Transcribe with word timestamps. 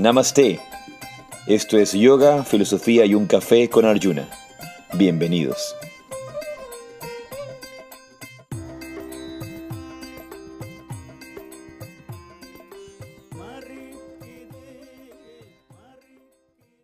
Namaste. 0.00 0.58
Esto 1.46 1.76
es 1.76 1.92
Yoga, 1.92 2.42
Filosofía 2.42 3.04
y 3.04 3.14
un 3.14 3.26
Café 3.26 3.68
con 3.68 3.84
Arjuna. 3.84 4.26
Bienvenidos. 4.96 5.76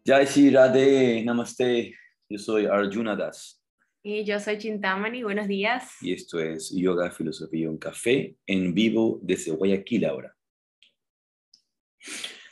Jai 0.04 0.26
Shri 0.26 0.50
Radhe, 0.50 1.24
Namaste. 1.24 1.94
Yo 2.28 2.38
soy 2.38 2.66
Arjuna 2.66 3.16
Das. 3.16 3.64
Y 4.02 4.24
yo 4.24 4.38
soy 4.38 4.58
Chintamani, 4.58 5.22
buenos 5.22 5.48
días. 5.48 5.91
Y 6.02 6.12
esto 6.12 6.38
es 6.38 6.70
Yoga, 6.77 7.10
Filosofía 7.10 7.62
y 7.62 7.66
un 7.66 7.78
Café 7.78 8.36
en 8.46 8.74
vivo 8.74 9.19
desde 9.22 9.52
Guayaquil 9.52 10.05
ahora 10.05 10.35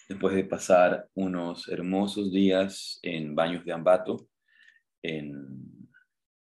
después 0.09 0.35
de 0.35 0.45
pasar 0.45 1.09
unos 1.15 1.69
hermosos 1.69 2.33
días 2.33 2.99
en 3.03 3.35
Baños 3.35 3.65
de 3.65 3.73
Ambato. 3.73 4.29
En... 5.03 5.89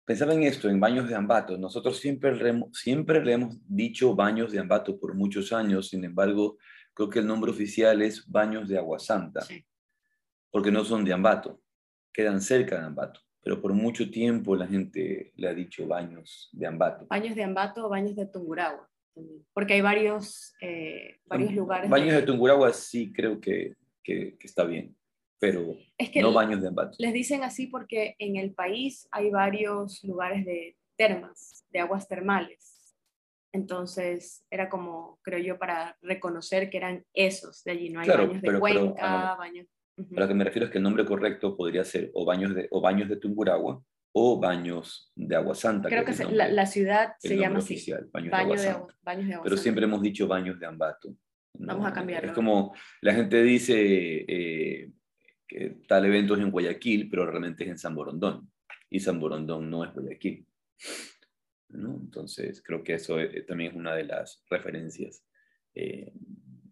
Pensaba 0.06 0.34
en 0.34 0.44
esto, 0.44 0.70
en 0.70 0.80
Baños 0.80 1.08
de 1.08 1.16
Ambato. 1.16 1.58
Nosotros 1.58 1.98
siempre, 1.98 2.38
siempre 2.74 3.24
le 3.24 3.34
hemos 3.34 3.58
dicho 3.68 4.16
Baños 4.16 4.52
de 4.52 4.60
Ambato 4.60 5.00
por 5.00 5.16
muchos 5.16 5.52
años, 5.52 5.90
sin 5.90 6.04
embargo, 6.04 6.58
creo 6.94 7.10
que 7.10 7.20
el 7.20 7.28
nombre 7.28 7.52
oficial 7.52 8.02
es 8.02 8.28
Baños 8.28 8.68
de 8.68 8.78
Agua 8.78 9.00
Santa, 9.00 9.46
porque 10.52 10.72
no 10.72 10.86
son 10.86 11.04
de 11.04 11.14
Ambato, 11.14 11.62
quedan 12.14 12.40
cerca 12.42 12.80
de 12.80 12.86
Ambato. 12.86 13.22
Pero 13.42 13.62
por 13.62 13.74
mucho 13.74 14.10
tiempo 14.10 14.56
la 14.56 14.68
gente 14.68 15.32
le 15.36 15.48
ha 15.48 15.54
dicho 15.54 15.86
baños 15.88 16.50
de 16.52 16.66
Ambato. 16.66 17.06
Baños 17.08 17.36
de 17.36 17.44
Ambato 17.44 17.86
o 17.86 17.90
baños 17.90 18.16
de 18.16 18.26
Tungurahua 18.26 18.90
porque 19.54 19.76
hay 19.76 19.82
varios, 19.82 20.54
eh, 20.62 21.18
varios 21.26 21.54
lugares. 21.54 21.90
Baños 21.90 22.16
de, 22.16 22.22
Tungurahua 22.24 22.74
sí 22.74 23.12
creo 23.14 23.40
que, 23.40 23.74
que, 24.04 24.38
está 24.42 24.64
bien, 24.66 24.96
pero 25.40 25.76
no 26.16 26.34
baños 26.34 26.62
de 26.62 26.68
Ambato. 26.68 26.96
Les 27.00 27.14
dicen 27.14 27.44
así 27.44 27.68
porque 27.68 28.16
en 28.20 28.36
el 28.36 28.54
país 28.54 29.08
hay 29.12 29.30
varios 29.30 30.04
lugares 30.04 30.46
de 30.46 30.76
termas, 30.98 31.66
de 31.70 31.80
aguas 31.80 32.08
termales. 32.08 32.96
Entonces 33.54 34.46
era 34.50 34.68
como, 34.68 35.20
creo 35.22 35.40
yo, 35.40 35.58
para 35.58 35.98
reconocer 36.02 36.70
que 36.70 36.78
eran 36.78 37.06
esos 37.14 37.64
de 37.64 37.72
allí. 37.72 37.90
No 37.90 38.02
hay 38.02 38.10
baños 38.10 38.42
de 38.42 38.60
Cuenca, 38.60 39.36
baños... 39.38 39.68
lo 39.96 40.28
que 40.28 40.34
me 40.34 40.44
refiero 40.44 40.66
es 40.66 40.72
que 40.72 40.80
el 40.80 40.84
nombre 40.84 41.06
correcto 41.06 41.56
podría 41.56 41.86
ser 41.86 42.12
o 42.14 42.26
baños 42.26 42.54
de, 42.54 42.68
o 42.72 42.82
baños 42.82 43.08
de 43.08 43.16
Tungurahua 43.16 43.82
o 44.18 44.40
baños 44.40 45.12
de 45.14 45.36
agua 45.36 45.54
santa. 45.56 45.90
Creo 45.90 46.06
que, 46.06 46.14
la, 46.34 46.66
ciudad 46.66 47.16
se 47.20 47.36
llama 47.36 47.60
así. 47.60 47.92
baños, 48.14 48.32
de 48.32 48.38
agua 48.38 48.58
santa. 48.58 48.96
Pero 49.44 49.58
siempre 49.58 49.84
hemos 49.84 50.02
dicho 50.02 50.26
baños 50.26 50.58
de 50.58 50.66
Ambato. 50.66 51.14
Vamos 51.54 51.86
a 51.86 51.92
cambiarlo. 51.92 52.30
Es 52.30 52.34
como 52.34 52.74
la 53.02 53.14
gente 53.14 53.44
dice 53.44 53.76
eh, 54.26 54.90
que 55.46 55.82
tal 55.86 56.06
evento 56.06 56.36
es 56.36 56.42
en 56.42 56.50
Guayaquil, 56.50 57.10
pero 57.10 57.26
realmente 57.26 57.66
es 57.66 57.72
en 57.72 57.78
San 57.78 57.94
Borondón. 57.94 58.50
Y 58.90 59.02
San 59.02 59.20
Borondón 59.20 59.70
no 59.70 59.84
es 59.84 59.94
Guayaquil. 59.94 60.48
Entonces, 61.74 62.64
creo 62.64 62.82
que 62.86 62.94
eso 62.94 63.20
eh, 63.20 63.42
también 63.42 63.72
es 63.72 63.78
una 63.78 63.94
de 63.96 64.06
las 64.06 64.46
referencias 64.50 65.26
eh, 65.74 66.14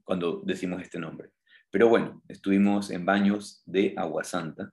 cuando 0.06 0.42
decimos 0.46 0.82
este 0.82 0.98
nombre. 0.98 1.32
Pero 1.70 1.90
bueno, 1.90 2.24
estuvimos 2.30 2.90
en 2.90 3.06
baños 3.06 3.64
de 3.66 3.94
agua 3.98 4.24
santa, 4.24 4.72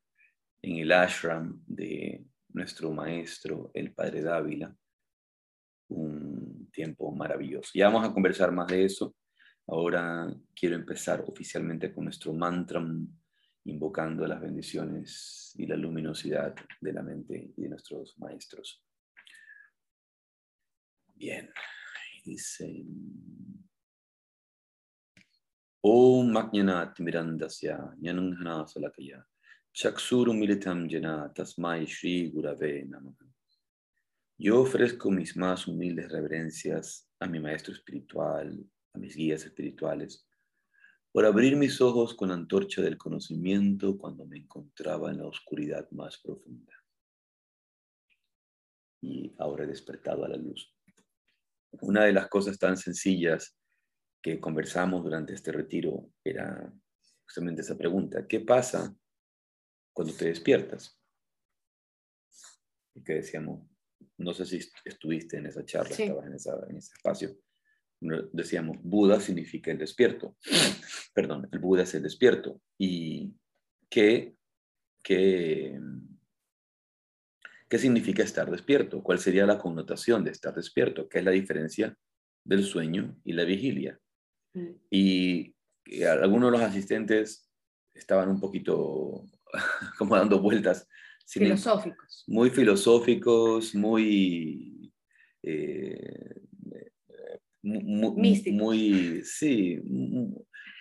en 0.63 0.77
el 0.77 0.93
ashram 0.93 1.61
de 1.67 2.30
nuestro 2.53 2.93
maestro, 2.93 3.71
el 3.75 3.93
Padre 3.93 4.23
Dávila. 4.23 4.75
Un 5.89 6.71
tiempo 6.71 7.13
maravilloso. 7.13 7.71
Ya 7.75 7.89
vamos 7.89 8.09
a 8.09 8.13
conversar 8.13 8.53
más 8.53 8.69
de 8.69 8.85
eso. 8.85 9.17
Ahora 9.67 10.33
quiero 10.55 10.77
empezar 10.77 11.25
oficialmente 11.27 11.93
con 11.93 12.05
nuestro 12.05 12.33
mantra, 12.33 12.85
invocando 13.65 14.27
las 14.27 14.41
bendiciones 14.41 15.53
y 15.57 15.67
la 15.67 15.77
luminosidad 15.77 16.55
de 16.81 16.93
la 16.93 17.03
mente 17.03 17.53
y 17.57 17.63
de 17.63 17.69
nuestros 17.69 18.19
maestros. 18.19 18.85
Bien, 21.15 21.51
dice... 22.25 22.85
Om 25.83 26.31
Magyanat 26.31 27.01
Mirandasya 27.01 27.95
Yanunghana 28.01 28.67
Salakaya 28.69 29.27
Tasmai 31.35 31.87
Shri 31.87 32.31
Gurave 32.31 32.89
Yo 34.37 34.61
ofrezco 34.61 35.11
mis 35.11 35.37
más 35.37 35.67
humildes 35.67 36.11
reverencias 36.11 37.09
a 37.21 37.27
mi 37.27 37.39
maestro 37.39 37.73
espiritual, 37.73 38.59
a 38.93 38.99
mis 38.99 39.15
guías 39.15 39.45
espirituales, 39.45 40.27
por 41.13 41.25
abrir 41.25 41.57
mis 41.57 41.81
ojos 41.81 42.15
con 42.15 42.29
la 42.29 42.35
antorcha 42.35 42.83
del 42.83 42.99
conocimiento 42.99 43.97
cuando 43.97 44.27
me 44.27 44.39
encontraba 44.39 45.11
en 45.11 45.19
la 45.19 45.27
oscuridad 45.27 45.89
más 45.93 46.19
profunda. 46.19 46.73
Y 49.03 49.35
ahora 49.39 49.65
he 49.65 49.69
despertado 49.69 50.25
a 50.25 50.29
la 50.29 50.37
luz. 50.37 50.75
Una 51.81 52.05
de 52.05 52.13
las 52.13 52.29
cosas 52.29 52.59
tan 52.59 52.77
sencillas 52.77 53.57
que 54.21 54.41
conversamos 54.41 55.03
durante 55.03 55.33
este 55.33 55.53
retiro 55.53 56.11
era 56.23 56.73
justamente 57.25 57.63
esa 57.63 57.79
pregunta. 57.79 58.27
¿Qué 58.27 58.41
pasa 58.41 58.95
cuando 60.01 60.17
te 60.17 60.29
despiertas. 60.29 60.99
Y 62.95 63.05
que 63.05 63.17
decíamos, 63.17 63.69
no 64.17 64.33
sé 64.33 64.47
si 64.47 64.59
estuviste 64.83 65.37
en 65.37 65.45
esa 65.45 65.63
charla, 65.63 65.91
estabas 65.91 66.27
en, 66.71 66.77
ese 66.79 66.95
espacio. 66.95 67.37
Decíamos, 68.33 68.79
Buda 68.83 69.21
significa 69.21 69.71
el 69.71 69.77
despierto. 69.77 70.39
Perdón, 71.15 71.51
el 71.53 71.59
Buda 71.59 71.83
es 71.83 71.93
el 71.93 72.03
despierto. 72.03 72.63
¿Y 72.79 73.35
qué, 73.91 74.37
qué, 75.03 75.79
qué 77.69 77.79
significa 77.79 78.23
estar 78.23 78.51
despierto? 78.51 79.03
¿Cuál 79.03 79.19
sería 79.19 79.45
la 79.45 79.59
connotación 79.59 80.25
de 80.25 80.31
estar 80.31 80.55
despierto? 80.55 81.11
¿Qué 81.11 81.19
es 81.19 81.25
la 81.27 81.33
diferencia 81.33 81.95
del 82.43 82.65
sueño 82.65 83.21
y 83.23 83.35
la 83.35 83.45
vigilia? 83.45 84.01
Mm. 84.55 84.71
Y, 84.89 85.55
y 85.85 86.05
algunos 86.05 86.51
de 86.51 86.59
los 86.59 86.67
asistentes 86.67 87.51
estaban 87.93 88.31
un 88.31 88.41
poquito 88.41 89.27
como 89.99 90.17
dando 90.17 90.41
vueltas. 90.41 90.87
Filosóficos. 91.27 92.25
Muy 92.27 92.51
filosóficos, 92.51 93.75
muy... 93.75 94.93
Eh, 95.43 96.41
muy, 97.63 98.43
muy, 98.53 99.23
sí, 99.23 99.79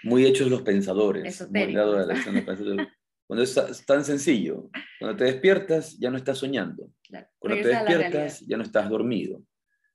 muy 0.04 0.26
hechos 0.26 0.50
los 0.50 0.62
pensadores. 0.62 1.48
cuando 3.28 3.44
es 3.44 3.86
tan 3.86 4.06
sencillo, 4.06 4.70
cuando 5.00 5.18
te 5.18 5.26
despiertas 5.26 5.98
ya 6.00 6.10
no 6.10 6.18
estás 6.18 6.38
soñando. 6.38 6.92
Cuando 7.38 7.62
te 7.62 7.68
despiertas 7.68 8.40
ya 8.42 8.58
no 8.58 8.64
estás 8.64 8.90
dormido. 8.90 9.44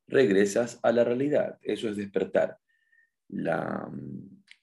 Regresas 0.06 0.78
a 0.82 0.92
la 0.92 1.04
realidad. 1.04 1.58
Eso 1.62 1.88
es 1.88 1.96
despertar. 1.96 2.58
La, 3.28 3.90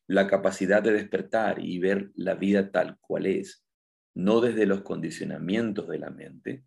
la 0.08 0.28
capacidad 0.28 0.84
de 0.84 0.94
despertar 0.94 1.58
y 1.60 1.80
ver 1.80 2.12
la 2.16 2.36
vida 2.36 2.72
tal 2.72 2.98
cual 3.00 3.26
es 3.26 3.66
no 4.14 4.42
desde 4.42 4.66
los 4.66 4.82
condicionamientos 4.82 5.88
de 5.88 6.00
la 6.00 6.10
mente, 6.10 6.66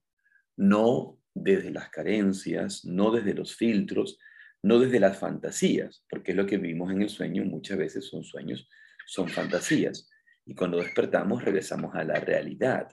no 0.57 1.19
desde 1.35 1.71
las 1.71 1.91
carencias, 1.91 2.85
no 2.85 3.11
desde 3.11 3.35
los 3.35 3.57
filtros, 3.57 4.19
no 4.63 4.79
desde 4.79 5.01
las 5.01 5.19
fantasías, 5.19 6.05
porque 6.09 6.31
es 6.31 6.37
lo 6.37 6.47
que 6.47 6.57
vivimos 6.57 6.91
en 6.91 7.03
el 7.03 7.11
sueño, 7.11 7.45
muchas 7.45 7.77
veces 7.77 8.07
son 8.07 8.25
sueños, 8.25 8.69
son 9.07 9.29
fantasías. 9.29 10.09
Y 10.47 10.55
cuando 10.55 10.79
despertamos 10.79 11.45
regresamos 11.45 11.95
a 11.95 12.05
la 12.05 12.21
realidad, 12.21 12.91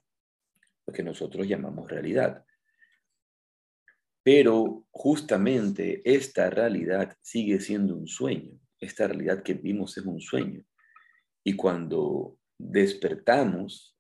lo 0.86 0.94
que 0.94 1.04
nosotros 1.04 1.48
llamamos 1.48 1.90
realidad. 1.90 2.44
Pero 4.24 4.86
justamente 4.92 6.02
esta 6.04 6.50
realidad 6.50 7.18
sigue 7.22 7.60
siendo 7.60 7.96
un 7.96 8.08
sueño. 8.08 8.60
Esta 8.80 9.08
realidad 9.08 9.44
que 9.44 9.54
vimos 9.54 9.98
es 9.98 10.06
un 10.06 10.22
sueño. 10.22 10.64
Y 11.44 11.56
cuando 11.56 12.38
despertamos, 12.58 13.98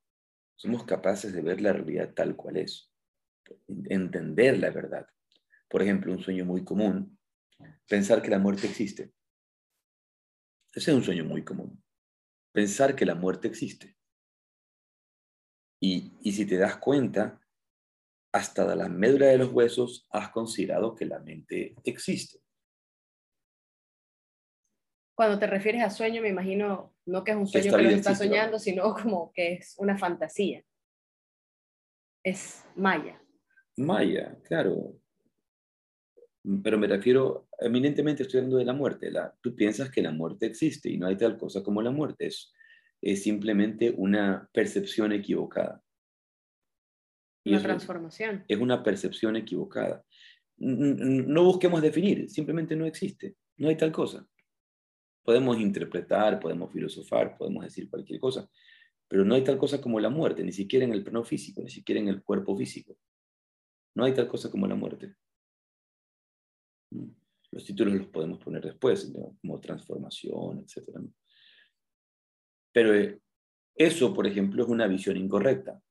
somos 0.62 0.84
capaces 0.84 1.34
de 1.34 1.42
ver 1.42 1.60
la 1.60 1.74
realidad 1.74 2.14
tal 2.14 2.36
cual 2.36 2.58
es, 2.58 2.94
entender 3.86 4.60
la 4.60 4.70
verdad. 4.70 5.08
Por 5.68 5.82
ejemplo, 5.82 6.14
un 6.14 6.22
sueño 6.22 6.46
muy 6.46 6.64
común, 6.64 7.18
pensar 7.88 8.22
que 8.22 8.30
la 8.30 8.38
muerte 8.38 8.68
existe. 8.68 9.12
Ese 10.72 10.92
es 10.92 10.98
un 10.98 11.04
sueño 11.04 11.26
muy 11.26 11.44
común. 11.44 11.84
Pensar 12.52 12.96
que 12.96 13.08
la 13.08 13.16
muerte 13.16 13.48
existe. 13.48 13.98
Y, 15.80 16.14
y 16.22 16.32
si 16.34 16.46
te 16.46 16.58
das 16.58 16.78
cuenta, 16.78 17.42
hasta 18.32 18.76
la 18.76 18.88
médula 18.88 19.26
de 19.28 19.40
los 19.40 19.52
huesos 19.52 20.08
has 20.12 20.30
considerado 20.30 20.94
que 20.94 21.06
la 21.06 21.20
mente 21.20 21.74
existe. 21.84 22.38
Cuando 25.16 25.40
te 25.40 25.48
refieres 25.48 25.82
a 25.82 25.90
sueño, 25.90 26.22
me 26.22 26.30
imagino 26.30 26.91
no 27.06 27.24
que 27.24 27.32
es 27.32 27.38
un 27.38 27.48
sueño 27.48 27.76
que 27.76 27.84
lo 27.84 27.90
estás 27.90 28.18
soñando, 28.18 28.60
sino 28.60 28.94
como 28.94 29.32
que 29.34 29.54
es 29.54 29.76
una 29.78 29.98
fantasía. 29.98 30.64
Es 32.24 32.66
maya. 32.76 33.22
Maya, 33.78 34.38
claro. 34.44 34.96
Pero 36.64 36.78
me 36.78 36.88
refiero, 36.88 37.48
eminentemente 37.60 38.24
estoy 38.24 38.40
hablando 38.40 38.58
de 38.58 38.66
la 38.66 38.74
muerte. 38.74 39.12
La, 39.12 39.34
tú 39.42 39.56
piensas 39.56 39.90
que 39.92 40.02
la 40.02 40.12
muerte 40.12 40.46
existe 40.46 40.90
y 40.90 40.98
no 40.98 41.08
hay 41.08 41.16
tal 41.16 41.38
cosa 41.38 41.64
como 41.64 41.82
la 41.82 41.92
muerte. 41.92 42.28
Es, 42.28 42.54
es 43.02 43.24
simplemente 43.24 43.94
una 43.96 44.50
percepción 44.54 45.12
equivocada. 45.12 45.84
una 47.46 47.62
transformación. 47.62 48.46
Es 48.48 48.60
una 48.60 48.84
percepción 48.84 49.36
equivocada. 49.36 50.04
No 50.58 51.44
busquemos 51.44 51.82
definir, 51.82 52.30
simplemente 52.30 52.76
no 52.76 52.86
existe, 52.86 53.36
no 53.58 53.70
hay 53.70 53.76
tal 53.76 53.92
cosa. 53.92 54.28
Podemos 55.24 55.60
interpretar, 55.60 56.40
podemos 56.40 56.72
filosofar, 56.72 57.38
podemos 57.38 57.64
decir 57.64 57.90
cualquier 57.90 58.20
cosa, 58.20 58.50
pero 59.08 59.24
no 59.26 59.36
hay 59.36 59.44
tal 59.44 59.58
cosa 59.58 59.82
como 59.82 60.00
la 60.00 60.10
muerte, 60.10 60.44
ni 60.44 60.52
siquiera 60.52 60.86
en 60.86 60.94
el 60.94 61.04
plano 61.04 61.24
físico, 61.24 61.62
ni 61.62 61.70
siquiera 61.70 62.00
en 62.00 62.08
el 62.08 62.24
cuerpo 62.24 62.56
físico. 62.58 62.98
No 63.94 64.06
hay 64.06 64.14
tal 64.14 64.28
cosa 64.28 64.50
como 64.50 64.68
la 64.68 64.76
muerte. 64.76 65.16
Los 67.52 67.66
títulos 67.66 67.94
los 67.94 68.08
podemos 68.08 68.40
poner 68.40 68.64
después, 68.64 69.12
como 69.42 69.60
transformación, 69.60 70.60
etc. 70.60 71.00
Pero 72.72 72.96
eh, 72.96 73.22
eso, 73.76 74.14
por 74.14 74.28
ejemplo, 74.28 74.64
es 74.64 74.70
una 74.70 74.88
visión 74.88 75.18
incorrecta, 75.18 75.82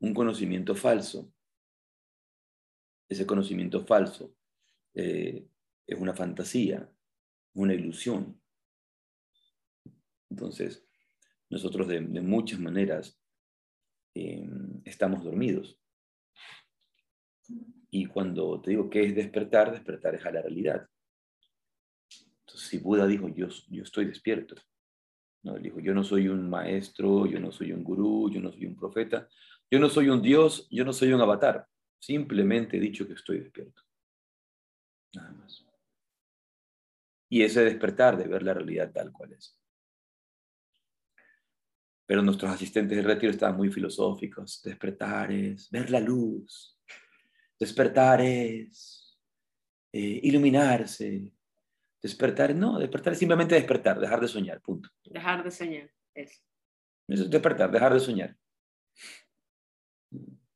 un 0.00 0.12
conocimiento 0.12 0.74
falso. 0.74 1.32
Ese 3.08 3.26
conocimiento 3.26 3.84
falso 3.84 4.34
eh, 4.94 5.46
es 5.86 5.98
una 5.98 6.14
fantasía, 6.14 6.90
una 7.54 7.74
ilusión. 7.74 8.40
Entonces, 10.30 10.86
nosotros 11.48 11.88
de, 11.88 12.00
muchas 12.00 12.60
maneras 12.60 13.20
em, 14.14 14.80
estamos 14.84 15.24
dormidos. 15.24 15.78
Y 17.90 18.06
cuando 18.06 18.60
te 18.60 18.70
digo 18.70 18.88
que 18.88 19.04
es 19.04 19.14
despertar, 19.14 19.72
despertar 19.72 20.14
es 20.14 20.24
a 20.24 20.30
la 20.30 20.42
realidad. 20.42 20.88
Entonces, 22.40 22.68
si 22.68 22.78
Buda 22.78 23.06
dijo, 23.06 23.28
yo, 23.28 23.48
yo 23.68 23.82
estoy 23.82 24.06
despierto, 24.06 24.54
¿no? 25.42 25.56
Él 25.56 25.62
dijo, 25.64 25.80
yo 25.80 25.92
no 25.92 26.04
soy 26.04 26.28
un 26.28 26.48
maestro, 26.48 27.26
yo 27.26 27.40
no 27.40 27.50
soy 27.50 27.72
un 27.72 27.82
gurú, 27.82 28.30
yo 28.30 28.40
no 28.40 28.52
soy 28.52 28.66
un 28.66 28.76
profeta, 28.76 29.28
yo 29.70 29.80
no 29.80 29.88
soy 29.88 30.08
un 30.08 30.22
dios, 30.22 30.68
yo 30.70 30.84
no 30.84 30.92
soy 30.92 31.12
un 31.12 31.20
avatar. 31.20 31.66
Simplemente 31.98 32.76
he 32.76 32.80
dicho 32.80 33.06
que 33.06 33.14
estoy 33.14 33.40
despierto. 33.40 33.82
Nada 35.14 35.32
más. 35.32 35.64
Y 37.28 37.42
ese 37.42 37.64
despertar 37.64 38.16
de 38.16 38.26
ver 38.26 38.42
la 38.42 38.54
realidad 38.54 38.92
tal 38.92 39.12
cual 39.12 39.32
es. 39.32 39.59
Pero 42.10 42.22
nuestros 42.22 42.50
asistentes 42.50 42.96
de 42.96 43.04
retiro 43.04 43.30
estaban 43.30 43.56
muy 43.56 43.70
filosóficos. 43.70 44.60
Despertar 44.64 45.30
es 45.30 45.70
ver 45.70 45.92
la 45.92 46.00
luz. 46.00 46.76
Despertar 47.56 48.20
es 48.20 49.16
eh, 49.92 50.18
iluminarse. 50.24 51.30
Despertar, 52.02 52.52
no, 52.52 52.80
despertar 52.80 53.12
es 53.12 53.18
simplemente 53.20 53.54
despertar, 53.54 54.00
dejar 54.00 54.20
de 54.20 54.26
soñar, 54.26 54.60
punto. 54.60 54.88
Dejar 55.04 55.44
de 55.44 55.52
soñar, 55.52 55.88
eso. 56.12 56.42
Eso 57.06 57.22
es 57.22 57.30
despertar, 57.30 57.70
dejar 57.70 57.94
de 57.94 58.00
soñar. 58.00 58.36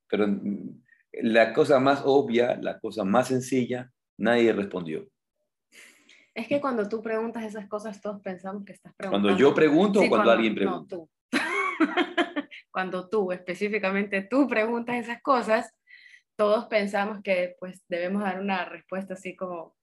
Pero 0.08 0.26
mm, 0.26 0.82
la 1.22 1.52
cosa 1.52 1.78
más 1.78 2.02
obvia, 2.04 2.56
la 2.56 2.80
cosa 2.80 3.04
más 3.04 3.28
sencilla, 3.28 3.92
nadie 4.18 4.52
respondió. 4.52 5.08
Es 6.34 6.48
que 6.48 6.60
cuando 6.60 6.88
tú 6.88 7.00
preguntas 7.00 7.44
esas 7.44 7.68
cosas, 7.68 8.00
todos 8.00 8.20
pensamos 8.22 8.64
que 8.64 8.72
estás 8.72 8.92
preguntando. 8.96 9.28
Cuando 9.28 9.40
yo 9.40 9.54
pregunto 9.54 10.00
o 10.00 10.08
cuando, 10.08 10.32
alguien 10.32 10.56
pregunta. 10.56 10.96
No, 10.96 11.02
tú. 11.04 11.10
cuando 12.70 13.08
tú, 13.08 13.32
específicamente 13.32 14.22
tú 14.22 14.48
preguntas 14.48 14.96
esas 14.96 15.22
cosas, 15.22 15.72
todos 16.36 16.66
pensamos 16.66 17.22
que 17.22 17.56
pues 17.58 17.82
debemos 17.88 18.22
dar 18.22 18.40
una 18.40 18.64
respuesta 18.64 19.14
así 19.14 19.36
como 19.36 19.76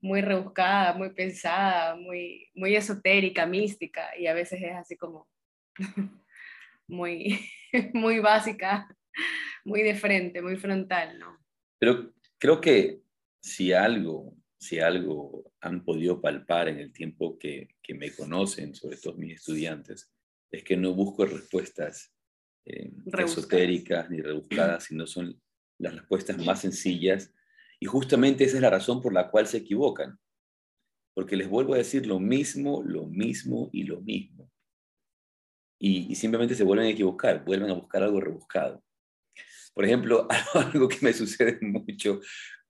muy 0.00 0.20
rebuscada, 0.20 0.94
muy 0.94 1.10
pensada, 1.10 1.94
muy, 1.94 2.50
muy 2.54 2.74
esotérica, 2.74 3.46
mística, 3.46 4.16
y 4.18 4.26
a 4.26 4.34
veces 4.34 4.60
es 4.62 4.74
así 4.74 4.96
como 4.96 5.28
muy, 6.88 7.40
muy 7.94 8.18
básica, 8.18 8.88
muy 9.64 9.82
de 9.82 9.94
frente, 9.94 10.42
muy 10.42 10.56
frontal, 10.56 11.18
¿no? 11.18 11.38
Pero 11.78 12.12
creo 12.38 12.60
que 12.60 13.00
si 13.40 13.72
algo, 13.72 14.34
si 14.58 14.80
algo 14.80 15.52
han 15.60 15.84
podido 15.84 16.20
palpar 16.20 16.68
en 16.68 16.78
el 16.78 16.92
tiempo 16.92 17.38
que, 17.38 17.68
que 17.82 17.94
me 17.94 18.12
conocen, 18.12 18.74
sobre 18.74 18.96
todo 18.96 19.14
mis 19.14 19.34
estudiantes, 19.34 20.12
es 20.52 20.62
que 20.62 20.76
no 20.76 20.94
busco 20.94 21.24
respuestas 21.24 22.14
eh, 22.66 22.92
esotéricas 23.18 24.10
ni 24.10 24.20
rebuscadas, 24.20 24.84
sino 24.84 25.06
son 25.06 25.40
las 25.78 25.94
respuestas 25.96 26.38
más 26.44 26.60
sencillas 26.60 27.32
y 27.80 27.86
justamente 27.86 28.44
esa 28.44 28.56
es 28.56 28.62
la 28.62 28.70
razón 28.70 29.02
por 29.02 29.12
la 29.12 29.30
cual 29.30 29.48
se 29.48 29.56
equivocan. 29.56 30.16
Porque 31.14 31.36
les 31.36 31.48
vuelvo 31.48 31.74
a 31.74 31.78
decir 31.78 32.06
lo 32.06 32.20
mismo, 32.20 32.82
lo 32.84 33.06
mismo 33.06 33.70
y 33.72 33.82
lo 33.82 34.00
mismo. 34.00 34.50
Y, 35.80 36.14
simplemente 36.14 36.54
se 36.54 36.62
vuelven 36.62 36.86
a 36.86 36.90
equivocar, 36.90 37.44
vuelven 37.44 37.70
a 37.70 37.74
buscar 37.74 38.04
algo 38.04 38.20
rebuscado. 38.20 38.84
Por 39.74 39.84
ejemplo, 39.84 40.28
algo 40.54 40.88
que 40.88 40.98
me 41.00 41.12
sucede 41.12 41.58
mucho 41.60 42.20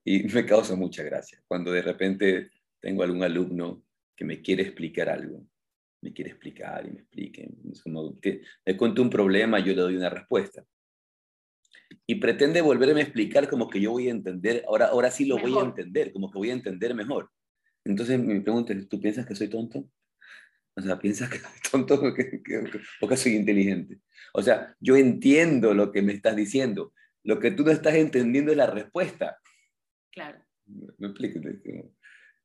y 0.02 0.22
me 0.24 0.46
causa 0.46 0.76
mucha 0.76 1.02
gracia, 1.02 1.42
cuando 1.46 1.70
de 1.70 1.82
repente 1.82 2.50
tengo 2.80 3.02
algún 3.02 3.22
alumno 3.22 3.84
que 4.16 4.24
me 4.24 4.40
quiere 4.40 4.62
explicar 4.62 5.10
algo, 5.10 5.46
me 6.02 6.12
quiere 6.12 6.30
explicar 6.30 6.84
y 6.86 6.90
me 6.90 7.00
explique. 7.00 7.48
Es 7.72 7.82
como 7.82 8.20
que 8.20 8.42
le 8.64 8.76
cuento 8.76 9.02
un 9.02 9.10
problema, 9.10 9.58
yo 9.60 9.74
le 9.74 9.82
doy 9.82 9.96
una 9.96 10.10
respuesta 10.10 10.64
y 12.06 12.16
pretende 12.16 12.60
volverme 12.60 13.00
a 13.00 13.04
explicar 13.04 13.48
como 13.48 13.68
que 13.68 13.80
yo 13.80 13.92
voy 13.92 14.08
a 14.08 14.12
entender, 14.12 14.64
ahora, 14.66 14.86
ahora 14.86 15.10
sí 15.10 15.24
lo 15.24 15.38
voy 15.38 15.56
a 15.56 15.62
entender, 15.62 16.12
como 16.12 16.30
que 16.30 16.38
voy 16.38 16.50
a 16.50 16.54
entender 16.54 16.94
mejor. 16.94 17.30
Entonces 17.84 18.18
mi 18.18 18.40
pregunta 18.40 18.74
¿tú 18.88 19.00
piensas 19.00 19.26
que 19.26 19.34
soy 19.34 19.48
tonto? 19.48 19.88
O 20.74 20.80
sea, 20.80 20.98
¿piensas 20.98 21.28
que 21.28 21.38
soy 21.38 21.60
tonto 21.70 21.94
o 22.02 22.14
que, 22.14 22.42
o 23.00 23.08
que 23.08 23.16
soy 23.16 23.32
inteligente? 23.32 23.98
O 24.34 24.42
sea, 24.42 24.74
yo 24.80 24.96
entiendo 24.96 25.74
lo 25.74 25.92
que 25.92 26.02
me 26.02 26.12
estás 26.12 26.34
diciendo. 26.34 26.92
Lo 27.24 27.38
que 27.38 27.50
tú 27.50 27.64
no 27.64 27.70
estás 27.70 27.94
entendiendo 27.94 28.50
es 28.50 28.56
la 28.56 28.66
respuesta. 28.66 29.38
Claro. 30.10 30.42
Me 30.66 31.08
explico. 31.08 31.40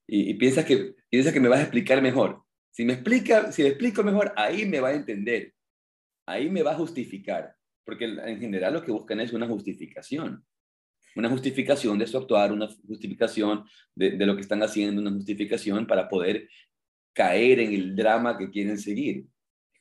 Y, 0.05 0.31
y 0.31 0.33
piensas, 0.35 0.65
que, 0.65 0.95
piensas 1.09 1.33
que 1.33 1.39
me 1.39 1.47
vas 1.47 1.59
a 1.59 1.63
explicar 1.63 2.01
mejor. 2.01 2.43
Si 2.77 2.85
me, 2.85 2.93
explica, 2.93 3.51
si 3.51 3.63
me 3.63 3.69
explico 3.69 4.03
mejor, 4.03 4.33
ahí 4.35 4.63
me 4.67 4.79
va 4.79 4.89
a 4.89 4.93
entender. 4.93 5.51
Ahí 6.27 6.47
me 6.47 6.61
va 6.61 6.73
a 6.73 6.75
justificar 6.75 7.57
porque 7.83 8.05
en 8.05 8.39
general 8.39 8.75
lo 8.75 8.83
que 8.83 8.91
buscan 8.91 9.19
es 9.19 9.33
una 9.33 9.47
justificación. 9.47 10.45
Una 11.15 11.27
justificación 11.27 11.97
de 11.97 12.05
su 12.05 12.19
actuar, 12.19 12.51
una 12.51 12.67
justificación 12.85 13.63
de, 13.95 14.23
lo 14.23 14.35
que 14.35 14.41
están 14.41 14.61
haciendo, 14.61 15.01
una 15.01 15.09
justificación 15.09 15.87
para 15.87 16.07
poder 16.07 16.47
caer 17.13 17.61
en 17.61 17.73
el 17.73 17.95
drama 17.95 18.37
que 18.37 18.51
quieren 18.51 18.77
seguir. 18.77 19.25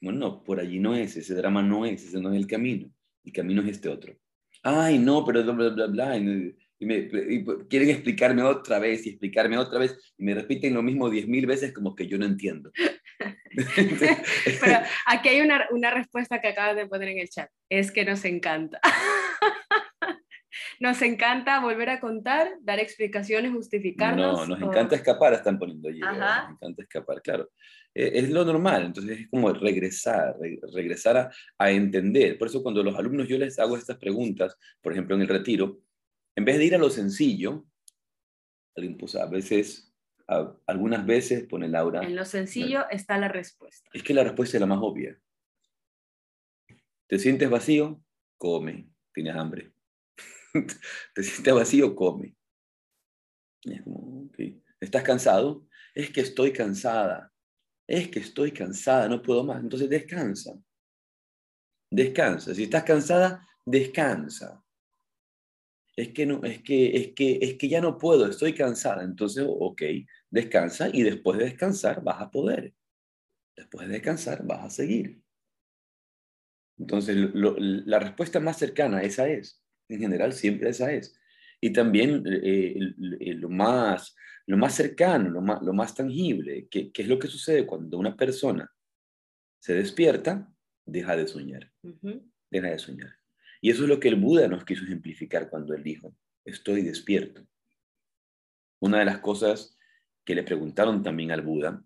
Bueno, 0.00 0.18
no, 0.18 0.42
por 0.42 0.58
allí 0.58 0.80
no 0.80 0.94
es, 0.94 1.18
ese 1.18 1.34
drama 1.34 1.62
no 1.62 1.84
es, 1.84 2.02
ese 2.02 2.18
no 2.18 2.30
es 2.30 2.36
el 2.36 2.46
camino. 2.46 2.90
El 3.22 3.32
camino 3.34 3.60
es 3.60 3.68
este 3.72 3.90
otro. 3.90 4.16
Ay, 4.62 4.98
no, 4.98 5.22
pero 5.22 5.44
bla, 5.44 5.68
bla, 5.68 5.86
bla. 5.86 6.16
Y, 6.78 6.86
me, 6.86 7.08
quieren 7.68 7.90
explicarme 7.90 8.42
otra 8.42 8.78
vez 8.78 9.06
y 9.06 9.10
explicarme 9.10 9.56
otra 9.56 9.78
vez 9.78 10.14
y 10.18 10.24
me 10.24 10.34
repiten 10.34 10.74
lo 10.74 10.82
mismo 10.82 11.08
diez 11.08 11.26
mil 11.26 11.46
veces 11.46 11.72
como 11.72 11.94
que 11.94 12.06
yo 12.06 12.18
no 12.18 12.26
entiendo. 12.26 12.70
Pero 14.60 14.78
aquí 15.06 15.28
hay 15.28 15.40
una, 15.40 15.66
una 15.70 15.90
respuesta 15.90 16.40
que 16.40 16.48
acabas 16.48 16.76
de 16.76 16.86
poner 16.86 17.08
en 17.08 17.18
el 17.18 17.28
chat. 17.28 17.48
Es 17.70 17.90
que 17.90 18.04
nos 18.04 18.24
encanta. 18.24 18.80
nos 20.80 21.00
encanta 21.02 21.60
volver 21.60 21.90
a 21.90 22.00
contar, 22.00 22.48
dar 22.60 22.78
explicaciones, 22.78 23.52
justificarnos. 23.52 24.48
No, 24.48 24.56
nos 24.56 24.68
encanta 24.68 24.96
escapar, 24.96 25.32
están 25.34 25.58
poniendo 25.58 25.88
allí. 25.88 26.00
Nos 26.00 26.50
encanta 26.50 26.82
escapar, 26.82 27.22
claro. 27.22 27.50
Eh, 27.94 28.12
es 28.14 28.30
lo 28.30 28.44
normal, 28.44 28.84
entonces 28.84 29.20
es 29.20 29.28
como 29.28 29.52
regresar, 29.52 30.36
regresar 30.74 31.16
a, 31.16 31.30
a, 31.58 31.70
entender. 31.70 32.36
Por 32.36 32.48
eso 32.48 32.62
cuando 32.62 32.82
los 32.82 32.94
alumnos 32.94 33.26
yo 33.26 33.38
les 33.38 33.58
hago 33.58 33.76
estas 33.76 33.96
preguntas, 33.96 34.56
por 34.82 34.92
ejemplo 34.92 35.16
en 35.16 35.22
el 35.22 35.28
retiro, 35.28 35.80
en 36.36 36.44
vez 36.44 36.58
de 36.58 36.66
ir 36.66 36.74
a 36.74 36.78
lo 36.78 36.90
sencillo, 36.90 37.66
alguien 38.76 38.96
puso, 38.98 39.20
a 39.20 39.26
veces 39.26 39.92
algunas 40.66 41.06
veces 41.06 41.46
pone 41.46 41.68
Laura. 41.68 42.02
En 42.02 42.16
lo 42.16 42.24
sencillo 42.24 42.84
está 42.90 43.16
la 43.16 43.28
respuesta. 43.28 43.88
Es 43.92 44.02
que 44.02 44.12
la 44.12 44.24
respuesta 44.24 44.56
es 44.56 44.60
la 44.60 44.66
más 44.66 44.80
obvia. 44.82 45.18
¿Te 47.06 47.18
sientes 47.18 47.48
vacío? 47.48 48.02
Come. 48.36 48.90
Tienes 49.14 49.36
hambre. 49.36 49.72
¿Te 51.14 51.22
sientes 51.22 51.54
vacío? 51.54 51.94
Come. 51.94 52.36
¿Estás 54.80 55.02
cansado? 55.04 55.66
Es 55.94 56.10
que 56.10 56.20
estoy 56.22 56.52
cansada. 56.52 57.32
Es 57.86 58.08
que 58.08 58.18
estoy 58.18 58.50
cansada, 58.50 59.08
no 59.08 59.22
puedo 59.22 59.44
más. 59.44 59.62
Entonces 59.62 59.88
descansa. 59.88 60.58
Descansa. 61.88 62.52
Si 62.52 62.64
estás 62.64 62.82
cansada, 62.82 63.48
descansa 63.64 64.65
es 65.96 66.12
que, 66.12 66.26
no, 66.26 66.44
es, 66.44 66.62
que, 66.62 66.94
es, 66.96 67.14
que, 67.14 67.38
es 67.40 67.54
que 67.54 67.68
ya 67.68 67.80
no 67.80 67.96
puedo, 67.96 68.26
estoy 68.26 68.52
cansada. 68.52 69.02
Entonces, 69.02 69.44
ok, 69.48 69.82
descansa 70.30 70.90
y 70.92 71.02
después 71.02 71.38
de 71.38 71.46
descansar 71.46 72.04
vas 72.04 72.20
a 72.20 72.30
poder. 72.30 72.74
Después 73.56 73.88
de 73.88 73.94
descansar 73.94 74.46
vas 74.46 74.64
a 74.64 74.70
seguir. 74.70 75.22
Entonces, 76.78 77.16
la 77.16 77.98
respuesta 77.98 78.38
más 78.40 78.58
cercana, 78.58 79.02
esa 79.02 79.26
es. 79.26 79.62
En 79.88 79.98
general, 79.98 80.34
siempre 80.34 80.68
esa 80.68 80.92
es. 80.92 81.18
Y 81.62 81.72
también 81.72 82.22
eh, 82.26 82.76
lo, 82.98 83.48
más, 83.48 84.14
lo 84.44 84.58
más 84.58 84.74
cercano, 84.74 85.30
lo 85.30 85.40
más, 85.40 85.62
lo 85.62 85.72
más 85.72 85.94
tangible, 85.94 86.68
que, 86.68 86.92
que, 86.92 87.02
es 87.02 87.08
lo 87.08 87.18
que 87.18 87.28
sucede 87.28 87.64
cuando 87.64 87.98
una 87.98 88.14
persona 88.14 88.70
se 89.58 89.74
despierta, 89.74 90.52
deja 90.84 91.16
de 91.16 91.26
soñar. 91.26 91.72
Deja 92.50 92.68
de 92.68 92.78
soñar. 92.78 93.18
Y 93.60 93.70
eso 93.70 93.84
es 93.84 93.88
lo 93.88 94.00
que 94.00 94.08
el 94.08 94.16
Buda 94.16 94.48
nos 94.48 94.64
quiso 94.64 94.84
ejemplificar 94.84 95.48
cuando 95.50 95.74
él 95.74 95.82
dijo, 95.82 96.14
estoy 96.44 96.82
despierto. 96.82 97.46
Una 98.80 98.98
de 98.98 99.04
las 99.06 99.18
cosas 99.18 99.76
que 100.24 100.34
le 100.34 100.42
preguntaron 100.42 101.02
también 101.02 101.30
al 101.32 101.42
Buda 101.42 101.82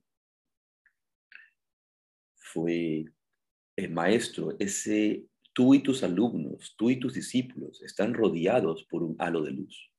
fue, 2.36 3.04
el 3.76 3.90
maestro, 3.90 4.56
ese 4.58 5.24
tú 5.52 5.74
y 5.74 5.82
tus 5.82 6.02
alumnos, 6.02 6.74
tú 6.76 6.90
y 6.90 6.98
tus 6.98 7.14
discípulos 7.14 7.82
están 7.82 8.14
rodeados 8.14 8.84
por 8.84 9.02
un 9.02 9.16
halo 9.18 9.42
de 9.42 9.52
luz. 9.52 9.90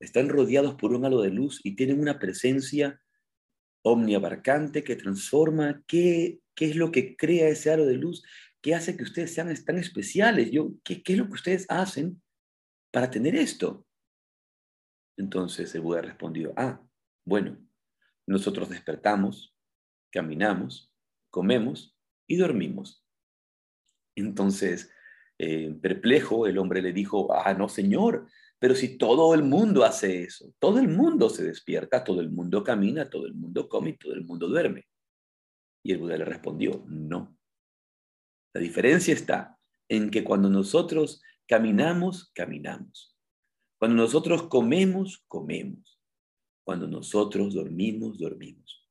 Están 0.00 0.28
rodeados 0.28 0.74
por 0.74 0.92
un 0.92 1.04
halo 1.04 1.22
de 1.22 1.30
luz 1.30 1.60
y 1.64 1.76
tienen 1.76 2.00
una 2.00 2.18
presencia 2.18 3.00
omniabarcante 3.82 4.84
que 4.84 4.96
transforma. 4.96 5.82
¿Qué, 5.86 6.40
qué 6.54 6.66
es 6.66 6.76
lo 6.76 6.90
que 6.90 7.16
crea 7.16 7.48
ese 7.48 7.70
halo 7.70 7.86
de 7.86 7.96
luz? 7.96 8.24
¿Qué 8.64 8.74
hace 8.74 8.96
que 8.96 9.02
ustedes 9.02 9.34
sean 9.34 9.54
tan 9.62 9.76
especiales? 9.76 10.50
Yo, 10.50 10.72
¿qué, 10.82 11.02
¿Qué 11.02 11.12
es 11.12 11.18
lo 11.18 11.26
que 11.26 11.34
ustedes 11.34 11.66
hacen 11.68 12.22
para 12.90 13.10
tener 13.10 13.36
esto? 13.36 13.86
Entonces 15.18 15.74
el 15.74 15.82
Buda 15.82 16.00
respondió, 16.00 16.54
ah, 16.56 16.82
bueno, 17.26 17.58
nosotros 18.26 18.70
despertamos, 18.70 19.54
caminamos, 20.10 20.90
comemos 21.30 21.94
y 22.26 22.36
dormimos. 22.36 23.04
Entonces, 24.16 24.90
eh, 25.36 25.78
perplejo, 25.82 26.46
el 26.46 26.56
hombre 26.56 26.80
le 26.80 26.94
dijo, 26.94 27.34
ah, 27.34 27.52
no, 27.52 27.68
señor, 27.68 28.26
pero 28.58 28.74
si 28.74 28.96
todo 28.96 29.34
el 29.34 29.42
mundo 29.42 29.84
hace 29.84 30.22
eso, 30.22 30.54
todo 30.58 30.78
el 30.78 30.88
mundo 30.88 31.28
se 31.28 31.44
despierta, 31.44 32.02
todo 32.02 32.22
el 32.22 32.30
mundo 32.30 32.64
camina, 32.64 33.10
todo 33.10 33.26
el 33.26 33.34
mundo 33.34 33.68
come 33.68 33.90
y 33.90 33.98
todo 33.98 34.14
el 34.14 34.24
mundo 34.24 34.48
duerme. 34.48 34.88
Y 35.84 35.92
el 35.92 35.98
Buda 35.98 36.16
le 36.16 36.24
respondió, 36.24 36.82
no. 36.88 37.36
La 38.54 38.60
diferencia 38.60 39.12
está 39.12 39.58
en 39.88 40.10
que 40.10 40.24
cuando 40.24 40.48
nosotros 40.48 41.20
caminamos, 41.46 42.30
caminamos. 42.32 43.14
Cuando 43.78 44.02
nosotros 44.02 44.44
comemos, 44.44 45.24
comemos. 45.28 46.00
Cuando 46.64 46.86
nosotros 46.86 47.54
dormimos, 47.54 48.18
dormimos. 48.18 48.88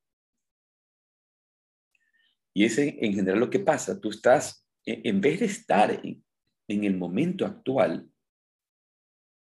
Y 2.54 2.64
ese 2.64 2.96
en 3.00 3.14
general 3.14 3.40
lo 3.40 3.50
que 3.50 3.58
pasa, 3.58 4.00
tú 4.00 4.10
estás, 4.10 4.64
e, 4.86 5.00
en 5.04 5.20
vez 5.20 5.40
de 5.40 5.46
estar 5.46 5.90
en, 5.90 6.22
el 6.68 6.96
momento 6.96 7.44
actual, 7.44 8.08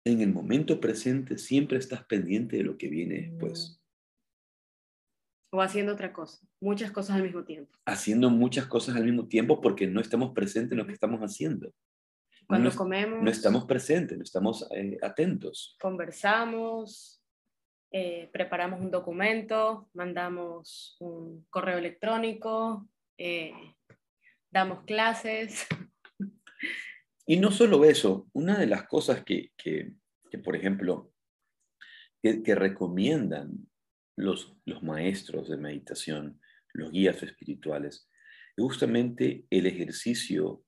en 0.04 0.20
el 0.20 0.32
momento 0.32 0.78
presente, 0.80 1.36
siempre 1.38 1.78
estás 1.78 2.04
pendiente 2.04 2.56
de 2.58 2.62
lo 2.62 2.78
que 2.78 2.88
viene 2.88 3.22
después. 3.22 3.81
O 5.54 5.60
haciendo 5.60 5.92
otra 5.92 6.14
cosa, 6.14 6.46
muchas 6.60 6.90
cosas 6.90 7.16
al 7.16 7.24
mismo 7.24 7.44
tiempo. 7.44 7.78
Haciendo 7.84 8.30
muchas 8.30 8.66
cosas 8.66 8.96
al 8.96 9.04
mismo 9.04 9.28
tiempo 9.28 9.60
porque 9.60 9.86
no 9.86 10.00
estamos 10.00 10.32
presentes 10.32 10.72
en 10.72 10.78
lo 10.78 10.86
que 10.86 10.94
estamos 10.94 11.20
haciendo. 11.20 11.70
Cuando 12.46 12.74
comemos. 12.74 13.22
No 13.22 13.30
estamos 13.30 13.66
presentes, 13.66 14.16
no 14.16 14.24
estamos 14.24 14.66
eh, 14.74 14.96
atentos. 15.02 15.76
Conversamos, 15.80 17.22
eh, 17.90 18.30
preparamos 18.32 18.80
un 18.80 18.90
documento, 18.90 19.90
mandamos 19.92 20.96
un 21.00 21.46
correo 21.50 21.76
electrónico, 21.76 22.88
eh, 23.18 23.52
damos 24.50 24.84
clases. 24.84 25.66
Y 27.24 27.36
no 27.36 27.52
solo 27.52 27.84
eso, 27.84 28.28
una 28.32 28.58
de 28.58 28.66
las 28.66 28.88
cosas 28.88 29.24
que, 29.24 29.52
que, 29.56 29.94
por 30.42 30.56
ejemplo, 30.56 31.12
que, 32.20 32.42
que, 32.42 32.56
recomiendan 32.56 33.68
los, 34.16 34.56
maestros 34.82 35.48
de 35.48 35.56
meditación, 35.56 36.40
los 36.72 36.90
guías 36.90 37.22
espirituales, 37.22 38.08
es 38.56 38.62
justamente 38.62 39.46
el 39.50 39.66
ejercicio 39.66 40.64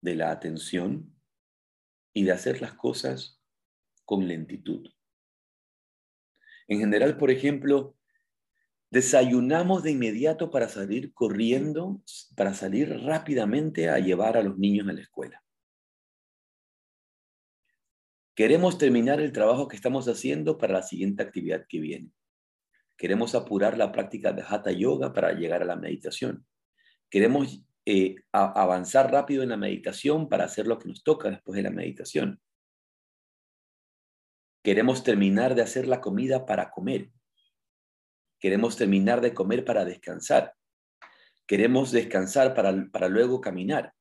de 0.00 0.16
la 0.16 0.30
atención 0.30 1.14
y 2.12 2.24
de 2.24 2.32
hacer 2.32 2.60
las 2.60 2.74
cosas 2.74 3.40
con 4.04 4.28
lentitud. 4.28 4.86
En 6.68 6.80
general, 6.80 7.16
por 7.16 7.30
ejemplo, 7.30 7.96
desayunamos 8.90 9.82
de 9.82 9.92
inmediato 9.92 10.50
para 10.50 10.68
salir 10.68 11.12
corriendo, 11.14 12.02
para 12.36 12.54
salir 12.54 12.90
rápidamente 13.00 13.88
a 13.88 13.98
llevar 13.98 14.36
a 14.36 14.42
los 14.42 14.58
niños 14.58 14.88
a 14.88 14.92
la 14.92 15.00
escuela. 15.00 15.42
Queremos 18.34 18.78
terminar 18.78 19.20
el 19.20 19.32
trabajo 19.32 19.68
que 19.68 19.76
estamos 19.76 20.06
haciendo 20.08 20.58
para 20.58 20.74
la 20.74 20.82
siguiente 20.82 21.22
actividad 21.22 21.66
que 21.68 21.80
viene. 21.80 22.10
Queremos 22.96 23.34
apurar 23.34 23.76
la 23.76 23.90
práctica 23.90 24.32
de 24.32 24.44
Hatha 24.46 24.70
Yoga 24.70 25.12
para 25.12 25.32
llegar 25.32 25.62
a 25.62 25.66
la 25.66 25.76
meditación. 25.76 26.46
Queremos 27.10 27.64
eh, 27.84 28.16
avanzar 28.32 29.10
rápido 29.10 29.42
en 29.42 29.48
la 29.48 29.56
meditación 29.56 30.28
para 30.28 30.44
hacer 30.44 30.66
lo 30.66 30.78
que 30.78 30.88
nos 30.88 31.02
toca 31.02 31.30
después 31.30 31.56
de 31.56 31.62
la 31.62 31.70
meditación. 31.70 32.40
Queremos 34.62 35.02
terminar 35.02 35.54
de 35.54 35.62
hacer 35.62 35.88
la 35.88 36.00
comida 36.00 36.46
para 36.46 36.70
comer. 36.70 37.10
Queremos 38.38 38.76
terminar 38.76 39.20
de 39.20 39.34
comer 39.34 39.64
para 39.64 39.84
descansar. 39.84 40.54
Queremos 41.46 41.90
descansar 41.90 42.54
para, 42.54 42.88
para 42.90 43.08
luego 43.08 43.40
caminar. 43.40 43.92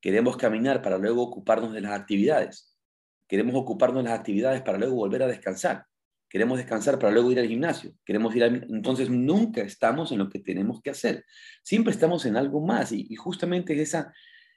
Queremos 0.00 0.36
caminar 0.36 0.82
para 0.82 0.98
luego 0.98 1.22
ocuparnos 1.22 1.72
de 1.72 1.80
las 1.80 1.98
actividades. 1.98 2.78
Queremos 3.26 3.54
ocuparnos 3.54 4.04
de 4.04 4.10
las 4.10 4.18
actividades 4.18 4.60
para 4.62 4.78
luego 4.78 4.94
volver 4.94 5.22
a 5.22 5.26
descansar 5.26 5.86
queremos 6.28 6.58
descansar 6.58 6.98
para 6.98 7.12
luego 7.12 7.30
ir 7.32 7.38
al 7.38 7.46
gimnasio, 7.46 7.94
queremos 8.04 8.34
ir 8.34 8.42
Entonces 8.42 9.08
nunca 9.10 9.62
estamos 9.62 10.10
en 10.12 10.18
lo 10.18 10.28
que 10.28 10.40
tenemos 10.40 10.80
que 10.82 10.90
hacer, 10.90 11.24
siempre 11.62 11.92
estamos 11.92 12.26
en 12.26 12.36
algo 12.36 12.60
más 12.60 12.92
y, 12.92 13.14
justamente 13.16 13.80
esa, 13.80 14.12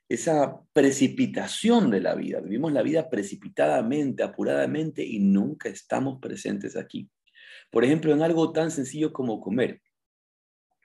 esa 0.09 0.59
precipitación 0.73 1.91
de 1.91 2.01
la 2.01 2.15
vida, 2.15 2.39
vivimos 2.39 2.73
la 2.73 2.81
vida 2.81 3.09
precipitadamente, 3.09 4.23
apuradamente 4.23 5.05
y 5.05 5.19
nunca 5.19 5.69
estamos 5.69 6.19
presentes 6.19 6.75
aquí. 6.75 7.09
Por 7.69 7.83
ejemplo, 7.83 8.13
en 8.13 8.21
algo 8.21 8.51
tan 8.51 8.71
sencillo 8.71 9.11
como 9.11 9.41
comer. 9.41 9.81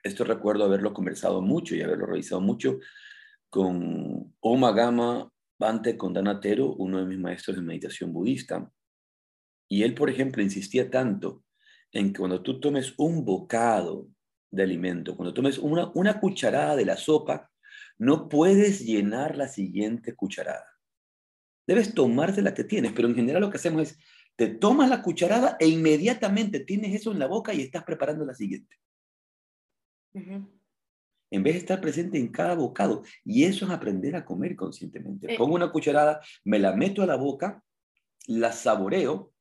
Esto 0.03 0.25
recuerdo 0.25 0.65
haberlo 0.65 0.93
conversado 0.93 1.41
mucho 1.41 1.77
y 1.77 1.83
haberlo 1.83 2.07
revisado 2.07 2.41
mucho 2.41 2.81
con 3.49 4.35
Oma 4.41 4.73
Gama 4.73 5.31
Bante 5.59 5.97
Kondanatero, 5.97 6.75
uno 6.75 6.99
de 6.99 7.07
mis 7.07 7.19
maestros 7.19 7.57
de 7.57 7.63
meditación 7.63 8.13
budista. 8.13 8.69
Y 9.73 9.85
él, 9.85 9.95
por 9.95 10.11
ejemplo, 10.11 10.43
insistía 10.43 10.91
tanto 10.91 11.45
en 11.93 12.13
que 12.13 12.19
cuando 12.19 12.43
tú 12.43 12.61
tomes 12.61 12.93
un 12.99 13.25
bocado 13.25 14.07
de 14.51 14.65
alimento, 14.65 15.17
cuando 15.17 15.33
tomes 15.33 15.57
una, 15.57 15.91
una 15.95 16.21
cucharada 16.21 16.77
de 16.77 16.85
la 16.85 16.99
sopa, 16.99 17.51
no 17.97 18.29
puedes 18.29 18.85
llenar 18.85 19.35
la 19.35 19.49
siguiente 19.49 20.15
cucharada. 20.15 20.67
Debes 21.67 21.95
tomarte 21.95 22.43
la 22.43 22.53
que 22.53 22.65
tienes, 22.65 22.93
pero 22.93 23.09
en 23.09 23.15
general 23.15 23.41
lo 23.41 23.49
que 23.49 23.57
hacemos 23.57 23.81
es, 23.81 23.99
te 24.37 24.49
tomas 24.49 24.91
la 24.91 25.01
cucharada 25.01 25.57
e 25.59 25.69
inmediatamente 25.69 26.61
tienes 26.61 26.95
eso 26.95 27.11
en 27.11 27.19
la 27.19 27.27
boca 27.27 27.55
y 27.55 27.63
estás 27.63 27.83
preparando 27.83 28.27
la 28.27 28.35
siguiente. 28.35 28.77
En 30.13 31.43
vez 31.43 31.55
de 31.55 31.61
estar 31.61 31.81
presente 31.81 32.19
en 32.19 32.29
cada 32.29 32.55
bocado. 32.57 33.05
Y 33.25 33.45
eso 33.45 33.65
es 33.65 33.71
aprender 33.71 34.17
a 34.17 34.27
comer 34.27 34.55
conscientemente. 34.55 35.33
Eh. 35.33 35.39
Pongo 35.39 35.55
una 35.55 35.73
cucharada, 35.73 36.21
me 36.45 36.59
la 36.59 36.77
meto 36.77 37.03
a 37.03 37.07
la 37.07 37.17
boca, 37.17 37.65
la 38.27 38.53
saboreo 38.53 39.32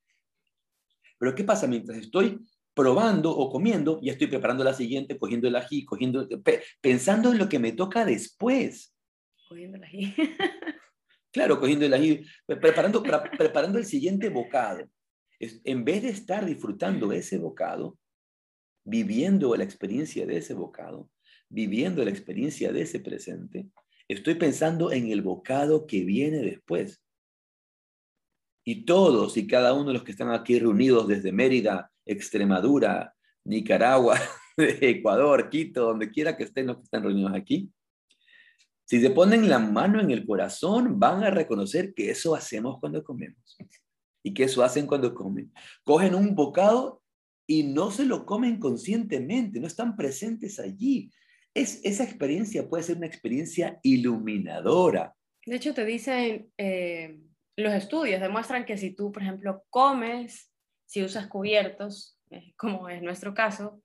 pero 1.21 1.35
¿qué 1.35 1.43
pasa? 1.43 1.67
Mientras 1.67 1.99
estoy 1.99 2.39
probando 2.73 3.29
o 3.29 3.51
comiendo, 3.51 3.99
ya 4.01 4.13
estoy 4.13 4.25
preparando 4.25 4.63
la 4.63 4.73
siguiente, 4.73 5.19
cogiendo 5.19 5.47
el 5.47 5.55
ají, 5.55 5.85
cogiendo, 5.85 6.27
pensando 6.81 7.31
en 7.31 7.37
lo 7.37 7.47
que 7.47 7.59
me 7.59 7.73
toca 7.73 8.05
después. 8.05 8.95
Cogiendo 9.47 9.77
el 9.77 9.83
ají. 9.83 10.15
claro, 11.31 11.59
cogiendo 11.59 11.85
el 11.85 11.93
ají, 11.93 12.25
preparando, 12.47 13.03
preparando 13.37 13.77
el 13.77 13.85
siguiente 13.85 14.29
bocado. 14.29 14.89
en 15.39 15.85
vez 15.85 16.01
de 16.01 16.09
estar 16.09 16.43
disfrutando 16.43 17.11
ese 17.11 17.37
bocado, 17.37 17.99
viviendo 18.83 19.55
la 19.55 19.63
experiencia 19.63 20.25
de 20.25 20.37
ese 20.37 20.55
bocado, 20.55 21.07
viviendo 21.49 22.03
la 22.03 22.09
experiencia 22.09 22.73
de 22.73 22.81
ese 22.81 22.99
presente, 22.99 23.67
estoy 24.07 24.33
pensando 24.33 24.91
en 24.91 25.11
el 25.11 25.21
bocado 25.21 25.85
que 25.85 26.03
viene 26.03 26.39
después. 26.39 27.00
Y 28.71 28.85
todos 28.85 29.35
y 29.35 29.47
cada 29.47 29.73
uno 29.73 29.87
de 29.87 29.95
los 29.95 30.03
que 30.03 30.11
están 30.11 30.31
aquí 30.31 30.57
reunidos 30.57 31.05
desde 31.05 31.33
Mérida, 31.33 31.91
Extremadura, 32.05 33.13
Nicaragua, 33.43 34.17
Ecuador, 34.57 35.49
Quito, 35.49 35.87
donde 35.87 36.09
quiera 36.09 36.37
que 36.37 36.45
estén 36.45 36.67
los 36.67 36.77
que 36.77 36.83
están 36.83 37.03
reunidos 37.03 37.33
aquí, 37.35 37.69
si 38.85 39.01
se 39.01 39.09
ponen 39.09 39.49
la 39.49 39.59
mano 39.59 39.99
en 39.99 40.09
el 40.09 40.25
corazón, 40.25 40.97
van 40.97 41.21
a 41.21 41.31
reconocer 41.31 41.93
que 41.93 42.11
eso 42.11 42.33
hacemos 42.33 42.79
cuando 42.79 43.03
comemos 43.03 43.57
y 44.23 44.33
que 44.33 44.43
eso 44.43 44.63
hacen 44.63 44.87
cuando 44.87 45.13
comen. 45.13 45.51
Cogen 45.83 46.15
un 46.15 46.33
bocado 46.33 47.03
y 47.45 47.63
no 47.63 47.91
se 47.91 48.05
lo 48.05 48.25
comen 48.25 48.57
conscientemente, 48.57 49.59
no 49.59 49.67
están 49.67 49.97
presentes 49.97 50.61
allí. 50.61 51.11
Es, 51.53 51.81
esa 51.83 52.05
experiencia 52.05 52.69
puede 52.69 52.83
ser 52.83 52.95
una 52.95 53.07
experiencia 53.07 53.81
iluminadora. 53.83 55.13
De 55.45 55.57
hecho, 55.57 55.73
te 55.73 55.83
dicen, 55.83 56.49
eh, 56.57 57.19
los 57.57 57.73
estudios 57.73 58.21
demuestran 58.21 58.65
que 58.65 58.77
si 58.77 58.95
tú, 58.95 59.11
por 59.11 59.21
ejemplo, 59.21 59.63
comes, 59.69 60.51
si 60.85 61.03
usas 61.03 61.27
cubiertos, 61.27 62.17
eh, 62.29 62.53
como 62.57 62.89
es 62.89 63.01
nuestro 63.01 63.33
caso, 63.33 63.81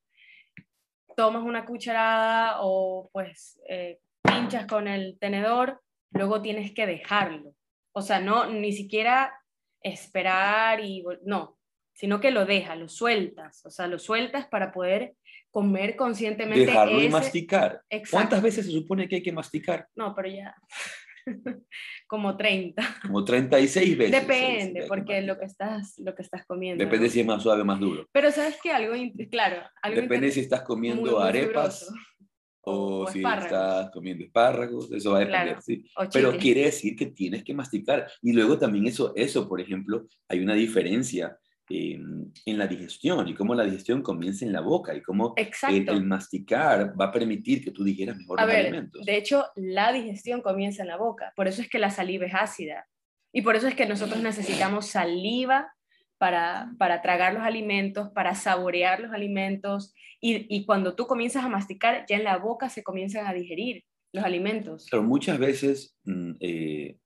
tomas 1.16 1.42
una 1.42 1.64
cucharada 1.64 2.58
o 2.60 3.08
pues 3.12 3.60
eh, 3.68 4.00
pinchas 4.22 4.66
con 4.66 4.86
el 4.86 5.18
tenedor, 5.18 5.80
luego 6.10 6.42
tienes 6.42 6.72
que 6.72 6.86
dejarlo. 6.86 7.54
O 7.92 8.02
sea, 8.02 8.20
no, 8.20 8.46
ni 8.50 8.72
siquiera 8.72 9.32
esperar 9.80 10.80
y 10.80 11.04
no, 11.24 11.58
sino 11.94 12.20
que 12.20 12.30
lo 12.30 12.44
dejas, 12.44 12.76
lo 12.76 12.88
sueltas, 12.88 13.64
o 13.64 13.70
sea, 13.70 13.86
lo 13.86 13.98
sueltas 13.98 14.46
para 14.48 14.72
poder 14.72 15.14
comer 15.50 15.96
conscientemente. 15.96 16.66
Dejarlo 16.66 17.00
y 17.00 17.08
masticar. 17.08 17.82
¿Cuántas 18.10 18.42
veces 18.42 18.66
se 18.66 18.72
supone 18.72 19.08
que 19.08 19.16
hay 19.16 19.22
que 19.22 19.32
masticar? 19.32 19.88
No, 19.94 20.14
pero 20.14 20.28
ya. 20.28 20.54
como 22.06 22.36
30. 22.36 22.82
Como 23.02 23.24
36 23.24 23.98
veces. 23.98 24.20
Depende, 24.20 24.84
porque 24.88 25.22
lo 25.22 25.38
que, 25.38 25.46
estás, 25.46 25.98
lo 25.98 26.14
que 26.14 26.22
estás 26.22 26.44
comiendo. 26.46 26.82
Depende 26.82 27.08
si 27.10 27.20
es 27.20 27.26
más 27.26 27.42
suave 27.42 27.62
o 27.62 27.64
más 27.64 27.80
duro. 27.80 28.06
Pero 28.12 28.30
sabes 28.30 28.58
que 28.62 28.70
algo, 28.70 28.94
claro. 29.30 29.62
Algo 29.82 30.00
Depende 30.00 30.30
si 30.30 30.40
estás 30.40 30.62
comiendo 30.62 31.20
arepas 31.20 31.92
o, 32.62 33.06
si 33.08 33.18
estás 33.18 33.90
comiendo 33.92 34.24
espárragos, 34.24 34.90
eso 34.90 35.12
va 35.12 35.18
a 35.18 35.20
depender, 35.20 35.62
sí. 35.62 35.84
Pero 36.12 36.36
quiere 36.36 36.62
decir 36.62 36.96
que 36.96 37.06
tienes 37.06 37.44
que 37.44 37.54
masticar. 37.54 38.10
Y 38.22 38.32
luego 38.32 38.58
también 38.58 38.86
eso, 38.86 39.12
eso, 39.14 39.48
por 39.48 39.60
ejemplo, 39.60 40.06
hay 40.28 40.40
una 40.40 40.54
diferencia 40.54 41.38
en 41.68 42.58
la 42.58 42.66
digestión 42.66 43.26
y 43.28 43.34
cómo 43.34 43.54
la 43.54 43.64
digestión 43.64 44.02
comienza 44.02 44.44
en 44.44 44.52
la 44.52 44.60
boca 44.60 44.94
y 44.94 45.02
cómo 45.02 45.34
el, 45.36 46.04
masticar 46.04 46.94
va 46.98 47.06
a 47.06 47.12
permitir 47.12 47.64
que 47.64 47.72
tú 47.72 47.82
digieras 47.82 48.16
mejor 48.16 48.40
los 48.40 48.50
alimentos. 48.50 49.04
De 49.04 49.16
hecho, 49.16 49.46
la 49.56 49.92
digestión 49.92 50.42
comienza 50.42 50.82
en 50.82 50.88
la 50.88 50.96
boca, 50.96 51.32
por 51.34 51.48
eso 51.48 51.62
es 51.62 51.68
que 51.68 51.78
la 51.78 51.90
saliva 51.90 52.26
es 52.26 52.34
ácida 52.34 52.86
y 53.32 53.42
por 53.42 53.56
eso 53.56 53.66
es 53.68 53.74
que 53.74 53.86
nosotros 53.86 54.22
necesitamos 54.22 54.86
saliva 54.86 55.72
para, 56.18 56.72
para 56.78 57.02
tragar 57.02 57.34
los 57.34 57.42
alimentos, 57.42 58.10
para 58.10 58.34
saborear 58.34 59.00
los 59.00 59.12
alimentos 59.12 59.92
y, 60.20 60.46
y 60.54 60.64
cuando 60.64 60.94
tú 60.94 61.06
comienzas 61.06 61.44
a 61.44 61.48
masticar, 61.48 62.06
ya 62.08 62.16
en 62.16 62.24
la 62.24 62.38
boca 62.38 62.68
se 62.68 62.82
comienzan 62.82 63.26
a 63.26 63.34
digerir 63.34 63.84
los 64.12 64.24
alimentos. 64.24 64.86
Pero 64.90 65.02
muchas 65.02 65.38
veces 65.38 65.96
mm, 66.04 66.32
eh, 66.40 66.96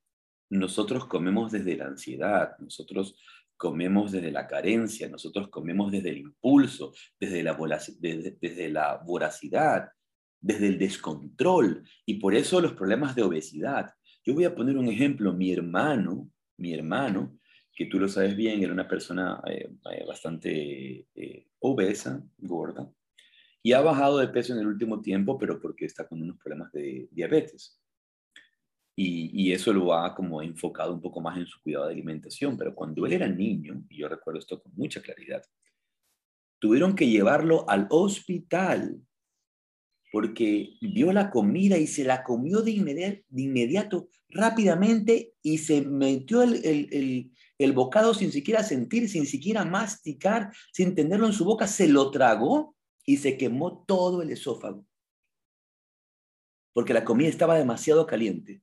nosotros 0.51 1.07
comemos 1.07 1.53
desde 1.53 1.77
la 1.77 1.87
ansiedad, 1.87 2.57
nosotros 2.59 3.17
comemos 3.61 4.11
desde 4.11 4.33
la 4.33 4.47
carencia, 4.47 5.07
nosotros 5.11 5.51
comemos 5.51 5.93
desde 5.93 6.09
el 6.09 6.17
impulso, 6.17 6.95
desde 7.21 7.43
la, 7.43 7.55
desde, 7.99 8.71
la 8.71 8.97
voracidad, 9.05 9.91
desde 10.41 10.69
el 10.69 10.79
descontrol, 10.79 11.87
y 12.07 12.15
por 12.15 12.35
eso 12.35 12.63
los 12.63 12.73
problemas 12.73 13.15
de 13.15 13.23
obesidad. 13.23 13.93
Yo 14.25 14.33
voy 14.33 14.45
a 14.45 14.55
poner 14.55 14.79
un 14.79 14.89
ejemplo, 14.89 15.35
mi 15.35 15.53
hermano, 15.53 16.31
mi 16.57 16.73
hermano, 16.73 17.39
que 17.75 17.85
tú 17.85 17.99
lo 18.01 18.09
sabes 18.09 18.35
bien, 18.35 18.63
era 18.63 18.73
una 18.73 18.89
persona 18.89 19.43
eh, 19.47 19.71
eh, 19.93 20.05
bastante 20.07 21.07
eh, 21.15 21.49
obesa, 21.59 22.25
gorda, 22.39 22.91
y 23.63 23.75
ha 23.75 23.83
bajado 23.83 24.17
de 24.21 24.29
peso 24.29 24.55
en 24.55 24.61
el 24.61 24.69
último 24.69 25.03
tiempo, 25.03 25.37
pero 25.37 25.61
porque 25.61 25.85
está 25.85 26.09
con 26.09 26.23
unos 26.23 26.39
problemas 26.39 26.73
de 26.73 27.11
diabetes. 27.11 27.79
Y, 28.97 29.53
eso 29.53 29.73
lo 29.73 29.95
ha 29.95 30.15
como 30.15 30.43
enfocado 30.43 30.93
un 30.93 31.01
poco 31.01 31.21
más 31.21 31.39
en 31.39 31.47
su 31.47 31.61
cuidado 31.63 31.87
de 31.87 31.93
alimentación. 31.93 32.57
Pero 32.57 32.75
cuando 32.75 33.07
él 33.07 33.15
era 33.15 33.29
niño, 33.29 33.83
y 33.89 33.99
yo 33.99 34.09
recuerdo 34.09 34.41
esto 34.41 34.63
con 34.63 34.73
mucha 34.75 35.01
claridad, 35.01 35.43
tuvieron 36.59 36.95
que 36.95 37.09
llevarlo 37.09 37.69
al 37.69 37.87
hospital 37.91 39.01
porque 40.13 40.77
vio 40.81 41.13
la 41.13 41.31
comida 41.31 41.79
y 41.79 41.87
se 41.87 42.05
la 42.05 42.25
comió 42.25 42.63
de 42.63 42.73
inmediato, 42.73 44.09
rápidamente 44.29 45.35
y 45.43 45.59
se 45.59 45.83
metió 45.83 46.43
el, 46.43 46.65
el, 46.65 47.33
el, 47.59 47.73
bocado 47.73 48.13
sin 48.15 48.33
siquiera 48.33 48.63
sentir, 48.65 49.09
sin 49.09 49.27
siquiera 49.27 49.65
masticar, 49.65 50.53
sin 50.73 50.95
tenerlo 50.95 51.27
en 51.27 51.33
su 51.33 51.45
boca, 51.45 51.67
se 51.67 51.89
lo 51.89 52.11
tragó 52.11 52.75
y 53.07 53.19
se 53.19 53.37
quemó 53.37 53.85
todo 53.87 54.23
el 54.23 54.31
esófago. 54.31 54.85
Porque 56.73 56.95
la 56.95 57.05
comida 57.05 57.29
estaba 57.29 57.59
demasiado 57.59 58.07
caliente. 58.07 58.63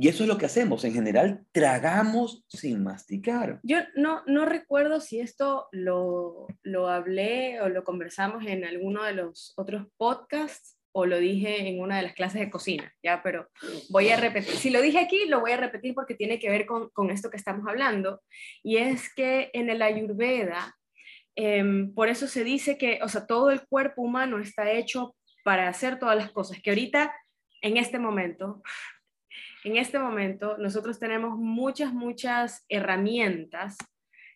Y 0.00 0.06
eso 0.06 0.22
es 0.22 0.28
lo 0.28 0.38
que 0.38 0.46
hacemos. 0.46 0.84
En 0.84 0.94
general, 0.94 1.44
tragamos 1.50 2.44
sin 2.48 2.84
masticar. 2.84 3.58
Yo 3.64 3.78
no, 3.96 4.46
recuerdo 4.46 5.00
si 5.00 5.18
esto 5.18 5.66
lo, 5.72 6.46
lo 6.62 6.88
hablé 6.88 7.60
o 7.60 7.68
lo 7.68 7.82
conversamos 7.82 8.46
en 8.46 8.64
alguno 8.64 9.02
de 9.02 9.14
los 9.14 9.54
otros 9.56 9.88
podcasts 9.96 10.78
o 10.92 11.04
lo 11.04 11.18
dije 11.18 11.68
en 11.68 11.80
una 11.80 11.96
de 11.96 12.04
las 12.04 12.14
clases 12.14 12.40
de 12.40 12.48
cocina, 12.48 12.92
ya, 13.02 13.22
pero 13.22 13.48
voy 13.90 14.08
a 14.10 14.16
repetir. 14.16 14.54
Si 14.54 14.70
lo 14.70 14.80
dije 14.80 15.00
aquí, 15.00 15.26
lo 15.26 15.40
voy 15.40 15.50
a 15.50 15.56
repetir 15.56 15.94
porque 15.94 16.14
tiene 16.14 16.38
que 16.38 16.48
ver 16.48 16.64
con, 16.64 16.90
con 16.90 17.10
esto 17.10 17.28
que 17.28 17.36
estamos 17.36 17.66
hablando. 17.66 18.22
Y 18.62 18.76
es 18.76 19.12
que 19.12 19.50
en 19.52 19.68
el 19.68 19.82
ayurveda, 19.82 20.76
em, 21.34 21.92
por 21.92 22.08
eso 22.08 22.28
se 22.28 22.44
dice 22.44 22.78
que, 22.78 23.00
o 23.02 23.08
sea, 23.08 23.26
todo 23.26 23.50
el 23.50 23.66
cuerpo 23.66 24.02
humano 24.02 24.38
está 24.38 24.70
hecho 24.70 25.16
para 25.44 25.68
hacer 25.68 25.98
todas 25.98 26.16
las 26.16 26.30
cosas, 26.30 26.60
que 26.62 26.70
ahorita, 26.70 27.12
en 27.62 27.76
este 27.76 27.98
momento, 27.98 28.62
en 29.68 29.76
este 29.76 29.98
momento 29.98 30.56
nosotros 30.56 30.98
tenemos 30.98 31.36
muchas, 31.36 31.92
muchas 31.92 32.64
herramientas 32.68 33.76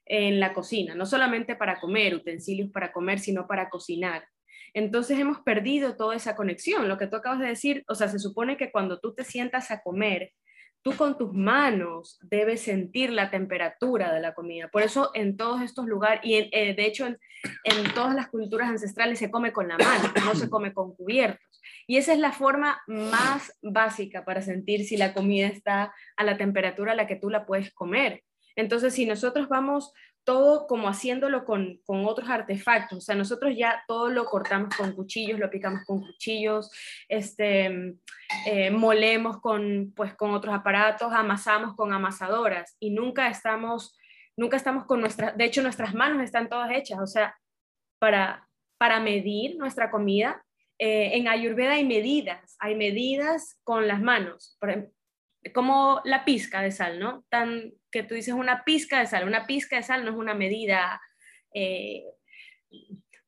en 0.04 0.40
la 0.40 0.52
cocina, 0.52 0.94
no 0.94 1.06
solamente 1.06 1.56
para 1.56 1.80
comer, 1.80 2.14
utensilios 2.14 2.70
para 2.70 2.92
comer, 2.92 3.18
sino 3.18 3.46
para 3.46 3.70
cocinar. 3.70 4.26
Entonces 4.74 5.18
hemos 5.18 5.40
perdido 5.40 5.96
toda 5.96 6.16
esa 6.16 6.36
conexión. 6.36 6.88
Lo 6.88 6.98
que 6.98 7.06
tú 7.06 7.16
acabas 7.16 7.40
de 7.40 7.46
decir, 7.46 7.82
o 7.88 7.94
sea, 7.94 8.08
se 8.08 8.18
supone 8.18 8.56
que 8.56 8.70
cuando 8.70 9.00
tú 9.00 9.14
te 9.14 9.24
sientas 9.24 9.70
a 9.70 9.82
comer, 9.82 10.32
tú 10.82 10.96
con 10.96 11.16
tus 11.16 11.32
manos 11.32 12.18
debes 12.22 12.62
sentir 12.62 13.10
la 13.10 13.30
temperatura 13.30 14.12
de 14.12 14.20
la 14.20 14.34
comida. 14.34 14.68
Por 14.68 14.82
eso 14.82 15.10
en 15.14 15.36
todos 15.36 15.62
estos 15.62 15.86
lugares, 15.86 16.20
y 16.24 16.34
eh, 16.36 16.74
de 16.74 16.86
hecho 16.86 17.06
en, 17.06 17.18
en, 17.64 17.94
todas 17.94 18.14
las 18.14 18.28
culturas 18.28 18.68
ancestrales 18.68 19.18
se 19.18 19.30
come 19.30 19.52
con 19.52 19.68
la 19.68 19.78
mano, 19.78 20.12
no 20.24 20.34
se 20.34 20.50
come 20.50 20.72
con 20.72 20.94
cubiertos. 20.94 21.60
Y 21.86 21.96
esa 21.96 22.12
es 22.12 22.18
la 22.18 22.32
forma 22.32 22.80
más 22.86 23.56
básica 23.62 24.24
para 24.24 24.42
sentir 24.42 24.84
si 24.84 24.96
la 24.96 25.14
comida 25.14 25.46
está 25.46 25.94
a 26.16 26.24
la 26.24 26.36
temperatura 26.36 26.92
a 26.92 26.96
la 26.96 27.06
que 27.06 27.16
tú 27.16 27.30
la 27.30 27.46
puedes 27.46 27.72
comer. 27.72 28.22
Entonces, 28.56 28.94
si 28.94 29.06
nosotros 29.06 29.48
vamos 29.48 29.92
todo 30.24 30.66
como 30.66 30.88
haciéndolo 30.88 31.44
con, 31.44 31.80
con, 31.84 32.04
otros 32.06 32.28
artefactos. 32.28 32.98
O 32.98 33.00
sea, 33.00 33.14
nosotros 33.14 33.54
ya 33.56 33.82
todo 33.88 34.08
lo 34.08 34.24
cortamos 34.24 34.74
con 34.76 34.92
cuchillos, 34.92 35.38
lo 35.38 35.50
picamos 35.50 35.84
con 35.84 36.00
cuchillos, 36.00 36.70
este, 37.08 37.96
eh, 38.46 38.70
molemos 38.70 39.40
con, 39.40 39.92
pues, 39.96 40.14
con 40.14 40.32
otros 40.32 40.54
aparatos, 40.54 41.12
amasamos 41.12 41.74
con 41.74 41.92
amasadoras 41.92 42.76
y 42.78 42.90
nunca 42.90 43.28
estamos, 43.28 43.96
nunca 44.36 44.56
estamos 44.56 44.86
con 44.86 45.00
nuestras, 45.00 45.36
de 45.36 45.44
hecho 45.44 45.62
nuestras 45.62 45.94
manos 45.94 46.22
están 46.22 46.48
todas 46.48 46.70
hechas, 46.70 47.00
o 47.00 47.06
sea, 47.06 47.36
para, 47.98 48.48
para 48.78 49.00
medir 49.00 49.56
nuestra 49.58 49.90
comida, 49.90 50.44
eh, 50.78 51.16
en 51.16 51.28
Ayurveda 51.28 51.74
hay 51.74 51.84
medidas, 51.84 52.56
hay 52.58 52.74
medidas 52.74 53.60
con 53.62 53.86
las 53.86 54.00
manos. 54.00 54.56
Ejemplo, 54.60 54.92
como 55.54 56.00
la 56.04 56.24
pizca 56.24 56.62
de 56.62 56.70
sal, 56.70 56.98
¿no? 56.98 57.24
Tan 57.28 57.72
que 57.90 58.02
tú 58.02 58.14
dices 58.14 58.34
una 58.34 58.64
pizca 58.64 59.00
de 59.00 59.06
sal. 59.06 59.26
Una 59.26 59.46
pizca 59.46 59.76
de 59.76 59.82
sal 59.82 60.04
no 60.04 60.10
es 60.10 60.16
una 60.16 60.34
medida, 60.34 61.00
eh, 61.52 62.04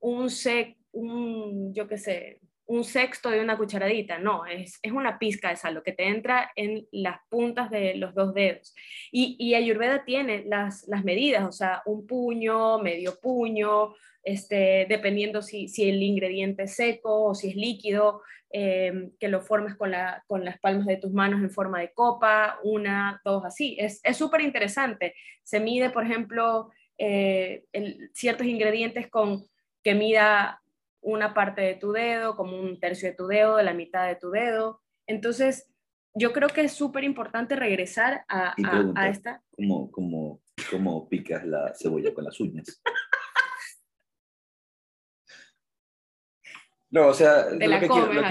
un, 0.00 0.30
sec, 0.30 0.76
un, 0.92 1.74
yo 1.74 1.88
qué 1.88 1.98
sé, 1.98 2.40
un 2.66 2.84
sexto 2.84 3.30
de 3.30 3.40
una 3.40 3.58
cucharadita, 3.58 4.18
no, 4.18 4.46
es, 4.46 4.78
es, 4.80 4.92
una 4.92 5.18
pizca 5.18 5.50
de 5.50 5.56
sal, 5.56 5.74
lo 5.74 5.82
que 5.82 5.92
te 5.92 6.08
entra 6.08 6.50
en 6.56 6.86
las 6.92 7.18
puntas 7.28 7.70
de 7.70 7.94
los 7.96 8.14
dos 8.14 8.32
dedos. 8.32 8.74
Y, 9.12 9.36
y 9.38 9.54
Ayurveda 9.54 10.04
tiene 10.04 10.44
las, 10.46 10.86
las 10.88 11.04
medidas, 11.04 11.44
o 11.44 11.52
sea, 11.52 11.82
un 11.84 12.06
puño, 12.06 12.78
medio 12.78 13.20
puño, 13.20 13.94
este, 14.24 14.86
dependiendo 14.88 15.42
si, 15.42 15.68
si, 15.68 15.88
el 15.88 16.02
ingrediente 16.02 16.64
es 16.64 16.74
seco 16.74 17.24
o 17.24 17.34
si 17.34 17.50
es 17.50 17.56
líquido, 17.56 18.22
em, 18.50 19.12
que 19.20 19.28
lo 19.28 19.42
formes 19.42 19.74
con, 19.76 19.90
la, 19.90 20.24
con, 20.26 20.44
las 20.44 20.58
palmas 20.58 20.86
de 20.86 20.96
tus 20.96 21.12
manos 21.12 21.40
en 21.42 21.50
forma 21.50 21.80
de 21.80 21.92
copa, 21.92 22.58
una, 22.64 23.20
dos, 23.24 23.44
así. 23.44 23.76
Es 23.78 24.00
súper 24.16 24.40
interesante. 24.40 25.14
Se 25.42 25.60
mide, 25.60 25.90
por 25.90 26.04
ejemplo, 26.04 26.70
eh, 26.98 27.64
ciertos 28.12 28.46
ingredientes 28.46 29.08
con 29.08 29.44
que 29.82 29.94
mida 29.94 30.62
una 31.02 31.34
parte 31.34 31.60
de 31.60 31.74
tu 31.74 31.92
dedo, 31.92 32.34
como 32.34 32.58
un 32.58 32.80
tercio 32.80 33.10
de 33.10 33.14
tu 33.14 33.26
dedo, 33.26 33.56
de 33.56 33.64
la 33.64 33.74
mitad 33.74 34.06
de 34.06 34.16
tu 34.16 34.30
dedo. 34.30 34.80
Entonces, 35.06 35.70
yo 36.14 36.32
creo 36.32 36.48
que 36.48 36.62
es 36.62 36.72
súper 36.72 37.04
importante 37.04 37.56
regresar 37.56 38.24
a, 38.28 38.54
a, 38.96 39.08
esta... 39.08 39.42
¿cómo, 39.50 39.90
cómo, 39.90 40.40
¿Cómo 40.70 41.08
picas 41.08 41.44
la 41.44 41.74
cebolla 41.74 42.14
con 42.14 42.24
las 42.24 42.40
uñas? 42.40 42.80
No, 46.94 47.08
o 47.08 47.12
sea, 47.12 47.46
lo 47.50 47.58
que, 47.80 47.88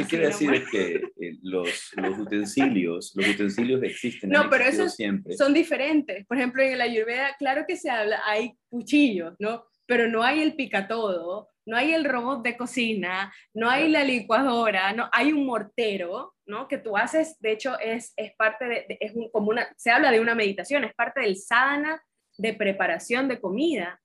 quiero, 0.07 0.27
decir 0.27 0.53
es 0.53 0.69
que 0.69 0.95
eh, 1.19 1.37
los, 1.41 1.91
los, 1.97 2.17
utensilios, 2.17 3.11
los 3.13 3.27
utensilios 3.27 3.83
existen. 3.83 4.29
No, 4.29 4.49
pero 4.49 4.63
esos 4.63 4.95
siempre. 4.95 5.35
son 5.35 5.53
diferentes. 5.53 6.25
Por 6.25 6.37
ejemplo, 6.37 6.63
en 6.63 6.77
la 6.77 6.85
ayurveda, 6.85 7.35
claro 7.37 7.65
que 7.67 7.75
se 7.75 7.89
habla, 7.89 8.21
hay 8.25 8.53
cuchillos, 8.69 9.35
¿no? 9.37 9.65
Pero 9.85 10.07
no 10.07 10.23
hay 10.23 10.41
el 10.41 10.55
picatodo, 10.55 11.49
no 11.65 11.75
hay 11.75 11.93
el 11.93 12.05
robot 12.05 12.41
de 12.41 12.55
cocina, 12.55 13.33
no 13.53 13.69
hay 13.69 13.89
la 13.89 14.05
licuadora, 14.05 14.93
no 14.93 15.09
hay 15.11 15.33
un 15.33 15.45
mortero, 15.45 16.33
¿no? 16.45 16.69
Que 16.69 16.77
tú 16.77 16.95
haces, 16.95 17.37
de 17.41 17.51
hecho, 17.51 17.77
es, 17.79 18.13
es 18.15 18.33
parte 18.37 18.63
de, 18.63 18.97
es 19.01 19.11
como 19.33 19.49
una, 19.49 19.67
se 19.75 19.91
habla 19.91 20.09
de 20.09 20.21
una 20.21 20.35
meditación, 20.35 20.85
es 20.85 20.93
parte 20.93 21.19
del 21.19 21.35
sadhana 21.35 22.01
de 22.37 22.53
preparación 22.53 23.27
de 23.27 23.41
comida. 23.41 23.99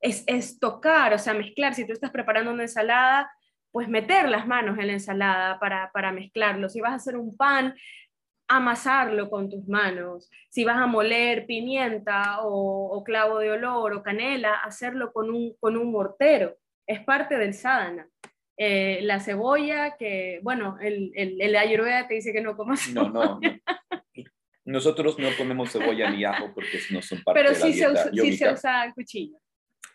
Es, 0.00 0.22
es 0.28 0.60
tocar, 0.60 1.12
o 1.14 1.18
sea, 1.18 1.34
mezclar. 1.34 1.74
Si 1.74 1.84
tú 1.84 1.92
estás 1.92 2.12
preparando 2.12 2.52
una 2.52 2.62
ensalada, 2.62 3.28
pues 3.74 3.88
meter 3.88 4.28
las 4.28 4.46
manos 4.46 4.78
en 4.78 4.86
la 4.86 4.92
ensalada 4.92 5.58
para, 5.58 5.90
para 5.90 6.12
mezclarlo. 6.12 6.68
Si 6.68 6.80
vas 6.80 6.92
a 6.92 6.94
hacer 6.94 7.16
un 7.16 7.36
pan, 7.36 7.74
amasarlo 8.46 9.28
con 9.28 9.50
tus 9.50 9.66
manos. 9.66 10.30
Si 10.48 10.62
vas 10.62 10.76
a 10.76 10.86
moler 10.86 11.44
pimienta 11.44 12.36
o, 12.42 13.02
clavo 13.04 13.40
de 13.40 13.50
olor 13.50 13.94
o 13.94 14.02
canela, 14.04 14.54
hacerlo 14.58 15.12
con 15.12 15.28
un, 15.28 15.56
con 15.58 15.76
un 15.76 15.90
mortero. 15.90 16.56
Es 16.86 17.02
parte 17.02 17.36
del 17.36 17.52
sadhana. 17.52 18.08
Eh, 18.56 19.00
la 19.02 19.18
cebolla, 19.18 19.96
que, 19.96 20.38
bueno, 20.44 20.78
el, 20.80 21.10
el, 21.16 21.42
el, 21.42 21.56
ayurveda 21.56 22.06
te 22.06 22.14
dice 22.14 22.32
que 22.32 22.42
no 22.42 22.56
comas 22.56 22.88
No, 22.90 23.10
no, 23.10 23.40
Nosotros 24.64 25.18
no 25.18 25.30
comemos 25.36 25.72
cebolla 25.72 26.12
ni 26.12 26.24
ajo 26.24 26.54
porque 26.54 26.78
no 26.90 27.02
son 27.02 27.24
parte 27.24 27.40
Pero 27.40 27.52
de 27.52 27.58
la 27.58 27.66
sí 27.66 27.72
se 27.72 27.90
usa, 27.90 28.10
sí 28.12 28.36
se 28.36 28.52
usa 28.52 28.92
cuchillo. 28.94 29.36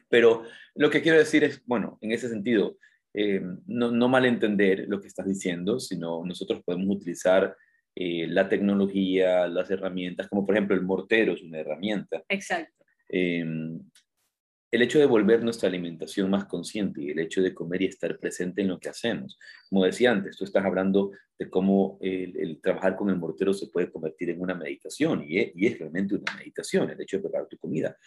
Pero 0.09 0.43
lo 0.75 0.89
que 0.89 1.01
quiero 1.01 1.17
decir 1.17 1.45
es, 1.45 1.65
bueno, 1.65 1.97
en 2.01 2.11
ese 2.11 2.27
sentido, 2.27 2.75
eh, 3.13 3.41
no, 3.67 3.91
no 3.91 4.07
malentender 4.07 4.85
lo 4.87 5.01
que 5.01 5.07
estás 5.07 5.27
diciendo, 5.27 5.79
sino 5.79 6.23
nosotros 6.25 6.61
podemos 6.63 6.97
utilizar 6.97 7.55
eh, 7.95 8.27
la 8.27 8.47
tecnología, 8.47 9.47
las 9.47 9.69
herramientas, 9.71 10.27
como 10.27 10.45
por 10.45 10.55
ejemplo 10.55 10.75
el 10.75 10.83
mortero 10.83 11.33
es 11.33 11.41
una 11.41 11.59
herramienta. 11.59 12.23
Exacto. 12.29 12.85
Em, 13.09 13.79
el 14.71 14.81
hecho 14.83 14.99
de 14.99 15.07
volver 15.07 15.43
nuestra 15.43 15.67
alimentación 15.67 16.29
más 16.29 16.45
consciente 16.45 17.01
y 17.01 17.09
el 17.09 17.19
hecho 17.19 17.41
de 17.41 17.53
comer 17.53 17.81
y 17.81 17.85
estar 17.87 18.17
presente 18.19 18.61
en 18.61 18.67
lo 18.67 18.79
que 18.79 18.89
hacemos. 18.89 19.39
Como 19.67 19.83
decía 19.83 20.11
antes, 20.11 20.37
tú 20.37 20.43
estás 20.43 20.63
hablando 20.63 21.11
de 21.39 21.49
cómo 21.49 21.97
el, 22.01 22.59
trabajar 22.61 22.95
con 22.95 23.09
el 23.09 23.15
mortero 23.15 23.53
se 23.53 23.67
puede 23.67 23.91
convertir 23.91 24.29
en 24.29 24.41
una 24.41 24.53
meditación 24.53 25.25
y 25.27 25.39
es, 25.39 25.51
y 25.55 25.67
es, 25.67 25.79
realmente 25.79 26.15
una 26.15 26.35
meditación, 26.37 26.89
el 26.89 27.01
hecho 27.01 27.17
de 27.17 27.23
preparar 27.23 27.47
tu 27.47 27.57
comida. 27.57 27.97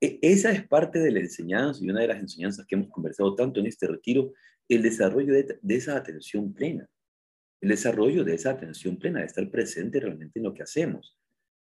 E, 0.00 0.18
esa 0.22 0.52
es 0.52 0.66
parte 0.66 0.98
de 0.98 1.10
la 1.10 1.20
enseñanza 1.20 1.82
y 1.82 1.90
una 1.90 2.00
de 2.00 2.08
las 2.08 2.20
enseñanzas 2.20 2.66
que 2.66 2.74
hemos 2.74 2.90
conversado 2.90 3.34
tanto 3.34 3.60
en 3.60 3.66
este 3.66 3.86
retiro, 3.86 4.32
el 4.68 4.82
desarrollo 4.82 5.32
de, 5.32 5.58
esa 5.68 5.96
atención 5.96 6.52
plena, 6.52 6.88
el 7.60 7.68
desarrollo 7.68 8.24
de 8.24 8.34
esa 8.34 8.50
atención 8.50 8.98
plena, 8.98 9.20
de 9.20 9.26
estar 9.26 9.50
presente 9.50 10.00
realmente 10.00 10.38
en 10.38 10.44
lo 10.44 10.54
que 10.54 10.62
hacemos. 10.62 11.18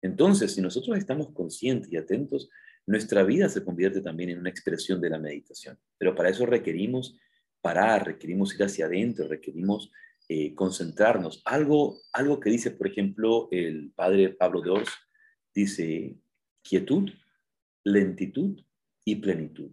Entonces, 0.03 0.53
si 0.53 0.61
nosotros 0.61 0.99
estamos 0.99 1.33
conscientes 1.33 1.91
y 1.91 1.97
atentos, 1.97 2.51
nuestra 2.87 3.23
vida 3.23 3.49
se 3.49 3.65
convierte 3.65 4.03
también 4.03 4.31
en 4.31 4.39
una 4.39 4.51
expresión 4.51 5.01
de 5.01 5.09
la 5.11 5.19
meditación. 5.19 5.79
Pero 5.97 6.15
para 6.15 6.29
eso 6.29 6.45
requerimos 6.45 7.19
parar, 7.63 8.07
requerimos 8.07 8.55
ir 8.55 8.65
hacia 8.65 8.85
adentro, 8.85 9.27
requerimos 9.27 9.91
eh, 10.29 10.55
concentrarnos. 10.55 11.41
Algo, 11.47 12.01
algo 12.13 12.41
que 12.41 12.51
dice, 12.51 12.71
por 12.71 12.87
ejemplo, 12.87 13.49
el 13.51 13.93
padre 13.95 14.31
Pablo 14.31 14.61
de 14.61 14.71
Ors, 14.71 14.91
dice 15.55 16.19
quietud, 16.63 17.11
lentitud 17.85 18.61
y 19.05 19.17
plenitud. 19.17 19.71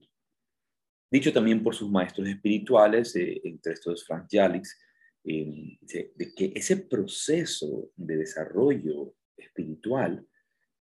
Dicho 1.09 1.33
también 1.33 1.61
por 1.63 1.75
sus 1.75 1.89
maestros 1.89 2.27
espirituales, 2.27 3.15
eh, 3.15 3.41
entre 3.43 3.73
estos 3.73 4.05
Frank 4.05 4.27
Jalix, 4.31 4.77
eh, 5.23 5.77
de 5.81 6.33
que 6.33 6.51
ese 6.55 6.77
proceso 6.77 7.91
de 7.95 8.17
desarrollo 8.17 9.13
espiritual 9.37 10.25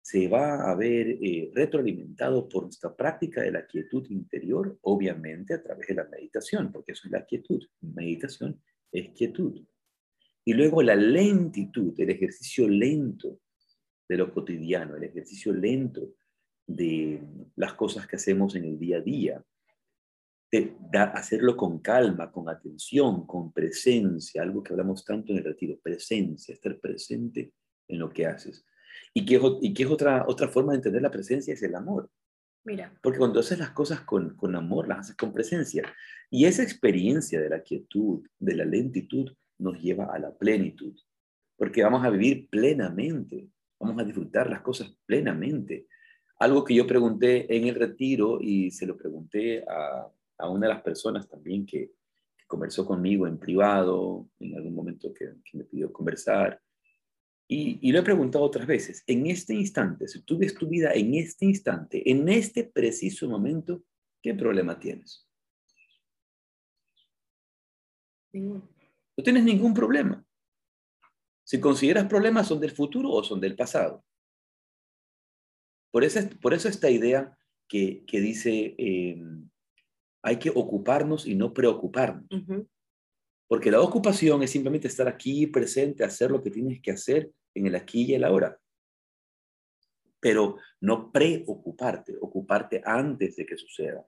se 0.01 0.29
va 0.29 0.71
a 0.71 0.75
ver 0.75 1.19
eh, 1.21 1.51
retroalimentado 1.55 2.49
por 2.49 2.65
nuestra 2.65 2.95
práctica 2.97 3.43
de 3.43 3.53
la 3.53 3.67
quietud 3.67 4.07
interior, 4.11 4.79
obviamente 4.83 5.55
a 5.55 5.63
través 5.63 5.89
de 5.89 5.95
la 5.95 6.05
meditación, 6.05 6.73
porque 6.73 6.93
eso 6.93 7.03
es 7.07 7.13
la 7.13 7.27
quietud. 7.27 7.63
Meditación 7.81 8.61
es 8.91 9.11
quietud. 9.11 9.65
Y 10.45 10.55
luego 10.55 10.83
la 10.83 10.97
lentitud, 10.97 11.93
el 11.99 12.11
ejercicio 12.11 12.67
lento 12.67 13.41
de 14.09 14.17
lo 14.17 14.33
cotidiano, 14.33 14.97
el 14.97 15.05
ejercicio 15.05 15.53
lento 15.53 16.15
de 16.75 17.23
las 17.57 17.75
cosas 17.75 18.07
que 18.07 18.17
hacemos 18.17 18.55
en 18.55 18.65
el 18.65 18.79
día 18.79 18.99
a 18.99 19.01
día, 19.01 19.45
de 20.51 20.75
hacerlo 20.93 21.57
con 21.57 21.79
calma, 21.79 22.31
con 22.31 22.49
atención, 22.49 23.27
con 23.27 23.53
presencia, 23.53 24.43
algo 24.43 24.63
que 24.63 24.73
hablamos 24.73 25.05
tanto 25.05 25.33
en 25.33 25.39
el 25.39 25.45
retiro, 25.45 25.79
presencia, 25.81 26.55
estar 26.55 26.79
presente 26.79 27.53
en 27.89 27.99
lo 27.99 28.11
que 28.11 28.27
haces. 28.27 28.65
¿Y 29.15 29.25
qué, 29.25 29.41
y 29.61 29.75
qué 29.75 29.83
es 29.85 29.91
otra, 29.91 30.25
otra 30.27 30.49
forma 30.49 30.73
de 30.73 30.79
entender 30.79 31.03
la 31.03 31.11
presencia? 31.11 31.55
Es 31.55 31.63
el 31.63 31.75
amor. 31.75 32.11
Mira. 32.65 32.93
Porque 33.03 33.19
cuando 33.19 33.41
haces 33.41 33.59
las 33.59 33.71
cosas 33.71 34.01
con, 34.03 34.37
con 34.37 34.55
amor, 34.55 34.89
las 34.89 35.01
haces 35.01 35.17
con 35.17 35.33
presencia. 35.33 35.83
Y 36.31 36.45
esa 36.45 36.63
experiencia 36.63 37.41
de 37.41 37.49
la 37.49 37.63
quietud, 37.63 38.27
de 38.39 38.55
la 38.55 38.65
lentitud, 38.65 39.33
nos 39.59 39.81
lleva 39.81 40.07
a 40.07 40.19
la 40.19 40.37
plenitud. 40.37 40.97
Porque 41.57 41.83
vamos 41.83 42.05
a 42.05 42.11
vivir 42.11 42.49
plenamente, 42.49 43.49
vamos 43.79 44.01
a 44.01 44.05
disfrutar 44.05 44.51
las 44.51 44.63
cosas 44.63 44.97
plenamente. 45.07 45.87
Algo 46.41 46.65
que 46.65 46.75
yo 46.75 46.87
pregunté 46.87 47.55
en 47.57 47.69
el 47.69 47.77
retiro 47.77 48.41
y 48.41 48.71
se 48.73 48.87
lo 48.87 48.97
pregunté 48.97 49.63
a, 49.69 50.11
a 50.39 50.49
una 50.49 50.67
de 50.67 50.75
las 50.75 50.83
personas 50.83 51.29
también 51.29 51.65
que, 51.65 51.93
conversó 52.51 52.85
conmigo 52.85 53.29
en 53.29 53.39
privado, 53.39 54.29
en 54.41 54.57
algún 54.57 54.75
momento 54.75 55.15
que, 55.15 55.35
me 55.53 55.63
pidió 55.63 55.93
conversar. 55.93 56.61
Y, 57.47 57.93
lo 57.93 58.01
he 58.01 58.03
preguntado 58.03 58.45
otras 58.45 58.67
veces, 58.67 59.05
en 59.07 59.27
este 59.29 59.55
instante, 59.55 60.09
si 60.09 60.23
tú 60.23 60.37
ves 60.37 60.55
tu 60.55 60.69
vida 60.69 60.93
en 60.93 61.15
este 61.15 61.45
instante, 61.45 62.11
en 62.11 62.29
este 62.29 62.65
preciso 62.65 63.29
momento, 63.29 63.85
¿qué 64.21 64.35
problema 64.35 64.79
tienes? 64.81 65.29
Ninguno. 68.33 68.69
No 69.17 69.23
tienes 69.23 69.45
ningún 69.45 69.73
problema. 69.73 70.25
Si 71.45 71.61
consideras 71.61 72.07
problemas, 72.07 72.49
son 72.49 72.61
del 72.61 72.73
futuro 72.73 73.11
o 73.11 73.23
son 73.23 73.41
del 73.41 73.55
pasado. 73.55 74.05
Por 75.91 76.05
eso, 76.05 76.21
por 76.41 76.55
eso 76.55 76.69
esta 76.69 76.91
idea 76.91 77.37
que, 77.71 78.05
dice, 78.11 78.75
eh, 78.79 79.23
hay 80.23 80.39
que 80.39 80.51
ocuparnos 80.51 81.27
y 81.27 81.35
no 81.35 81.55
preocuparnos. 81.55 82.27
Porque 83.49 83.71
la 83.71 83.81
ocupación 83.81 84.43
es 84.43 84.51
simplemente 84.51 84.89
estar 84.89 85.09
aquí 85.09 85.47
presente, 85.47 86.05
hacer 86.05 86.31
lo 86.31 86.43
que 86.43 86.51
tienes 86.51 86.81
que 86.81 86.93
hacer 86.93 87.33
en 87.55 87.67
el 87.67 87.75
aquí 87.75 88.03
y 88.03 88.15
el 88.15 88.25
ahora. 88.25 88.59
Pero 90.21 90.59
no 90.81 91.11
preocuparte, 91.11 92.17
ocuparte 92.21 92.83
antes 92.85 93.37
de 93.37 93.47
que 93.47 93.57
suceda. 93.57 94.07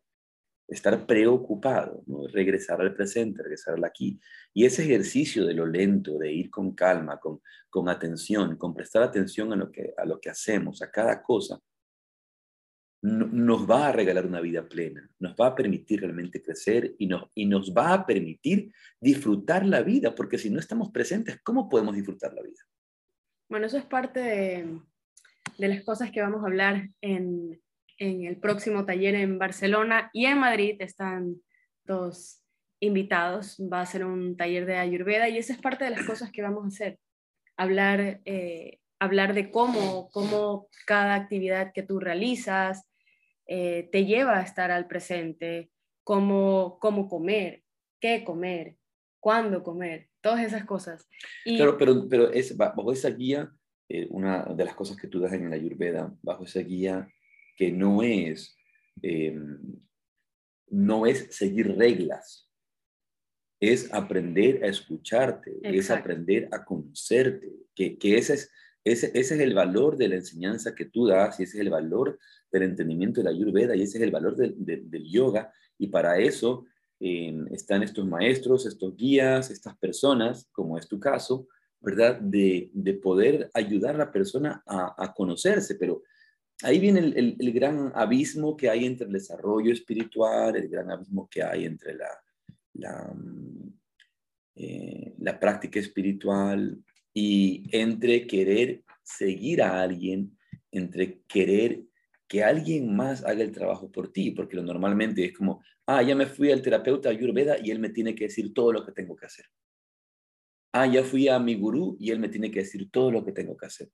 Estar 0.69 1.07
preocupado, 1.07 2.03
¿no? 2.07 2.27
regresar 2.29 2.81
al 2.81 2.95
presente, 2.95 3.43
regresar 3.43 3.75
al 3.75 3.85
aquí. 3.85 4.21
Y 4.55 4.65
ese 4.65 4.85
ejercicio 4.85 5.45
de 5.45 5.55
lo 5.55 5.67
lento, 5.67 6.19
de 6.19 6.33
ir 6.33 6.51
con 6.51 6.75
calma, 6.75 7.19
con, 7.19 7.41
con 7.69 7.89
atención, 7.89 8.57
con 8.57 8.75
prestar 8.75 9.03
atención 9.03 9.53
a 9.53 9.57
lo, 9.57 9.71
que, 9.71 9.93
a 9.97 10.05
lo 10.05 10.21
que 10.21 10.31
hacemos, 10.31 10.83
a 10.83 10.91
cada 10.91 11.23
cosa, 11.23 11.61
nos 13.03 13.69
va 13.69 13.89
a 13.89 13.93
regalar 13.93 14.25
una 14.27 14.41
vida 14.41 14.69
plena, 14.69 15.11
nos 15.19 15.35
va 15.35 15.49
a 15.49 15.55
permitir 15.57 16.01
realmente 16.01 16.41
crecer 16.41 16.95
y 16.99 17.09
nos, 17.09 17.29
y 17.35 17.47
nos 17.47 17.75
va 17.75 17.93
a 17.93 18.07
permitir 18.07 18.73
disfrutar 19.01 19.67
la 19.67 19.83
vida, 19.83 20.15
porque 20.15 20.39
si 20.39 20.51
no 20.51 20.61
estamos 20.61 20.93
presentes, 20.93 21.41
¿cómo 21.43 21.69
podemos 21.69 21.97
disfrutar 21.97 22.33
la 22.33 22.43
vida? 22.43 22.61
Bueno, 23.49 23.67
eso 23.67 23.77
es 23.77 23.85
parte 23.85 24.21
de, 24.21 25.69
las 25.69 25.83
cosas 25.83 26.13
que 26.13 26.23
vamos 26.23 26.43
a 26.43 26.47
hablar 26.47 26.91
en, 27.01 27.61
el 27.99 28.37
próximo 28.39 28.85
taller 28.85 29.17
en 29.17 29.39
Barcelona 29.39 30.11
y 30.13 30.27
en 30.27 30.39
Madrid. 30.39 30.77
Están 30.81 31.37
dos 31.85 32.41
invitados, 32.81 33.61
va 33.73 33.81
a 33.81 33.87
ser 33.87 34.05
un 34.05 34.37
taller 34.37 34.65
de 34.65 34.77
Ayurveda 34.77 35.29
y 35.29 35.39
esa 35.39 35.53
es 35.53 35.61
parte 35.61 35.85
de 35.85 35.91
las 35.91 36.05
cosas 36.07 36.33
que 36.33 36.43
vamos 36.43 36.65
a 36.65 36.69
hacer, 36.69 36.99
hablar, 37.57 38.21
eh, 38.25 38.79
hablar 38.99 39.35
de 39.35 39.51
cómo, 39.51 40.09
cómo 40.11 40.69
cada 40.87 41.15
actividad 41.15 41.73
que 41.73 41.83
tú 41.83 42.01
realizas, 42.01 42.89
eh, 43.55 43.91
te 43.93 44.07
lleva 44.07 44.39
a 44.39 44.43
estar 44.43 44.71
al 44.71 44.87
presente, 44.87 45.71
cómo, 46.05 46.79
cómo 46.81 47.07
comer, 47.07 47.63
qué 48.01 48.25
comer, 48.25 48.79
cuándo 49.21 49.63
comer, 49.63 50.09
todas 50.23 50.43
esas 50.43 50.65
cosas. 50.65 51.07
Claro, 51.45 51.77
pero, 51.77 52.09
pero 52.09 52.33
es, 52.33 52.57
bajo 52.57 52.91
esa 52.91 53.11
guía, 53.11 53.53
eh, 53.91 54.07
una 54.09 54.45
de 54.45 54.65
las 54.65 54.75
cosas 54.75 54.97
que 54.97 55.07
tú 55.07 55.21
das 55.21 55.35
en 55.35 55.51
la 55.51 55.57
Ayurveda, 55.57 56.17
bajo 56.23 56.45
esa 56.45 56.61
guía 56.61 57.13
que 57.55 57.71
no 57.71 58.03
es, 58.03 58.57
em, 59.03 59.59
no 60.69 61.05
es 61.05 61.37
seguir 61.37 61.77
reglas, 61.77 62.51
es 63.61 63.93
aprender 63.93 64.65
a 64.65 64.69
escucharte, 64.69 65.61
es 65.63 65.91
aprender 65.91 66.49
a 66.53 66.65
conocerte, 66.65 67.53
que, 67.75 67.99
que 67.99 68.17
ese, 68.17 68.33
es, 68.33 68.51
ese, 68.85 69.07
ese 69.15 69.35
es 69.35 69.41
el 69.41 69.55
valor 69.55 69.97
de 69.97 70.09
la 70.09 70.17
enseñanza 70.17 70.75
que 70.75 70.87
tú 70.87 71.07
das 71.07 71.39
y 71.39 71.45
ese 71.45 71.59
es 71.59 71.61
el 71.61 71.71
valor 71.71 72.19
del 72.51 72.65
entendimiento 72.65 73.21
de 73.21 73.25
la 73.25 73.31
Ayurveda 73.31 73.77
y 73.77 73.83
ese 73.83 73.99
es 73.99 74.05
el 74.05 74.11
valor 74.11 74.37
del, 74.37 75.05
yoga. 75.05 75.53
Y 75.79 75.89
para 75.89 76.19
eso 76.19 76.67
em, 76.99 77.47
están 77.53 77.83
estos 77.83 78.07
maestros, 78.07 78.67
estos 78.67 78.97
guías, 78.97 79.51
estas 79.51 79.77
personas, 79.79 80.49
como 80.53 80.77
es 80.79 80.89
tu 80.89 80.99
caso, 80.99 81.47
¿verdad? 81.81 82.21
De, 82.21 82.71
poder 83.03 83.51
ayudar 83.55 83.95
a 83.95 83.99
la 83.99 84.13
persona 84.13 84.63
a, 84.67 85.13
conocerse. 85.15 85.77
Pero 85.77 86.03
ahí 86.63 86.81
viene 86.81 87.01
el, 87.01 87.53
gran 87.53 87.93
abismo 87.95 88.57
que 88.57 88.69
hay 88.69 88.85
entre 88.85 89.07
el 89.07 89.13
desarrollo 89.13 89.73
espiritual, 89.73 90.57
el 90.57 90.69
gran 90.69 90.91
abismo 90.91 91.29
que 91.31 91.43
hay 91.43 91.67
entre 91.67 91.95
la, 91.95 92.09
la, 92.75 93.15
eh, 94.57 95.15
la 95.19 95.39
práctica 95.39 95.79
espiritual 95.79 96.83
y 97.15 97.65
entre 97.73 98.27
querer 98.27 98.83
seguir 99.03 99.63
a 99.63 99.83
alguien, 99.83 100.37
entre 100.71 101.21
querer 101.29 101.83
que 102.29 102.43
alguien 102.43 102.95
más 102.97 103.25
haga 103.25 103.43
el 103.43 103.53
trabajo 103.53 103.93
por 103.93 104.11
ti, 104.13 104.31
porque 104.31 104.57
lo 104.57 104.63
normalmente 104.63 105.25
es 105.25 105.33
como, 105.35 105.63
ah, 105.87 106.03
ya 106.03 106.15
me 106.15 106.27
fui 106.27 106.51
al 106.51 106.63
terapeuta 106.63 107.11
Ayurveda 107.11 107.59
y 107.63 107.71
él 107.71 107.79
me 107.79 107.91
tiene 107.91 108.15
que 108.15 108.25
decir 108.25 108.55
todo 108.55 108.73
lo 108.73 108.85
que 108.87 108.93
tengo 108.93 109.15
que 109.15 109.27
hacer. 109.27 109.47
Ah, 110.73 110.87
ya 110.87 111.05
fui 111.05 111.29
a 111.29 111.39
mi 111.39 111.55
gurú 111.57 111.97
y 112.01 112.11
él 112.11 112.19
me 112.19 112.31
tiene 112.31 112.51
que 112.51 112.61
decir 112.61 112.91
todo 112.91 113.11
lo 113.11 113.23
que 113.23 113.33
tengo 113.33 113.57
que 113.57 113.67
hacer. 113.67 113.91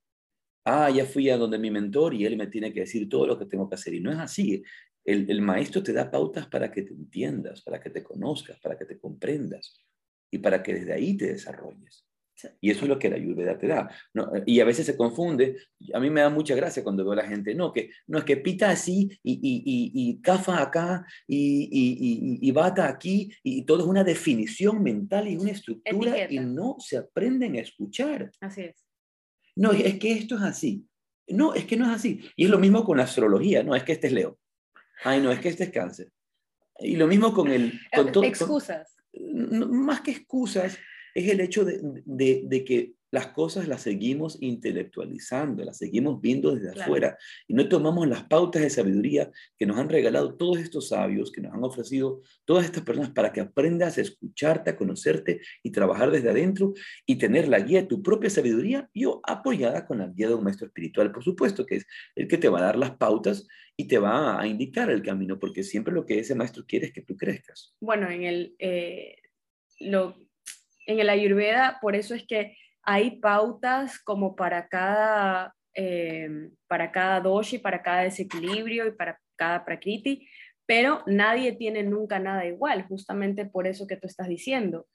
Ah, 0.65 0.91
ya 0.91 1.05
fui 1.05 1.29
a 1.31 1.37
donde 1.37 1.59
mi 1.59 1.71
mentor 1.71 2.15
y 2.15 2.25
él 2.25 2.37
me 2.37 2.47
tiene 2.47 2.73
que 2.73 2.81
decir 2.81 3.09
todo 3.09 3.27
lo 3.27 3.37
que 3.39 3.47
tengo 3.47 3.69
que 3.69 3.75
hacer. 3.75 3.95
Y 3.95 4.01
no 4.01 4.13
es 4.13 4.19
así. 4.19 4.63
El, 5.05 5.29
el 5.29 5.41
maestro 5.41 5.83
te 5.83 5.93
da 5.93 6.09
pautas 6.09 6.47
para 6.47 6.71
que 6.71 6.83
te 6.83 6.93
entiendas, 6.93 7.63
para 7.63 7.81
que 7.81 7.91
te 7.91 8.05
conozcas, 8.05 8.61
para 8.61 8.79
que 8.79 8.85
te 8.85 8.99
comprendas 8.99 9.85
y 10.31 10.39
para 10.39 10.63
que 10.63 10.75
desde 10.75 10.93
ahí 10.93 11.17
te 11.17 11.33
desarrolles. 11.33 12.08
Y 12.61 12.71
eso 12.71 12.83
es 12.83 12.89
lo 12.89 12.99
que 12.99 13.11
la 13.11 13.17
ayurveda 13.17 13.59
te 13.59 13.67
da. 13.67 13.91
Y 14.47 14.61
a 14.61 14.65
veces 14.65 14.87
se 14.87 14.97
confunde. 14.97 15.57
A 15.93 16.01
mí 16.01 16.11
me 16.11 16.21
da 16.21 16.31
mucha 16.31 16.55
gracia 16.55 16.83
cuando 16.83 17.05
veo 17.05 17.13
a 17.13 17.17
la 17.17 17.29
gente, 17.29 17.55
no, 17.55 17.73
que, 17.73 17.91
no 18.07 18.19
es 18.19 18.25
que 18.25 18.37
pita 18.37 18.71
así 18.71 19.09
y, 19.23 19.33
y, 19.33 19.63
y, 19.65 20.11
y 20.11 20.21
cafa 20.21 20.63
acá 20.63 21.07
y, 21.27 22.39
y, 22.41 22.51
bata 22.53 22.89
aquí 22.89 23.31
y 23.43 23.65
todo 23.65 23.81
es 23.81 23.87
una 23.87 24.05
definición 24.05 24.83
mental 24.83 25.29
y 25.29 25.37
una 25.37 25.53
estructura 25.53 26.31
y 26.31 26.39
no 26.39 26.77
se 26.79 26.99
aprenden 26.99 27.57
a 27.57 27.61
escuchar. 27.61 28.31
Así 28.41 28.63
es. 28.63 28.87
No, 29.57 29.73
es 29.73 29.99
que 29.99 30.13
esto 30.13 30.37
es 30.37 30.43
así. 30.43 30.87
No, 31.29 31.55
es 31.55 31.65
que 31.67 31.77
no 31.77 31.85
es 31.87 31.91
así. 31.91 32.21
Y 32.37 32.45
es 32.45 32.51
lo 32.51 32.59
mismo 32.59 32.85
con 32.85 32.99
la 32.99 33.05
astrología. 33.05 33.63
No, 33.63 33.75
es 33.75 33.83
que 33.83 33.93
este 33.93 34.07
es 34.07 34.13
Leo. 34.13 34.39
Ay, 35.05 35.21
no, 35.21 35.31
es 35.31 35.41
que 35.41 35.49
este 35.49 35.65
es 35.65 35.71
cáncer. 35.71 36.11
Y 36.79 36.97
lo 36.97 37.07
mismo 37.07 37.33
con 37.33 37.49
el... 37.49 37.81
Con 37.95 38.13
todo, 38.13 38.25
excusas. 38.25 38.97
más 39.51 40.01
que 40.01 40.13
excusas, 40.13 40.79
es 41.19 41.29
el 41.29 41.41
hecho 41.41 41.65
de, 41.65 42.65
que 42.65 42.95
las 43.11 43.29
cosas 43.29 43.67
las 43.67 43.83
seguimos 43.83 44.37
intelectualizando, 44.41 45.65
las 45.65 45.79
seguimos 45.79 46.21
viendo 46.21 46.55
desde 46.55 46.81
afuera 46.81 47.17
y 47.47 47.55
no 47.55 47.69
tomamos 47.69 48.07
las 48.07 48.25
pautas 48.25 48.63
de 48.63 48.71
sabiduría 48.71 49.31
que 49.57 49.67
nos 49.67 49.79
han 49.79 49.89
regalado 49.89 50.37
todos 50.37 50.59
estos 50.59 50.89
sabios, 50.89 51.33
que 51.33 51.41
nos 51.41 51.55
han 51.55 51.65
ofrecido 51.65 52.21
todas 52.45 52.67
estas 52.67 52.85
personas 52.85 53.11
para 53.11 53.33
que 53.33 53.41
aprendas 53.41 53.99
a 53.99 54.03
escucharte, 54.03 54.71
a 54.71 54.77
conocerte 54.77 55.41
y 55.63 55.73
trabajar 55.73 56.11
desde 56.11 56.31
adentro 56.31 56.75
y 57.07 57.17
tener 57.17 57.49
la 57.49 57.61
guía 57.61 57.81
de 57.81 57.89
tu 57.89 58.03
propia 58.03 58.31
sabiduría 58.31 58.89
y 58.93 59.07
apoyada 59.25 59.87
con 59.87 59.99
la 59.99 60.09
guía 60.09 60.29
de 60.29 60.35
un 60.35 60.45
maestro 60.45 60.67
espiritual, 60.67 61.11
por 61.11 61.25
supuesto, 61.25 61.67
que 61.67 61.77
es 61.77 61.87
el 62.15 62.29
que 62.29 62.39
te 62.39 62.49
va 62.49 62.59
a 62.59 62.63
dar 62.63 62.77
las 62.77 62.97
pautas 62.97 63.49
y 63.77 63.89
te 63.89 63.99
va 63.99 64.41
a 64.41 64.47
indicar 64.47 64.91
el 64.91 65.03
camino, 65.03 65.39
porque 65.41 65.63
siempre 65.63 65.95
lo 65.95 66.05
que 66.05 66.19
ese 66.19 66.35
maestro 66.35 66.65
quiere 66.67 66.87
es 66.87 66.93
que 66.93 67.03
tú 67.03 67.17
crezcas. 67.17 67.75
Bueno, 67.81 68.09
en 68.11 68.25
el... 68.25 68.55
Eh, 68.59 69.17
lo 69.81 70.28
en 70.89 71.01
el 71.01 71.11
ayurveda, 71.11 71.79
por 71.81 71.95
eso 71.95 72.15
es 72.15 72.27
que 72.27 72.57
hay 72.83 73.21
pautas 73.21 74.01
como 74.01 74.35
para 74.35 74.69
cada, 74.69 75.55
eh, 75.75 76.29
para 76.67 76.91
cada 76.91 77.21
doshi, 77.21 77.59
para 77.59 77.83
cada 77.83 78.03
desequilibrio 78.03 78.87
y 78.87 78.93
para 78.93 79.21
cada 79.37 79.65
prakriti, 79.67 80.27
pero 80.67 81.03
nadie 81.07 81.53
tiene 81.53 81.83
nunca 81.83 82.19
nada 82.19 82.47
igual, 82.47 82.85
justamente 82.89 83.45
por 83.45 83.67
eso 83.67 83.87
que 83.87 83.99
tú 83.99 84.07
estás 84.07 84.29
diciendo. 84.29 84.87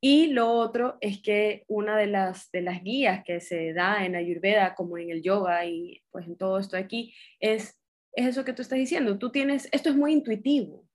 Y 0.00 0.28
lo 0.28 0.50
otro 0.50 0.96
es 1.02 1.22
que 1.22 1.64
una 1.68 1.96
de 1.98 2.06
las, 2.06 2.50
de 2.50 2.62
las 2.62 2.82
guías 2.82 3.22
que 3.22 3.40
se 3.40 3.74
da 3.74 4.04
en 4.06 4.16
Ayurveda, 4.16 4.74
como 4.74 4.96
en 4.96 5.10
el 5.10 5.22
yoga 5.22 5.66
y 5.66 6.02
pues 6.10 6.26
en 6.26 6.36
todo 6.36 6.58
esto 6.58 6.78
aquí, 6.78 7.14
es, 7.40 7.78
es 8.14 8.26
eso 8.26 8.44
que 8.44 8.54
tú 8.54 8.62
estás 8.62 8.78
diciendo. 8.78 9.18
Tú 9.18 9.30
tienes, 9.30 9.68
esto 9.70 9.90
es 9.90 9.96
muy 9.96 10.12
intuitivo 10.12 10.86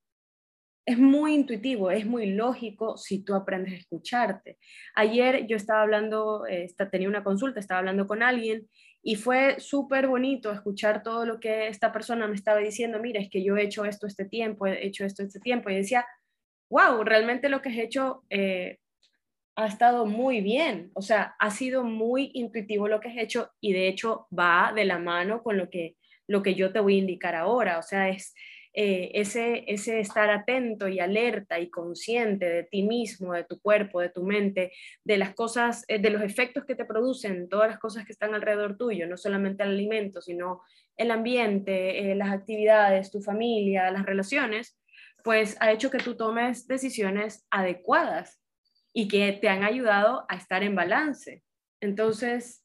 es 0.88 0.96
muy 0.96 1.34
intuitivo, 1.34 1.90
es 1.90 2.06
muy 2.06 2.30
lógico 2.30 2.96
si 2.96 3.22
tú 3.22 3.34
aprendes 3.34 3.74
a 3.74 3.76
escucharte. 3.76 4.56
Ayer 4.94 5.46
yo 5.46 5.54
estaba 5.54 5.82
hablando, 5.82 6.46
eh, 6.46 6.66
tenía 6.90 7.10
una 7.10 7.22
consulta, 7.22 7.60
estaba 7.60 7.80
hablando 7.80 8.06
con 8.06 8.22
alguien 8.22 8.66
y 9.02 9.16
fue 9.16 9.60
súper 9.60 10.08
bonito 10.08 10.50
escuchar 10.50 11.02
todo 11.02 11.26
lo 11.26 11.40
que 11.40 11.68
esta 11.68 11.92
persona 11.92 12.26
me 12.26 12.36
estaba 12.36 12.60
diciendo, 12.60 13.00
mira, 13.00 13.20
es 13.20 13.28
que 13.28 13.44
yo 13.44 13.58
he 13.58 13.64
hecho 13.64 13.84
esto 13.84 14.06
este 14.06 14.24
tiempo, 14.24 14.66
he 14.66 14.86
hecho 14.86 15.04
esto 15.04 15.22
este 15.22 15.40
tiempo 15.40 15.68
y 15.68 15.74
decía, 15.74 16.06
wow, 16.70 17.04
realmente 17.04 17.50
lo 17.50 17.60
que 17.60 17.68
has 17.68 17.76
hecho 17.76 18.22
eh, 18.30 18.78
ha 19.56 19.66
estado 19.66 20.06
muy 20.06 20.40
bien, 20.40 20.90
o 20.94 21.02
sea, 21.02 21.34
ha 21.38 21.50
sido 21.50 21.84
muy 21.84 22.30
intuitivo 22.32 22.88
lo 22.88 23.00
que 23.00 23.10
has 23.10 23.18
hecho 23.18 23.50
y 23.60 23.74
de 23.74 23.88
hecho 23.88 24.26
va 24.36 24.72
de 24.74 24.86
la 24.86 24.98
mano 24.98 25.42
con 25.42 25.58
lo 25.58 25.68
que, 25.68 25.96
lo 26.26 26.42
que 26.42 26.54
yo 26.54 26.72
te 26.72 26.80
voy 26.80 26.94
a 26.94 27.00
indicar 27.00 27.34
ahora, 27.34 27.78
o 27.78 27.82
sea, 27.82 28.08
es 28.08 28.34
eh, 28.74 29.10
ese, 29.14 29.64
ese 29.66 30.00
estar 30.00 30.30
atento 30.30 30.88
y 30.88 31.00
alerta 31.00 31.58
y 31.58 31.70
consciente 31.70 32.48
de 32.48 32.64
ti 32.64 32.82
mismo, 32.82 33.32
de 33.32 33.44
tu 33.44 33.60
cuerpo, 33.60 34.00
de 34.00 34.10
tu 34.10 34.22
mente, 34.22 34.72
de 35.04 35.16
las 35.18 35.34
cosas, 35.34 35.84
eh, 35.88 35.98
de 35.98 36.10
los 36.10 36.22
efectos 36.22 36.64
que 36.64 36.74
te 36.74 36.84
producen, 36.84 37.48
todas 37.48 37.68
las 37.68 37.78
cosas 37.78 38.04
que 38.04 38.12
están 38.12 38.34
alrededor 38.34 38.76
tuyo, 38.76 39.06
no 39.06 39.16
solamente 39.16 39.62
el 39.62 39.70
alimento, 39.70 40.20
sino 40.20 40.62
el 40.96 41.10
ambiente, 41.10 42.10
eh, 42.10 42.14
las 42.14 42.30
actividades, 42.30 43.10
tu 43.10 43.20
familia, 43.20 43.90
las 43.90 44.04
relaciones, 44.04 44.78
pues 45.24 45.56
ha 45.60 45.72
hecho 45.72 45.90
que 45.90 45.98
tú 45.98 46.16
tomes 46.16 46.66
decisiones 46.66 47.46
adecuadas 47.50 48.40
y 48.92 49.08
que 49.08 49.32
te 49.32 49.48
han 49.48 49.64
ayudado 49.64 50.24
a 50.28 50.36
estar 50.36 50.62
en 50.62 50.74
balance. 50.74 51.42
Entonces, 51.80 52.64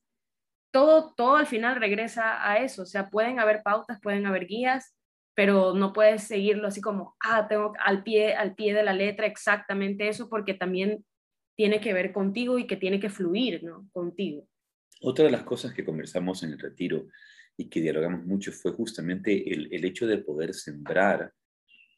todo, 0.71 1.13
todo 1.13 1.35
al 1.37 1.45
final 1.45 1.75
regresa 1.75 2.49
a 2.49 2.57
eso, 2.57 2.81
o 2.83 2.85
sea, 2.85 3.09
pueden 3.09 3.39
haber 3.39 3.61
pautas, 3.61 3.99
pueden 4.01 4.25
haber 4.25 4.47
guías, 4.47 4.95
pero 5.35 5.73
no 5.73 5.93
puedes 5.93 6.23
seguirlo 6.23 6.67
así 6.67 6.81
como, 6.81 7.15
ah, 7.23 7.47
tengo 7.47 7.73
al 7.83 8.03
pie, 8.03 8.35
al 8.35 8.55
pie 8.55 8.73
de 8.73 8.83
la 8.83 8.93
letra 8.93 9.25
exactamente 9.25 10.07
eso, 10.07 10.29
porque 10.29 10.53
también 10.53 11.05
tiene 11.55 11.79
que 11.79 11.93
ver 11.93 12.11
contigo 12.11 12.59
y 12.59 12.67
que 12.67 12.77
tiene 12.77 12.99
que 12.99 13.09
fluir, 13.09 13.63
¿no? 13.63 13.87
Contigo. 13.91 14.47
Otra 15.01 15.25
de 15.25 15.31
las 15.31 15.43
cosas 15.43 15.73
que 15.73 15.83
conversamos 15.83 16.43
en 16.43 16.51
el 16.51 16.59
retiro 16.59 17.07
y 17.57 17.69
que 17.69 17.81
dialogamos 17.81 18.25
mucho 18.25 18.51
fue 18.51 18.71
justamente 18.71 19.53
el, 19.53 19.67
el 19.71 19.85
hecho 19.85 20.07
de 20.07 20.17
poder 20.19 20.53
sembrar 20.53 21.33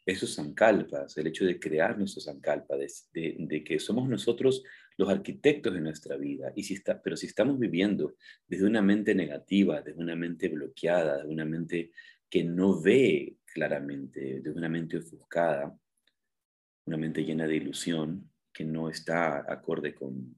esos 0.06 0.36
sankalpas, 0.36 1.18
el 1.18 1.28
hecho 1.28 1.46
de 1.46 1.60
crear 1.60 1.98
nuestros 1.98 2.26
sankalpas, 2.26 3.10
de, 3.12 3.36
de, 3.40 3.64
que 3.64 3.80
somos 3.80 4.08
nosotros 4.08 4.64
los 4.98 5.10
arquitectos 5.10 5.74
de 5.74 5.82
nuestra 5.82 6.16
vida. 6.16 6.54
Y 6.56 6.64
si 6.64 6.76
está, 6.76 7.02
pero 7.02 7.18
si 7.18 7.26
estamos 7.26 7.58
viviendo 7.58 8.16
desde 8.48 8.68
una 8.68 8.84
mente 8.84 9.16
negativa, 9.16 9.82
desde 9.82 10.00
una 10.00 10.16
mente 10.16 10.48
bloqueada, 10.50 11.24
de 11.24 11.34
una 11.34 11.46
mente 11.46 11.92
que 12.36 12.44
no 12.44 12.82
ve 12.82 13.38
claramente, 13.46 14.42
de 14.42 14.52
una 14.52 14.68
mente 14.68 14.98
ofuscada, 14.98 15.74
una 16.86 16.98
mente 16.98 17.24
llena 17.24 17.48
de 17.48 17.56
ilusión, 17.56 18.30
que 18.52 18.66
no 18.66 18.90
está 18.90 19.50
acorde 19.50 19.96
con, 19.96 20.36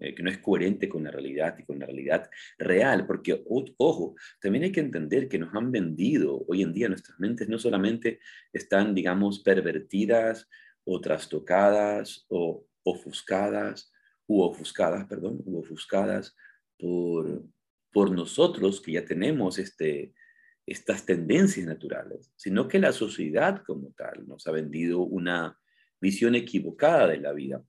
eh, 0.00 0.14
que 0.14 0.22
no 0.22 0.30
es 0.30 0.38
coherente 0.38 0.88
con 0.88 1.04
la 1.04 1.10
realidad 1.10 1.58
y 1.58 1.66
con 1.66 1.78
la 1.78 1.84
realidad 1.84 2.30
real, 2.56 3.06
porque, 3.06 3.44
ojo, 3.76 4.14
también 4.40 4.64
hay 4.64 4.72
que 4.72 4.80
entender 4.80 5.28
que 5.28 5.38
nos 5.38 5.54
han 5.54 5.70
vendido 5.70 6.42
hoy 6.48 6.62
en 6.62 6.72
día 6.72 6.88
nuestras 6.88 7.20
mentes 7.20 7.50
no 7.50 7.58
solamente 7.58 8.20
están, 8.50 8.94
digamos, 8.94 9.40
pervertidas 9.40 10.48
o 10.84 11.02
trastocadas 11.02 12.24
o 12.28 12.64
ofuscadas, 12.82 13.92
u 14.26 14.40
ofuscadas, 14.40 15.06
perdón, 15.06 15.42
u 15.44 15.58
ofuscadas 15.58 16.34
por, 16.78 17.44
por 17.92 18.10
nosotros 18.10 18.80
que 18.80 18.92
ya 18.92 19.04
tenemos 19.04 19.58
este, 19.58 20.14
estas 20.70 21.06
tendencias 21.06 21.66
naturales, 21.66 22.30
sino 22.36 22.68
que 22.68 22.78
la 22.78 22.92
sociedad 22.92 23.62
como 23.66 23.92
tal 23.92 24.26
nos 24.26 24.46
ha 24.46 24.52
vendido 24.52 25.00
una 25.00 25.58
visión 26.00 26.34
equivocada 26.34 27.08
de 27.08 27.18
la 27.18 27.32
vida. 27.32 27.62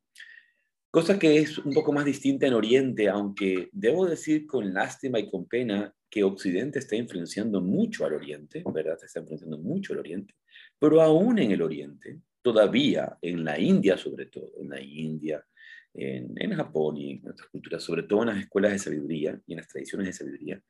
Cosa 0.91 1.19
que 1.19 1.37
es 1.37 1.57
un 1.59 1.73
poco 1.73 1.93
más 1.93 2.05
distinta 2.05 2.47
en 2.47 2.53
Oriente, 2.53 3.09
aunque 3.09 3.69
debo 3.71 4.07
decir 4.07 4.47
con 4.47 4.73
lástima 4.73 5.19
y 5.19 5.29
con 5.29 5.47
pena 5.47 5.93
que 6.09 6.23
Occidente 6.23 6.79
está 6.79 6.95
influenciando 6.95 7.61
mucho 7.61 8.05
al 8.05 8.13
Oriente, 8.13 8.63
¿verdad? 8.73 8.97
Está 9.01 9.19
influenciando 9.19 9.59
mucho 9.59 9.93
al 9.93 9.99
Oriente, 9.99 10.33
pero 10.79 11.01
aún 11.01 11.37
en 11.37 11.51
el 11.51 11.61
Oriente, 11.61 12.19
todavía 12.41 13.17
en 13.21 13.43
la 13.43 13.59
India 13.59 13.97
sobre 13.97 14.25
todo, 14.25 14.51
en 14.59 14.69
la 14.69 14.81
India, 14.81 15.45
en, 15.93 16.33
en 16.35 16.55
Japón 16.55 16.97
y 16.97 17.11
en 17.11 17.29
otras 17.29 17.49
culturas, 17.49 17.83
sobre 17.83 18.03
todo 18.03 18.21
en 18.23 18.29
las 18.29 18.39
escuelas 18.39 18.71
de 18.71 18.79
sabiduría 18.79 19.39
y 19.45 19.53
en 19.53 19.57
las 19.57 19.67
tradiciones 19.67 20.07
de 20.07 20.13
sabiduría, 20.13 20.63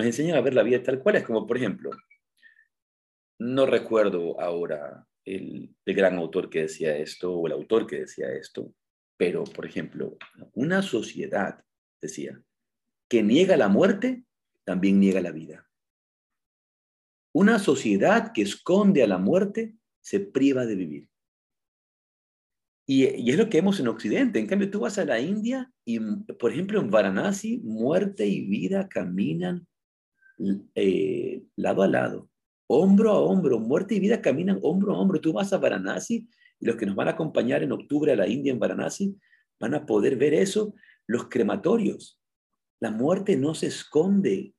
nos 0.00 0.06
enseñan 0.06 0.36
a 0.36 0.40
ver 0.40 0.54
la 0.54 0.62
vida 0.62 0.82
tal 0.82 1.00
cual 1.00 1.16
es, 1.16 1.24
como 1.24 1.46
por 1.46 1.58
ejemplo, 1.58 1.90
no 3.38 3.66
recuerdo 3.66 4.40
ahora 4.40 5.06
el, 5.24 5.74
gran 5.84 6.16
autor 6.16 6.48
que 6.48 6.62
decía 6.62 6.96
esto 6.96 7.34
o 7.34 7.46
el 7.46 7.52
autor 7.52 7.86
que 7.86 8.00
decía 8.00 8.32
esto, 8.32 8.74
pero 9.18 9.44
por 9.44 9.66
ejemplo, 9.66 10.16
una 10.54 10.80
sociedad, 10.82 11.62
decía, 12.00 12.42
que 13.08 13.22
niega 13.22 13.56
la 13.56 13.68
muerte, 13.68 14.24
también 14.64 15.00
niega 15.00 15.20
la 15.20 15.32
vida. 15.32 15.68
Una 17.34 17.58
sociedad 17.58 18.32
que 18.32 18.42
esconde 18.42 19.02
a 19.02 19.06
la 19.06 19.18
muerte 19.18 19.76
se 20.00 20.20
priva 20.20 20.64
de 20.64 20.74
vivir. 20.76 21.08
Y, 22.86 23.04
y, 23.04 23.30
es 23.30 23.36
lo 23.36 23.48
que 23.48 23.58
vemos 23.58 23.78
en 23.78 23.88
Occidente. 23.88 24.40
En 24.40 24.46
cambio, 24.46 24.70
tú 24.70 24.80
vas 24.80 24.98
a 24.98 25.04
la 25.04 25.20
India 25.20 25.70
y, 25.84 26.00
por 26.00 26.50
ejemplo, 26.50 26.80
en 26.80 26.90
Varanasi, 26.90 27.58
muerte 27.58 28.26
y 28.26 28.46
vida 28.46 28.88
caminan 28.88 29.68
eh, 30.74 31.42
lado 31.56 31.82
a 31.82 31.88
lado, 31.88 32.30
hombro 32.66 33.10
a 33.10 33.20
hombro, 33.20 33.58
muerte 33.58 33.94
y 33.94 34.00
vida 34.00 34.22
caminan 34.22 34.58
hombro 34.62 34.94
a 34.94 34.98
hombro. 34.98 35.20
Tú 35.20 35.32
vas 35.32 35.52
a 35.52 35.58
Varanasi 35.58 36.28
y 36.58 36.66
los 36.66 36.76
que 36.76 36.86
nos 36.86 36.96
van 36.96 37.08
a 37.08 37.12
acompañar 37.12 37.62
en 37.62 37.72
octubre 37.72 38.12
a 38.12 38.16
la 38.16 38.28
India 38.28 38.52
en 38.52 38.58
Varanasi 38.58 39.18
van 39.58 39.74
a 39.74 39.84
poder 39.84 40.16
ver 40.16 40.34
eso, 40.34 40.74
los 41.06 41.28
crematorios. 41.28 42.20
La 42.80 42.90
muerte 42.90 43.36
no 43.36 43.54
se 43.54 43.66
esconde. 43.66 44.54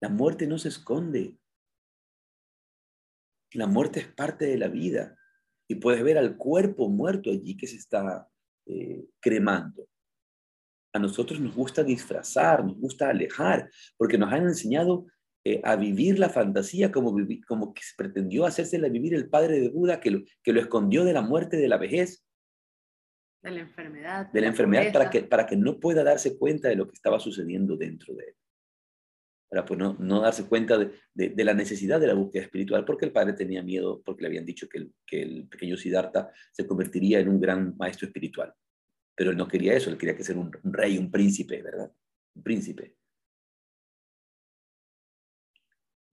La 0.00 0.08
muerte 0.08 0.46
no 0.46 0.58
se 0.58 0.68
esconde. 0.68 1.38
La 3.52 3.66
muerte 3.66 4.00
es 4.00 4.08
parte 4.08 4.46
de 4.46 4.56
la 4.56 4.68
vida. 4.68 5.18
Y 5.68 5.76
puedes 5.76 6.02
ver 6.02 6.16
al 6.16 6.36
cuerpo 6.36 6.88
muerto 6.88 7.30
allí 7.30 7.56
que 7.56 7.66
se 7.66 7.76
está 7.76 8.28
eh, 8.66 9.06
cremando. 9.20 9.86
A 10.92 10.98
nosotros 10.98 11.40
nos 11.40 11.54
gusta 11.54 11.82
disfrazar, 11.82 12.64
nos 12.64 12.78
gusta 12.78 13.08
alejar, 13.08 13.70
porque 13.96 14.18
nos 14.18 14.32
han 14.32 14.42
enseñado 14.42 15.06
eh, 15.44 15.60
a 15.64 15.74
vivir 15.74 16.20
la 16.20 16.28
fantasía 16.28 16.92
como, 16.92 17.16
como 17.48 17.74
que 17.74 17.82
se 17.82 17.94
pretendió 17.96 18.46
hacérsela 18.46 18.88
vivir 18.88 19.14
el 19.14 19.28
padre 19.28 19.58
de 19.58 19.70
Buda, 19.70 20.00
que 20.00 20.12
lo, 20.12 20.22
que 20.42 20.52
lo 20.52 20.60
escondió 20.60 21.04
de 21.04 21.12
la 21.12 21.22
muerte, 21.22 21.56
de 21.56 21.66
la 21.66 21.78
vejez. 21.78 22.24
De 23.42 23.50
la 23.50 23.60
enfermedad. 23.60 24.30
De 24.30 24.40
la, 24.40 24.46
enfermedad 24.46 24.92
para 24.92 25.10
que, 25.10 25.22
para 25.22 25.46
que 25.46 25.56
no 25.56 25.80
pueda 25.80 26.04
darse 26.04 26.38
cuenta 26.38 26.68
de 26.68 26.76
lo 26.76 26.86
que 26.86 26.94
estaba 26.94 27.18
sucediendo 27.18 27.76
dentro 27.76 28.14
de 28.14 28.24
él. 28.24 28.34
Para 29.50 29.64
pues, 29.64 29.80
no, 29.80 29.96
no 29.98 30.20
darse 30.20 30.46
cuenta 30.46 30.78
de, 30.78 30.92
de, 31.12 31.44
la 31.44 31.54
necesidad 31.54 31.98
de 31.98 32.06
la 32.06 32.14
búsqueda 32.14 32.44
espiritual, 32.44 32.84
porque 32.84 33.06
el 33.06 33.12
padre 33.12 33.32
tenía 33.32 33.64
miedo, 33.64 34.00
porque 34.04 34.22
le 34.22 34.28
habían 34.28 34.46
dicho 34.46 34.68
que 34.68 34.78
el, 34.78 34.94
que 35.04 35.22
el 35.22 35.48
pequeño 35.48 35.76
Siddhartha 35.76 36.30
se 36.52 36.66
convertiría 36.68 37.18
en 37.18 37.28
un 37.28 37.40
gran 37.40 37.76
maestro 37.76 38.06
espiritual. 38.06 38.54
Pero 39.14 39.30
él 39.30 39.36
no 39.36 39.48
quería 39.48 39.74
eso, 39.74 39.90
él 39.90 39.98
quería 39.98 40.16
que 40.16 40.24
ser 40.24 40.36
un, 40.36 40.52
rey, 40.64 40.98
un 40.98 41.10
príncipe, 41.10 41.62
¿verdad? 41.62 41.92
Un 42.34 42.42
príncipe. 42.42 42.96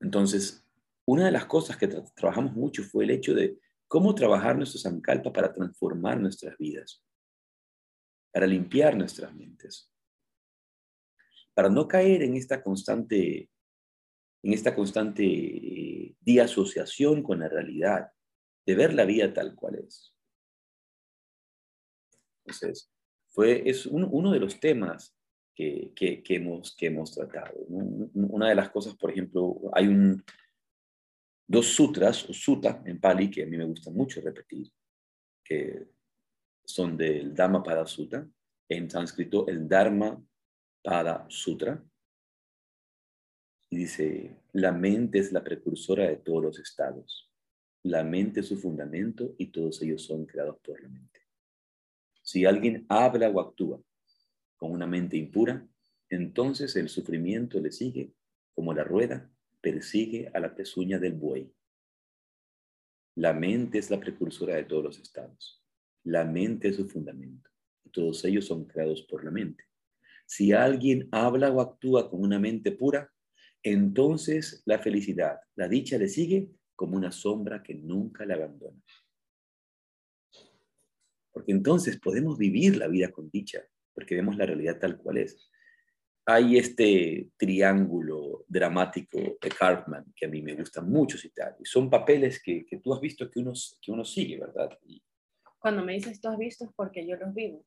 Entonces, 0.01 0.65
una 1.05 1.25
de 1.25 1.31
las 1.31 1.45
cosas 1.45 1.77
que 1.77 1.87
trabajamos 1.87 2.53
mucho 2.53 2.83
fue 2.83 3.03
el 3.03 3.11
hecho 3.11 3.33
de 3.33 3.59
cómo 3.87 4.13
trabajar 4.13 4.55
nuestro 4.55 4.79
Sankalpa 4.79 5.33
para 5.33 5.53
transformar 5.53 6.19
nuestras 6.19 6.57
vidas, 6.57 7.03
para 8.31 8.45
limpiar 8.45 8.95
nuestras 8.95 9.33
mentes, 9.33 9.91
para 11.53 11.69
no 11.69 11.87
caer 11.87 12.23
en 12.23 12.35
esta 12.35 12.61
constante, 12.61 13.49
en 14.43 14.53
esta 14.53 14.75
constante 14.75 15.23
eh, 15.25 16.15
diasociación 16.21 17.23
con 17.23 17.39
la 17.39 17.49
realidad, 17.49 18.11
de 18.65 18.75
ver 18.75 18.93
la 18.93 19.05
vida 19.05 19.33
tal 19.33 19.55
cual 19.55 19.75
es. 19.75 20.15
Entonces, 22.49 22.91
fue, 23.27 23.69
es 23.69 23.85
uno 23.85 24.31
de 24.31 24.39
los 24.39 24.59
temas 24.59 25.15
que, 25.55 26.23
hemos, 26.29 26.75
que 26.75 26.87
hemos 26.87 27.11
tratado. 27.11 27.53
Una 27.67 28.49
de 28.49 28.55
las 28.55 28.69
cosas, 28.69 28.95
por 28.95 29.11
ejemplo, 29.11 29.59
hay 29.73 29.87
un, 29.87 30.23
dos 31.45 31.67
sutras, 31.67 32.29
o 32.29 32.33
sutta 32.33 32.81
en 32.85 32.99
Pali, 32.99 33.29
que 33.29 33.43
a 33.43 33.45
mí 33.45 33.57
me 33.57 33.65
gusta 33.65 33.91
mucho 33.91 34.21
repetir, 34.21 34.71
que 35.43 35.87
son 36.63 36.95
del 36.95 37.33
Dhamma 37.33 37.61
Pada 37.61 37.85
Sutta, 37.85 38.27
en 38.69 38.89
sánscrito 38.89 39.47
el 39.47 39.67
Dharma 39.67 40.21
Pada 40.81 41.25
Sutra, 41.29 41.83
y 43.71 43.77
dice, 43.77 44.37
la 44.53 44.71
mente 44.71 45.19
es 45.19 45.31
la 45.31 45.43
precursora 45.43 46.07
de 46.07 46.17
todos 46.17 46.41
los 46.41 46.59
estados. 46.59 47.31
La 47.83 48.03
mente 48.03 48.39
es 48.39 48.47
su 48.47 48.57
fundamento 48.57 49.35
y 49.37 49.47
todos 49.47 49.81
ellos 49.81 50.03
son 50.03 50.25
creados 50.25 50.57
por 50.61 50.81
la 50.81 50.89
mente. 50.89 51.18
Si 52.29 52.45
alguien 52.45 52.85
habla 52.89 53.27
o 53.27 53.39
actúa 53.39 53.81
con 54.55 54.71
una 54.71 54.85
mente 54.85 55.17
impura, 55.17 55.67
entonces 56.11 56.75
el 56.75 56.87
sufrimiento 56.87 57.59
le 57.59 57.71
sigue 57.71 58.13
como 58.53 58.71
la 58.71 58.83
rueda 58.83 59.31
persigue 59.61 60.29
a 60.35 60.39
la 60.39 60.53
pezuña 60.53 60.99
del 60.99 61.13
buey. 61.13 61.51
La 63.15 63.33
mente 63.33 63.79
es 63.79 63.89
la 63.89 63.99
precursora 63.99 64.57
de 64.57 64.65
todos 64.65 64.83
los 64.83 64.99
estados. 64.99 65.65
La 66.03 66.23
mente 66.23 66.67
es 66.67 66.75
su 66.75 66.87
fundamento. 66.87 67.49
Todos 67.91 68.23
ellos 68.25 68.45
son 68.45 68.65
creados 68.65 69.01
por 69.09 69.25
la 69.25 69.31
mente. 69.31 69.63
Si 70.27 70.51
alguien 70.51 71.09
habla 71.11 71.51
o 71.51 71.61
actúa 71.61 72.11
con 72.11 72.21
una 72.21 72.37
mente 72.37 72.71
pura, 72.71 73.11
entonces 73.63 74.61
la 74.67 74.77
felicidad, 74.77 75.39
la 75.55 75.67
dicha 75.67 75.97
le 75.97 76.07
sigue 76.07 76.51
como 76.75 76.95
una 76.95 77.11
sombra 77.11 77.63
que 77.63 77.73
nunca 77.73 78.23
la 78.23 78.35
abandona. 78.35 78.83
Porque 81.39 81.53
entonces 81.53 81.97
podemos 82.01 82.37
vivir 82.37 82.75
la 82.75 82.89
vida 82.89 83.13
con 83.13 83.29
dicha, 83.29 83.61
porque 83.93 84.13
vemos 84.13 84.35
la 84.35 84.45
realidad 84.45 84.77
tal 84.77 84.97
cual 84.97 85.19
es. 85.19 85.49
Hay 86.25 86.57
este 86.57 87.29
triángulo 87.37 88.43
dramático 88.45 89.37
de 89.41 89.49
Cartman 89.49 90.03
que 90.13 90.25
a 90.25 90.29
mí 90.29 90.41
me 90.41 90.53
gusta 90.55 90.81
mucho 90.81 91.17
citar. 91.17 91.55
Y 91.57 91.63
son 91.63 91.89
papeles 91.89 92.43
que, 92.43 92.65
que 92.65 92.79
tú 92.79 92.93
has 92.93 92.99
visto 92.99 93.31
que 93.31 93.39
uno, 93.39 93.53
que 93.81 93.89
uno 93.89 94.03
sigue, 94.03 94.37
¿verdad? 94.37 94.77
Cuando 95.59 95.81
me 95.85 95.93
dices 95.93 96.19
tú 96.19 96.27
has 96.27 96.37
visto 96.37 96.65
es 96.65 96.71
porque 96.75 97.07
yo 97.07 97.15
los 97.15 97.33
vivo. 97.33 97.63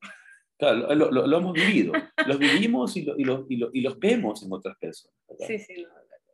Claro, 0.59 0.95
lo, 0.95 1.11
lo, 1.11 1.39
hemos 1.39 1.55
vivido. 1.55 1.95
Los 2.27 2.39
vivimos 2.39 2.95
y, 2.95 3.01
y, 3.01 3.23
y, 3.49 3.71
y, 3.73 3.81
los 3.81 3.99
vemos 3.99 4.43
en 4.43 4.53
otras 4.53 4.77
personas. 4.77 5.17
Sí, 5.47 5.59
sí. 5.59 5.87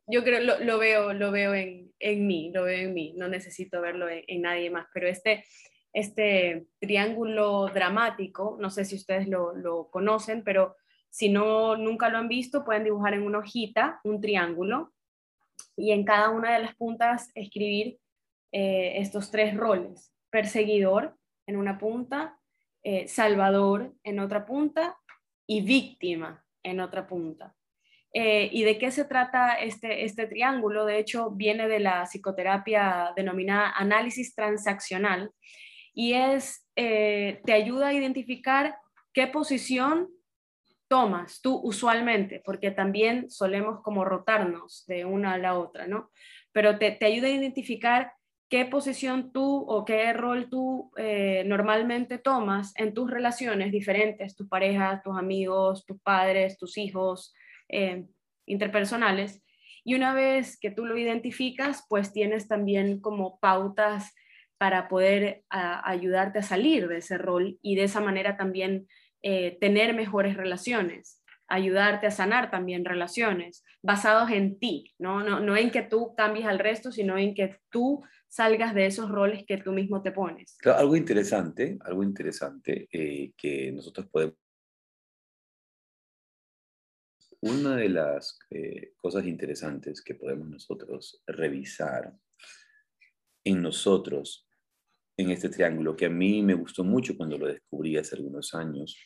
Yo 0.08 0.24
creo, 0.24 0.40
lo, 0.40 0.58
lo, 0.58 0.78
veo, 0.78 1.12
lo 1.12 1.30
veo 1.30 1.54
en, 1.54 1.92
en, 2.00 2.26
mí, 2.26 2.50
lo 2.52 2.64
veo 2.64 2.88
en 2.88 2.94
mí. 2.94 3.14
No 3.16 3.28
necesito 3.28 3.80
verlo 3.80 4.08
en, 4.08 4.24
en 4.26 4.42
nadie 4.42 4.70
más. 4.70 4.88
Pero 4.92 5.06
este, 5.06 5.44
este 5.92 6.66
triángulo 6.80 7.66
dramático, 7.68 8.56
no 8.60 8.70
sé 8.70 8.84
si 8.84 8.96
ustedes 8.96 9.28
lo, 9.28 9.88
conocen, 9.90 10.42
pero 10.44 10.76
si 11.10 11.28
no 11.28 11.76
nunca 11.76 12.08
lo 12.08 12.18
han 12.18 12.28
visto, 12.28 12.64
pueden 12.64 12.84
dibujar 12.84 13.14
en 13.14 13.22
una 13.22 13.38
hojita 13.38 14.00
un 14.04 14.20
triángulo 14.20 14.92
y 15.76 15.92
en 15.92 16.04
cada 16.04 16.30
una 16.30 16.52
de 16.52 16.60
las 16.60 16.74
puntas 16.76 17.30
escribir 17.34 17.98
eh, 18.52 18.94
estos 18.96 19.30
tres 19.30 19.56
roles, 19.56 20.12
perseguidor 20.30 21.16
en 21.46 21.56
una 21.56 21.78
punta, 21.78 22.38
eh, 22.82 23.08
salvador 23.08 23.94
en 24.04 24.20
otra 24.20 24.46
punta 24.46 24.96
y 25.46 25.62
víctima 25.62 26.44
en 26.62 26.80
otra 26.80 27.06
punta. 27.06 27.54
Eh, 28.12 28.48
¿Y 28.52 28.62
de 28.64 28.78
qué 28.78 28.90
se 28.90 29.04
trata 29.04 29.54
este, 29.54 30.04
este 30.04 30.26
triángulo? 30.26 30.86
De 30.86 30.98
hecho, 30.98 31.30
viene 31.30 31.68
de 31.68 31.80
la 31.80 32.06
psicoterapia 32.06 33.12
denominada 33.14 33.70
análisis 33.76 34.34
transaccional, 34.34 35.30
y 35.98 36.12
es, 36.12 36.64
eh, 36.76 37.40
te 37.44 37.52
ayuda 37.52 37.88
a 37.88 37.92
identificar 37.92 38.76
qué 39.12 39.26
posición 39.26 40.08
tomas 40.86 41.40
tú 41.42 41.60
usualmente, 41.64 42.40
porque 42.44 42.70
también 42.70 43.28
solemos 43.28 43.82
como 43.82 44.04
rotarnos 44.04 44.84
de 44.86 45.04
una 45.04 45.32
a 45.32 45.38
la 45.38 45.58
otra, 45.58 45.88
¿no? 45.88 46.12
Pero 46.52 46.78
te, 46.78 46.96
ayuda 47.04 47.26
a 47.26 47.32
identificar 47.32 48.12
qué 48.48 48.64
posición 48.64 49.32
tú 49.32 49.64
o 49.68 49.84
qué 49.84 50.12
rol 50.12 50.48
tú 50.48 50.92
eh, 50.96 51.42
normalmente 51.44 52.18
tomas 52.18 52.72
en 52.76 52.94
tus 52.94 53.10
relaciones 53.10 53.72
diferentes, 53.72 54.36
tus 54.36 54.48
parejas, 54.48 55.02
tus 55.02 55.18
amigos, 55.18 55.84
tus 55.84 56.00
padres, 56.00 56.58
tus 56.58 56.78
hijos, 56.78 57.34
eh, 57.68 58.06
interpersonales. 58.46 59.42
Y 59.82 59.96
una 59.96 60.14
vez 60.14 60.60
que 60.60 60.70
tú 60.70 60.86
lo 60.86 60.96
identificas, 60.96 61.84
pues 61.88 62.12
tienes 62.12 62.46
también 62.46 63.00
como 63.00 63.40
pautas 63.40 64.14
para 64.58 64.88
poder 64.88 65.44
ayudarte 65.48 66.40
a 66.40 66.42
salir 66.42 66.88
de 66.88 66.98
ese 66.98 67.16
rol 67.16 67.58
y 67.62 67.76
de 67.76 67.84
esa 67.84 68.00
manera 68.00 68.36
también 68.36 68.88
eh, 69.22 69.56
tener 69.60 69.94
mejores 69.94 70.36
relaciones, 70.36 71.22
ayudarte 71.46 72.06
a 72.06 72.10
sanar 72.10 72.50
también 72.50 72.84
relaciones 72.84 73.64
basados 73.82 74.30
en 74.30 74.58
ti, 74.58 74.94
¿no? 74.98 75.22
No, 75.22 75.40
no 75.40 75.56
en 75.56 75.70
que 75.70 75.82
tú 75.82 76.14
cambies 76.16 76.46
al 76.46 76.58
resto, 76.58 76.92
sino 76.92 77.16
en 77.16 77.34
que 77.34 77.56
tú 77.70 78.02
salgas 78.28 78.74
de 78.74 78.86
esos 78.86 79.10
roles 79.10 79.44
que 79.46 79.58
tú 79.58 79.72
mismo 79.72 80.02
te 80.02 80.12
pones. 80.12 80.56
algo 80.64 80.96
interesante, 80.96 81.78
algo 81.80 82.02
interesante 82.02 82.88
eh, 82.92 83.32
que 83.36 83.72
nosotros 83.72 84.06
podemos... 84.06 84.36
Una 87.40 87.76
de 87.76 87.88
las 87.88 88.38
eh, 88.50 88.94
cosas 88.96 89.24
interesantes 89.24 90.02
que 90.02 90.16
podemos 90.16 90.48
nosotros 90.48 91.22
revisar 91.26 92.12
en 93.44 93.62
nosotros 93.62 94.47
en 95.18 95.30
este 95.30 95.48
triángulo, 95.48 95.96
que 95.96 96.06
a 96.06 96.10
mí 96.10 96.42
me 96.42 96.54
gustó 96.54 96.84
mucho 96.84 97.16
cuando 97.16 97.36
lo 97.36 97.48
descubrí 97.48 97.96
hace 97.96 98.16
algunos 98.16 98.54
años, 98.54 98.96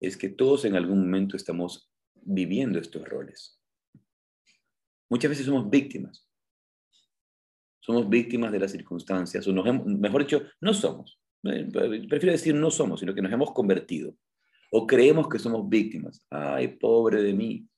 es 0.00 0.16
que 0.16 0.28
todos 0.28 0.64
en 0.64 0.76
algún 0.76 1.00
momento 1.00 1.36
estamos 1.36 1.92
viviendo 2.14 2.78
estos 2.78 3.06
roles. 3.06 3.60
Muchas 5.10 5.28
veces 5.28 5.44
somos 5.44 5.68
víctimas. 5.68 6.28
Somos 7.80 8.08
víctimas 8.08 8.52
de 8.52 8.60
las 8.60 8.70
circunstancias, 8.70 9.46
o 9.48 9.52
nos 9.52 9.84
mejor 9.84 10.22
dicho, 10.22 10.42
no 10.60 10.72
somos. 10.72 11.20
Eh, 11.44 11.68
prefiero 12.08 12.30
decir 12.30 12.54
no 12.54 12.70
somos, 12.70 13.00
sino 13.00 13.12
que 13.12 13.22
nos 13.22 13.32
hemos 13.32 13.52
convertido. 13.52 14.14
O 14.70 14.86
creemos 14.86 15.28
que 15.28 15.40
somos 15.40 15.68
víctimas. 15.68 16.24
Ay, 16.30 16.68
pobre 16.68 17.22
de 17.22 17.34
mí. 17.34 17.68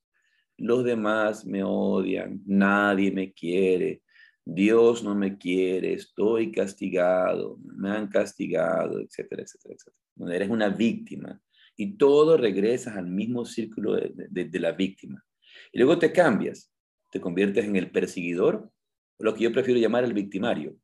Los 0.57 0.83
demás 0.83 1.43
me 1.43 1.63
odian, 1.63 2.41
nadie 2.45 3.11
me 3.11 3.33
quiere, 3.33 4.03
Dios 4.45 5.03
no 5.03 5.15
me 5.15 5.39
quiere, 5.39 5.93
estoy 5.93 6.51
castigado, 6.51 7.57
me 7.63 7.89
han 7.89 8.07
castigado, 8.07 8.99
etcétera, 8.99 9.41
etcétera, 9.41 9.73
etcétera. 9.73 10.35
Eres 10.35 10.49
una 10.49 10.69
víctima 10.69 11.41
y 11.75 11.97
todo 11.97 12.37
regresas 12.37 12.95
al 12.95 13.07
mismo 13.07 13.45
círculo 13.45 13.95
de, 13.95 14.59
la 14.59 14.71
víctima. 14.71 15.25
Y 15.71 15.79
luego 15.79 15.97
te 15.97 16.13
cambias, 16.13 16.71
te 17.11 17.19
conviertes 17.19 17.65
en 17.65 17.75
el 17.75 17.91
perseguidor, 17.91 18.71
lo 19.17 19.33
que 19.33 19.45
yo 19.45 19.51
prefiero 19.51 19.79
llamar 19.79 20.03
el 20.03 20.13
victimario. 20.13 20.77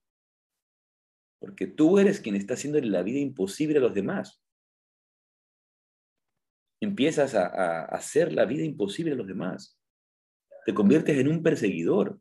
Porque 1.39 1.67
tú 1.67 1.99
eres 1.99 2.19
quien 2.19 2.35
está 2.35 2.55
haciendo 2.55 2.79
la 2.81 3.03
vida 3.03 3.19
imposible 3.19 3.77
a 3.77 3.81
los 3.81 3.93
demás. 3.93 4.43
Empiezas 6.81 7.35
a 7.35 7.85
hacer 7.85 8.33
la 8.33 8.45
vida 8.45 8.63
imposible 8.63 9.11
a 9.11 9.15
los 9.15 9.27
demás. 9.27 9.79
Te 10.65 10.73
conviertes 10.73 11.17
en 11.17 11.27
un 11.27 11.43
perseguidor. 11.43 12.19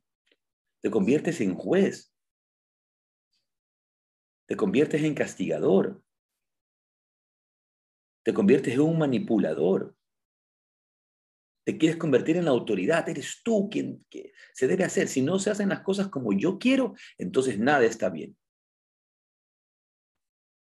Te 0.83 0.91
conviertes 0.91 1.41
en 1.41 1.55
juez. 1.55 2.13
Te 4.47 4.57
conviertes 4.57 5.03
en 5.03 5.15
castigador. 5.15 6.03
Te 8.25 8.35
conviertes 8.35 8.75
en 8.75 8.81
un 8.81 8.99
manipulador. 8.99 9.97
Te 11.65 11.79
quieres 11.79 11.99
convertir 11.99 12.37
en 12.37 12.47
la 12.47 12.51
autoridad. 12.51 13.09
Eres 13.09 13.43
tú 13.45 13.69
quien 13.71 14.05
se 14.53 14.67
debe 14.67 14.85
hacer. 14.85 15.09
Si 15.09 15.23
no 15.23 15.39
se 15.39 15.51
hacen 15.51 15.69
las 15.69 15.81
cosas 15.81 16.09
como 16.09 16.33
yo 16.33 16.59
quiero, 16.59 16.95
entonces 17.19 17.59
nada 17.59 17.85
está 17.85 18.09
bien. 18.09 18.37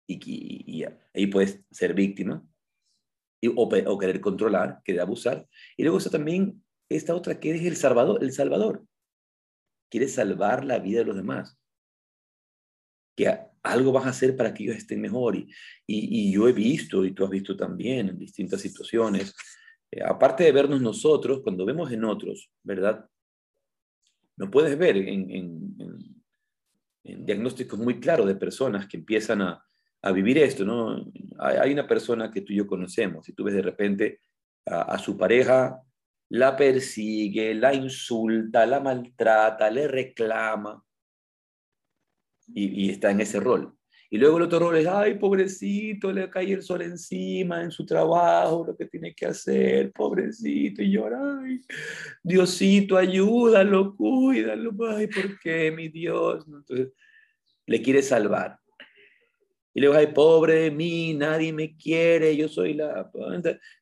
Y, 0.07 0.83
ahí 1.13 1.27
puedes 1.27 1.61
ser 1.71 1.93
víctima 1.93 2.45
o, 3.55 3.97
querer 3.99 4.21
controlar, 4.21 4.81
querer 4.83 5.01
abusar. 5.01 5.47
Y 5.75 5.83
luego 5.83 5.97
está 5.97 6.09
también 6.09 6.63
esta 6.89 7.15
otra 7.15 7.39
que 7.39 7.55
es 7.55 7.63
el 7.63 7.75
salvador. 7.75 8.23
El 8.23 8.31
salvador. 8.31 8.85
Quieres 9.93 10.15
salvar 10.15 10.65
la 10.65 10.79
vida 10.79 10.99
de 10.99 11.05
los 11.05 11.15
demás. 11.15 11.55
Que 13.15 13.37
algo 13.61 13.91
vas 13.91 14.07
a 14.07 14.09
hacer 14.09 14.35
para 14.35 14.51
que 14.51 14.63
ellos 14.63 14.77
estén 14.77 14.99
mejor. 14.99 15.35
Y, 15.35 15.47
y, 15.85 16.33
yo 16.33 16.47
he 16.47 16.53
visto, 16.53 17.05
y 17.05 17.11
tú 17.11 17.23
has 17.23 17.29
visto 17.29 17.55
también 17.55 18.09
en 18.09 18.17
distintas 18.17 18.59
situaciones, 18.59 19.35
eh, 19.91 20.01
aparte 20.03 20.45
de 20.45 20.51
vernos 20.51 20.81
nosotros, 20.81 21.41
cuando 21.43 21.63
vemos 21.63 21.91
en 21.91 22.05
otros, 22.05 22.49
¿verdad? 22.63 23.07
No 24.35 24.49
puedes 24.49 24.75
ver 24.75 24.97
en, 24.97 25.29
en, 25.29 25.77
en 27.03 27.25
diagnósticos 27.27 27.77
muy 27.77 27.99
claros 27.99 28.25
de 28.25 28.35
personas 28.35 28.87
que 28.87 28.97
empiezan 28.97 29.43
a, 29.43 29.63
a 30.01 30.11
vivir 30.11 30.39
esto, 30.39 30.65
¿no? 30.65 31.05
Hay, 31.37 31.71
una 31.71 31.87
persona 31.87 32.31
que 32.31 32.41
tú 32.41 32.51
y 32.51 32.57
yo 32.57 32.65
conocemos 32.65 33.27
y 33.29 33.33
tú 33.33 33.43
ves 33.43 33.53
de 33.53 33.61
repente 33.61 34.19
a, 34.65 34.97
su 34.97 35.17
pareja, 35.17 35.81
la 36.33 36.55
persigue, 36.55 37.53
la 37.53 37.75
insulta, 37.75 38.65
la 38.65 38.79
maltrata, 38.79 39.69
le 39.69 39.87
reclama 39.87 40.83
y, 42.47 42.89
está 42.89 43.11
en 43.11 43.21
ese 43.21 43.39
rol. 43.39 43.77
Y 44.09 44.17
luego 44.17 44.37
el 44.37 44.43
otro 44.43 44.57
rol 44.57 44.77
es, 44.77 44.87
ay, 44.87 45.19
pobrecito, 45.19 46.11
le 46.11 46.31
cae 46.31 46.51
el 46.53 46.63
sol 46.63 46.81
encima 46.81 47.61
en 47.61 47.69
su 47.69 47.85
trabajo, 47.85 48.65
lo 48.65 48.75
que 48.75 48.87
tiene 48.87 49.13
que 49.13 49.27
hacer, 49.27 49.91
pobrecito, 49.91 50.81
y 50.81 50.91
llora, 50.91 51.19
ay, 51.43 51.61
Diosito, 52.23 52.97
ayúdalo, 52.97 53.95
cuídalo, 53.95 54.71
ay, 54.89 55.05
¿por 55.07 55.39
qué, 55.39 55.71
mi 55.71 55.89
Dios? 55.89 56.45
Entonces, 56.47 56.93
le 57.67 57.81
quiere 57.83 58.01
salvar. 58.01 58.59
Y 59.73 59.81
luego, 59.81 59.95
ay, 59.95 60.07
pobre 60.07 60.53
de 60.55 60.71
mí, 60.71 61.13
nadie 61.13 61.51
me 61.51 61.75
quiere, 61.75 62.35
yo 62.37 62.47
soy 62.47 62.75
la, 62.75 63.11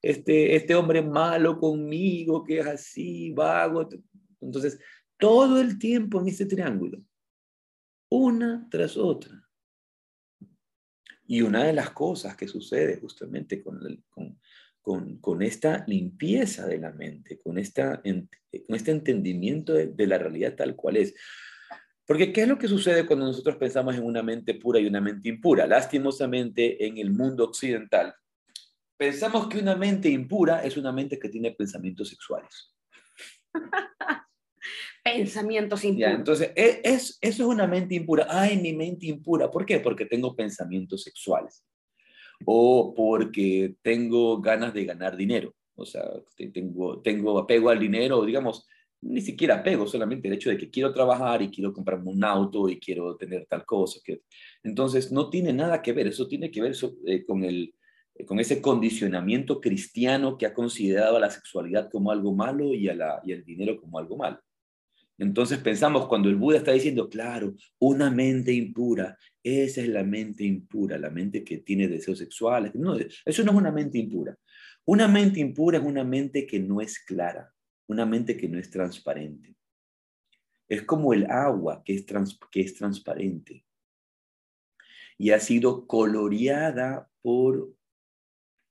este, 0.02 0.56
este 0.56 0.74
hombre 0.74 1.02
malo 1.02 1.60
conmigo, 1.60 2.44
que 2.44 2.60
es 2.60 2.66
así, 2.66 3.32
vago. 3.32 3.90
Entonces, 4.40 4.80
todo 5.18 5.60
el 5.60 5.78
tiempo 5.78 6.22
en 6.22 6.30
este 6.30 6.46
triángulo, 6.46 7.04
una 8.10 8.68
tras 8.70 8.96
otra. 8.96 9.38
Y 11.28 11.42
una 11.42 11.66
de 11.66 11.74
las 11.74 11.92
cosas 11.92 12.36
que 12.36 12.48
sucede 12.48 13.00
justamente 13.00 13.62
con, 13.62 13.80
con, 14.82 15.18
con, 15.20 15.42
esta 15.42 15.86
limpieza 15.88 16.68
de 16.68 16.78
la 16.78 16.92
mente, 16.92 17.40
con, 17.40 17.58
esta, 17.58 18.02
con 18.02 18.76
este 18.76 18.92
entendimiento 18.92 19.74
de 19.74 20.08
la 20.08 20.18
realidad 20.18 20.56
tal 20.56 20.76
cual 20.76 20.98
es, 20.98 21.14
porque 22.12 22.34
¿qué 22.34 22.42
es 22.42 22.48
lo 22.50 22.58
que 22.58 22.68
sucede 22.68 23.06
cuando 23.06 23.26
nosotros 23.26 23.56
pensamos 23.56 23.96
en 23.96 24.04
una 24.04 24.22
mente 24.22 24.54
pura 24.56 24.82
y 24.82 24.86
una 24.86 25.00
mente 25.00 25.30
impura? 25.30 25.66
Lastimosamente, 25.66 26.86
en 26.86 26.98
el 26.98 27.10
mundo 27.10 27.46
occidental, 27.46 28.14
pensamos 28.98 29.48
que 29.48 29.60
una 29.60 29.78
mente 29.78 30.10
impura 30.10 30.62
es 30.62 30.76
una 30.76 30.92
mente 30.92 31.18
que 31.18 31.30
tiene 31.30 31.52
pensamientos 31.52 32.10
sexuales. 32.10 32.76
pensamientos 35.06 35.86
impuros. 35.86 36.14
entonces, 36.14 36.52
e, 36.54 36.82
es, 36.84 37.18
eso 37.22 37.44
es 37.44 37.50
una 37.50 37.66
mente 37.66 37.96
impura. 37.96 38.28
Ay, 38.30 38.58
mi 38.58 38.74
mente 38.74 39.06
impura. 39.06 39.50
¿Por 39.50 39.66
qué? 39.66 39.80
Porque 39.80 40.06
tengo 40.06 40.36
pensamientos 40.36 41.04
sexuales. 41.04 41.64
O 42.44 42.94
porque 42.94 43.76
tengo 43.82 44.42
ganas 44.42 44.74
de 44.74 44.84
ganar 44.84 45.16
dinero. 45.16 45.56
O 45.76 45.86
sea, 45.86 46.04
tengo, 46.54 47.02
tengo 47.02 47.40
apego 47.40 47.70
al 47.70 47.80
dinero, 47.80 48.26
digamos, 48.26 48.68
ni 49.02 49.22
siquiera 49.22 49.56
apego, 49.56 49.88
solamente 49.88 50.28
el 50.28 50.36
hecho 50.36 50.50
de 50.50 50.58
que 50.58 50.70
quiero 50.70 50.94
trabajar 50.94 51.42
y 51.42 51.50
quiero 51.50 51.74
comprarme 51.74 52.10
un 52.10 52.24
auto 52.24 52.70
y 52.70 52.80
quiero 52.80 53.16
tener 53.18 53.46
tal 53.48 53.66
cosa. 53.66 54.00
Que... 54.04 54.22
Entonces, 54.64 55.12
no 55.12 55.30
tiene 55.30 55.54
nada 55.54 55.82
que 55.82 55.94
ver, 55.94 56.08
eso 56.08 56.28
tiene 56.28 56.52
que 56.52 56.62
ver 56.62 56.76
eh, 57.08 57.26
con, 57.26 57.44
el, 57.44 57.74
eh, 58.16 58.26
con 58.26 58.40
ese 58.40 58.62
condicionamiento 58.62 59.60
cristiano 59.60 60.38
que 60.38 60.46
ha 60.46 60.54
considerado 60.54 61.18
a 61.18 61.20
la 61.20 61.32
sexualidad 61.32 61.90
como 61.92 62.12
algo 62.12 62.34
malo 62.34 62.74
y, 62.74 62.90
a 62.90 62.96
la, 62.96 63.22
y 63.26 63.32
el 63.32 63.44
dinero 63.44 63.80
como 63.80 63.98
algo 63.98 64.18
malo. 64.18 64.40
Entonces 65.18 65.60
pensamos 65.60 66.08
cuando 66.08 66.30
el 66.30 66.36
Buda 66.36 66.58
está 66.58 66.72
diciendo, 66.72 67.08
claro, 67.08 67.54
una 67.80 68.10
mente 68.10 68.54
impura, 68.54 69.18
esa 69.44 69.82
es 69.82 69.88
la 69.88 70.04
mente 70.04 70.44
impura, 70.44 70.98
la 70.98 71.12
mente 71.12 71.44
que 71.44 71.60
tiene 71.60 71.88
deseos 71.88 72.18
sexuales. 72.18 72.74
No, 72.74 72.96
eso 72.98 73.44
no 73.44 73.52
es 73.52 73.58
una 73.58 73.72
mente 73.72 74.00
impura. 74.00 74.36
Una 74.86 75.08
mente 75.08 75.40
impura 75.40 75.78
es 75.78 75.84
una 75.84 76.04
mente 76.04 76.48
que 76.48 76.60
no 76.60 76.82
es 76.82 77.00
clara, 77.00 77.52
una 77.92 78.06
mente 78.06 78.38
que 78.38 78.48
no 78.48 78.58
es 78.58 78.70
transparente. 78.70 79.56
Es 80.68 80.84
como 80.84 81.14
el 81.14 81.30
agua 81.30 81.84
que 81.84 81.96
es, 81.96 82.06
que 82.52 82.62
es 82.62 82.76
transparente 82.76 83.66
y 85.22 85.30
ha 85.30 85.40
sido 85.40 85.86
coloreada 85.86 87.08
por 87.22 87.72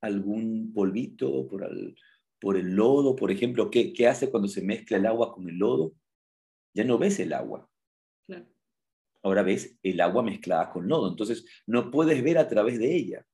algún 0.01 0.73
polvito, 0.73 1.47
por 1.47 1.62
el, 1.62 1.97
por 2.41 2.57
el 2.57 2.75
lodo, 2.75 3.14
por 3.14 3.31
ejemplo. 3.31 3.71
¿qué, 3.71 3.93
¿Qué 3.93 4.09
hace 4.09 4.33
cuando 4.33 4.49
se 4.49 4.61
mezcla 4.61 4.97
el 4.97 5.07
agua 5.07 5.33
con 5.33 5.49
el 5.49 5.57
lodo? 5.57 5.95
Ya 6.75 6.83
no 6.83 6.99
ves 6.99 7.21
el 7.21 7.35
agua. 7.35 7.71
Ahora 9.23 9.45
ves 9.45 9.79
el 9.85 10.01
agua 10.01 10.25
mezclada 10.25 10.73
con 10.73 10.89
lodo. 10.89 11.09
Entonces 11.09 11.47
no 11.66 11.89
puedes 11.89 12.21
ver 12.21 12.37
a 12.39 12.49
través 12.49 12.81
de 12.81 12.97
ella. 12.97 13.25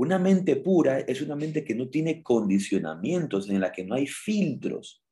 Una 0.00 0.18
mente 0.18 0.56
pura 0.56 1.00
es 1.00 1.20
una 1.20 1.36
mente 1.36 1.62
que 1.62 1.74
no 1.74 1.90
tiene 1.90 2.22
condicionamientos, 2.22 3.50
en 3.50 3.60
la 3.60 3.70
que 3.70 3.84
no 3.84 3.96
hay 3.96 4.06
filtros. 4.06 5.04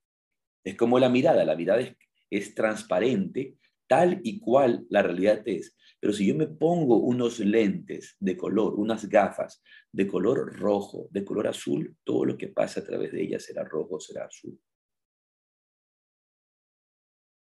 Es 0.64 0.76
como 0.76 0.98
la 0.98 1.10
mirada, 1.10 1.44
la 1.44 1.54
mirada 1.54 1.82
es, 2.30 2.54
transparente, 2.54 3.58
tal 3.86 4.18
y 4.24 4.40
cual 4.40 4.86
la 4.88 5.02
realidad 5.02 5.42
es. 5.44 5.76
Pero 6.00 6.14
si 6.14 6.26
yo 6.26 6.34
me 6.34 6.46
pongo 6.46 6.96
unos 7.00 7.38
lentes 7.38 8.16
de 8.18 8.34
color, 8.34 8.76
unas 8.76 9.06
gafas 9.10 9.62
de 9.92 10.06
color 10.06 10.58
rojo, 10.58 11.08
de 11.10 11.22
color 11.22 11.48
azul, 11.48 11.94
todo 12.02 12.24
lo 12.24 12.38
que 12.38 12.48
pasa 12.48 12.80
a 12.80 12.84
través 12.84 13.12
de 13.12 13.24
ellas 13.24 13.44
será 13.44 13.64
rojo, 13.64 14.00
será 14.00 14.24
azul. 14.24 14.58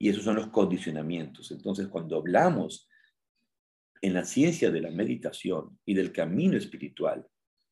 Y 0.01 0.09
esos 0.09 0.25
son 0.25 0.37
los 0.37 0.47
condicionamientos. 0.47 1.51
Entonces, 1.51 1.89
cuando 1.89 2.17
hablamos 2.17 2.89
en 4.03 4.15
la 4.15 4.25
ciencia 4.25 4.71
de 4.71 4.81
la 4.81 4.91
meditación 4.91 5.79
y 5.85 5.95
del 5.95 6.13
camino 6.13 6.57
espiritual, 6.57 7.27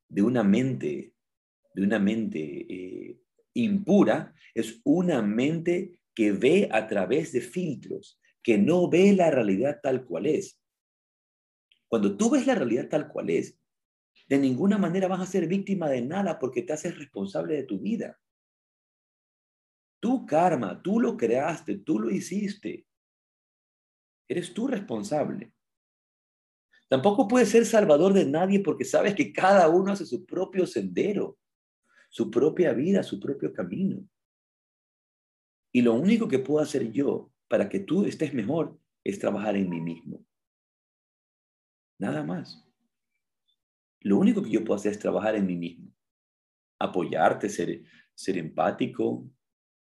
de 0.08 0.22
una 0.22 0.42
mente, 0.42 1.14
de 1.74 1.82
una 1.82 1.98
mente 1.98 2.40
eh, 2.40 3.20
impura, 3.54 4.34
es 4.54 4.80
una 4.84 5.22
mente 5.22 6.00
que 6.14 6.32
ve 6.32 6.68
a 6.70 6.86
través 6.86 7.32
de 7.32 7.40
filtros, 7.40 8.20
que 8.42 8.58
no 8.58 8.88
ve 8.88 9.12
la 9.12 9.30
realidad 9.30 9.80
tal 9.82 10.04
cual 10.04 10.26
es. 10.26 10.60
Cuando 11.88 12.16
tú 12.16 12.30
ves 12.30 12.46
la 12.46 12.54
realidad 12.54 12.88
tal 12.88 13.08
cual 13.08 13.30
es, 13.30 13.58
de 14.28 14.38
ninguna 14.38 14.78
manera 14.78 15.08
vas 15.08 15.20
a 15.20 15.26
ser 15.26 15.46
víctima 15.46 15.88
de 15.88 16.02
nada 16.02 16.38
porque 16.38 16.62
te 16.62 16.72
haces 16.72 16.98
responsable 16.98 17.54
de 17.54 17.64
tu 17.64 17.78
vida. 17.80 18.18
Tu 20.00 20.26
karma, 20.26 20.82
tú 20.82 21.00
lo 21.00 21.16
creaste, 21.16 21.78
tú 21.78 21.98
lo 21.98 22.10
hiciste. 22.10 22.86
Eres 24.28 24.52
tú 24.52 24.66
responsable. 24.66 25.53
Tampoco 26.94 27.26
puedes 27.26 27.48
ser 27.48 27.66
salvador 27.66 28.12
de 28.12 28.24
nadie 28.24 28.60
porque 28.60 28.84
sabes 28.84 29.16
que 29.16 29.32
cada 29.32 29.68
uno 29.68 29.90
hace 29.90 30.06
su 30.06 30.24
propio 30.24 30.64
sendero, 30.64 31.36
su 32.08 32.30
propia 32.30 32.72
vida, 32.72 33.02
su 33.02 33.18
propio 33.18 33.52
camino. 33.52 34.08
Y 35.72 35.82
lo 35.82 35.94
único 35.94 36.28
que 36.28 36.38
puedo 36.38 36.62
hacer 36.62 36.92
yo 36.92 37.32
para 37.48 37.68
que 37.68 37.80
tú 37.80 38.04
estés 38.04 38.32
mejor 38.32 38.78
es 39.02 39.18
trabajar 39.18 39.56
en 39.56 39.70
mí 39.70 39.80
mismo. 39.80 40.24
Nada 41.98 42.22
más. 42.22 42.64
Lo 43.98 44.16
único 44.16 44.40
que 44.40 44.50
yo 44.50 44.64
puedo 44.64 44.76
hacer 44.76 44.92
es 44.92 45.00
trabajar 45.00 45.34
en 45.34 45.46
mí 45.46 45.56
mismo. 45.56 45.92
Apoyarte, 46.78 47.48
ser, 47.48 47.82
ser 48.14 48.38
empático, 48.38 49.28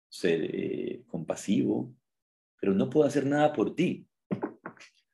ser 0.10 0.54
eh, 0.54 1.06
compasivo, 1.08 1.96
pero 2.60 2.74
no 2.74 2.90
puedo 2.90 3.08
hacer 3.08 3.26
nada 3.26 3.54
por 3.54 3.74
ti. 3.74 4.06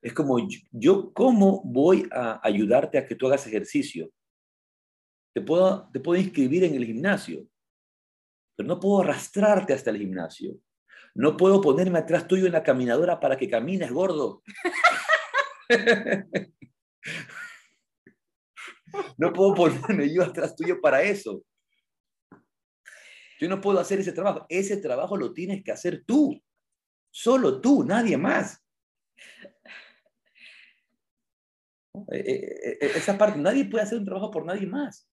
Es 0.06 0.14
como 0.14 0.38
yo, 0.72 1.12
¿cómo 1.14 1.64
voy 1.66 2.08
a 2.12 2.40
ayudarte 2.48 3.00
a 3.00 3.08
que 3.08 3.16
tú 3.16 3.26
hagas 3.26 3.48
ejercicio? 3.48 4.12
Te 5.34 5.42
puedo, 5.42 5.90
te 5.92 6.00
puedo 6.00 6.22
inscribir 6.22 6.64
en 6.64 6.76
el 6.76 6.86
gimnasio, 6.86 7.48
pero 8.56 8.68
no 8.68 8.80
puedo 8.80 9.02
arrastrarte 9.02 9.74
hasta 9.74 9.90
el 9.90 9.98
gimnasio. 9.98 10.60
No 11.16 11.36
puedo 11.36 11.60
ponerme 11.60 11.98
atrás 11.98 12.28
tuyo 12.28 12.46
en 12.46 12.52
la 12.52 12.62
caminadora 12.62 13.20
para 13.20 13.36
que 13.36 13.50
camines, 13.50 13.92
gordo. 13.92 14.44
no 19.18 19.34
puedo 19.34 19.56
ponerme 19.56 20.14
yo 20.14 20.22
atrás 20.22 20.56
tuyo 20.56 20.80
para 20.82 21.02
eso. 21.02 21.44
Yo 23.40 23.50
no 23.50 23.60
puedo 23.60 23.80
hacer 23.80 24.02
ese 24.02 24.12
trabajo. 24.12 24.46
Ese 24.50 24.78
trabajo 24.78 25.18
lo 25.18 25.34
tienes 25.34 25.64
que 25.64 25.72
hacer 25.72 26.04
tú. 26.06 26.40
Solo 27.10 27.60
tú, 27.60 27.84
nadie 27.84 28.20
más. 28.20 28.62
Eh, 32.12 32.24
eh, 32.26 32.78
eh, 32.82 32.92
esa 32.96 33.18
parte, 33.18 33.40
nadie 33.40 33.66
puede 33.66 33.84
hacer 33.84 33.98
un 33.98 34.06
trabajo 34.06 34.32
por 34.32 34.46
nadie 34.46 34.68
más. 34.68 35.08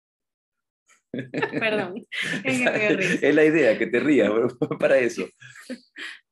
Perdón. 1.12 2.06
Es 2.44 3.34
la 3.34 3.44
idea, 3.44 3.78
que 3.78 3.86
te 3.86 4.00
rías 4.00 4.30
para 4.80 4.98
eso. 4.98 5.26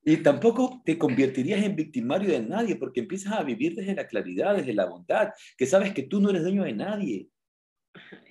Y 0.05 0.18
tampoco 0.18 0.82
te 0.84 0.97
convertirías 0.99 1.64
en 1.64 1.74
victimario 1.74 2.30
de 2.30 2.40
nadie 2.40 2.76
porque 2.76 3.01
empiezas 3.01 3.32
a 3.32 3.42
vivir 3.42 3.74
desde 3.74 3.94
la 3.94 4.07
claridad, 4.07 4.57
desde 4.57 4.72
la 4.72 4.86
bondad, 4.86 5.30
que 5.57 5.66
sabes 5.66 5.92
que 5.92 6.05
tú 6.05 6.20
no 6.20 6.30
eres 6.30 6.42
dueño 6.42 6.62
de 6.62 6.74
nadie, 6.74 7.28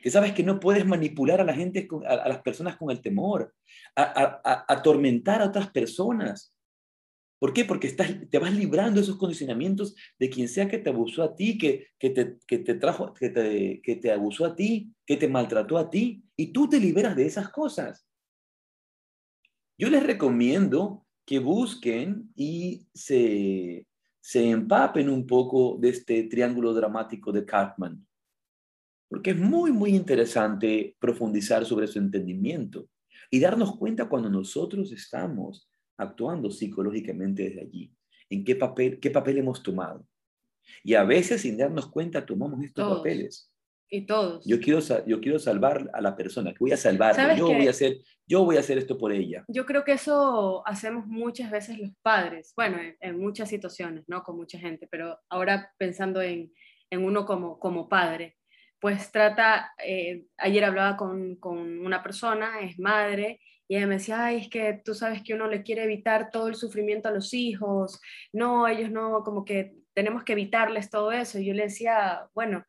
que 0.02 0.10
sabes 0.10 0.32
que 0.32 0.44
no 0.44 0.60
puedes 0.60 0.86
manipular 0.86 1.42
a 1.42 1.44
la 1.44 1.54
gente, 1.54 1.88
a, 2.08 2.30
las 2.30 2.42
personas 2.42 2.78
con 2.78 2.92
el 2.92 3.02
temor, 3.02 3.54
a, 3.96 4.64
atormentar 4.70 5.42
a 5.42 5.48
otras 5.48 5.70
personas. 5.72 6.55
¿Por 7.46 7.54
qué? 7.54 7.64
Porque 7.64 7.90
te 7.92 8.40
vas 8.40 8.56
librando 8.56 8.96
de 8.96 9.04
esos 9.04 9.18
condicionamientos 9.18 9.94
de 10.18 10.32
quien 10.32 10.48
sea 10.48 10.68
que 10.68 10.80
te 10.80 10.90
abusó 10.90 11.22
a 11.22 11.36
ti, 11.36 11.60
que, 11.60 11.90
que, 12.00 12.10
te, 12.10 12.40
que 12.48 12.58
te, 12.58 12.74
trajo, 12.74 13.14
que 13.14 13.30
te, 13.30 13.82
que 13.84 13.98
te 13.98 14.12
abusó 14.12 14.46
a 14.46 14.56
ti, 14.56 14.92
que 15.06 15.16
te 15.16 15.28
maltrató 15.28 15.78
a 15.78 15.92
ti, 15.92 16.24
y 16.36 16.52
tú 16.52 16.68
te 16.68 16.80
liberas 16.80 17.16
de 17.16 17.28
esas 17.28 17.50
cosas. 17.50 18.10
Yo 19.78 19.92
les 19.92 20.02
recomiendo 20.02 21.06
que 21.24 21.38
busquen 21.38 22.32
y 22.36 22.88
se, 22.96 23.86
se 24.20 24.50
empapen 24.50 25.08
un 25.08 25.28
poco 25.28 25.78
de 25.80 25.90
este 25.90 26.24
triángulo 26.24 26.74
dramático 26.74 27.32
de 27.32 27.46
Cartman, 27.46 28.08
porque 29.08 29.30
es 29.30 29.38
muy, 29.38 29.72
muy 29.72 29.96
interesante 29.96 30.98
profundizar 30.98 31.64
sobre 31.64 31.86
su 31.86 32.00
entendimiento 32.00 32.90
y 33.30 33.40
darnos 33.40 33.78
cuenta 33.78 34.10
cuando 34.10 34.32
nosotros 34.32 34.92
estamos 34.92 35.70
actuando 35.98 36.52
psicológicamente 36.52 37.44
desde 37.44 37.62
allí, 37.62 37.94
en 38.30 38.44
qué 38.44 38.56
papel, 38.56 39.00
qué 39.00 39.12
papel 39.12 39.38
hemos 39.38 39.64
tomado. 39.64 40.06
Y 40.84 40.96
a 40.96 41.04
veces 41.04 41.42
sin 41.42 41.58
darnos 41.58 41.88
cuenta 41.88 42.26
tomamos 42.26 42.64
estos 42.64 42.98
papeles. 42.98 43.52
Y 43.88 44.06
todos. 44.06 44.44
Yo 44.46 44.60
quiero, 44.60 44.80
yo 45.06 45.22
quiero 45.22 45.38
salvar 45.38 45.90
a 45.94 46.02
la 46.02 46.16
persona, 46.16 46.52
que 46.52 46.60
voy 46.60 46.72
a 46.72 46.78
salvar, 46.78 47.38
yo 47.38 47.46
voy 47.46 47.68
a, 47.68 47.70
hacer, 47.70 48.00
yo 48.28 48.44
voy 48.44 48.58
a 48.58 48.62
hacer 48.62 48.80
esto 48.80 48.98
por 48.98 49.12
ella. 49.12 49.46
Yo 49.48 49.66
creo 49.66 49.84
que 49.84 49.92
eso 49.92 50.68
hacemos 50.68 51.06
muchas 51.06 51.52
veces 51.52 51.78
los 51.78 51.92
padres, 52.02 52.52
bueno, 52.56 52.80
en, 53.00 53.20
muchas 53.20 53.48
situaciones, 53.48 54.04
¿no? 54.08 54.24
Con 54.24 54.38
mucha 54.38 54.58
gente, 54.58 54.88
pero 54.90 55.20
ahora 55.30 55.72
pensando 55.78 56.22
en, 56.22 56.52
en 56.90 57.04
uno 57.04 57.26
como, 57.26 57.60
como 57.60 57.88
padre, 57.88 58.38
pues 58.80 59.12
trata, 59.12 59.72
eh, 59.84 60.26
ayer 60.38 60.64
hablaba 60.64 60.98
con, 60.98 61.36
con, 61.36 61.80
una 61.86 62.02
persona, 62.02 62.60
es 62.62 62.80
madre, 62.80 63.40
y 63.68 63.78
ella 63.78 63.88
me 63.88 63.96
decía, 63.96 64.26
ay, 64.26 64.38
es 64.38 64.50
que 64.50 64.82
tú 64.84 64.94
sabes 64.94 65.24
que 65.24 65.34
uno 65.34 65.48
le 65.48 65.64
quiere 65.64 65.84
evitar 65.84 66.30
todo 66.32 66.48
el 66.48 66.56
sufrimiento 66.56 67.10
a 67.10 67.12
los 67.12 67.34
hijos, 67.34 68.00
no, 68.32 68.68
ellos 68.68 68.92
no, 68.92 69.24
como 69.24 69.44
que 69.44 69.76
tenemos 69.94 70.24
que 70.24 70.34
evitarles 70.34 70.90
todo 70.90 71.12
eso. 71.12 71.40
Y 71.40 71.46
yo 71.46 71.54
le 71.54 71.64
decía, 71.64 72.28
bueno, 72.36 72.64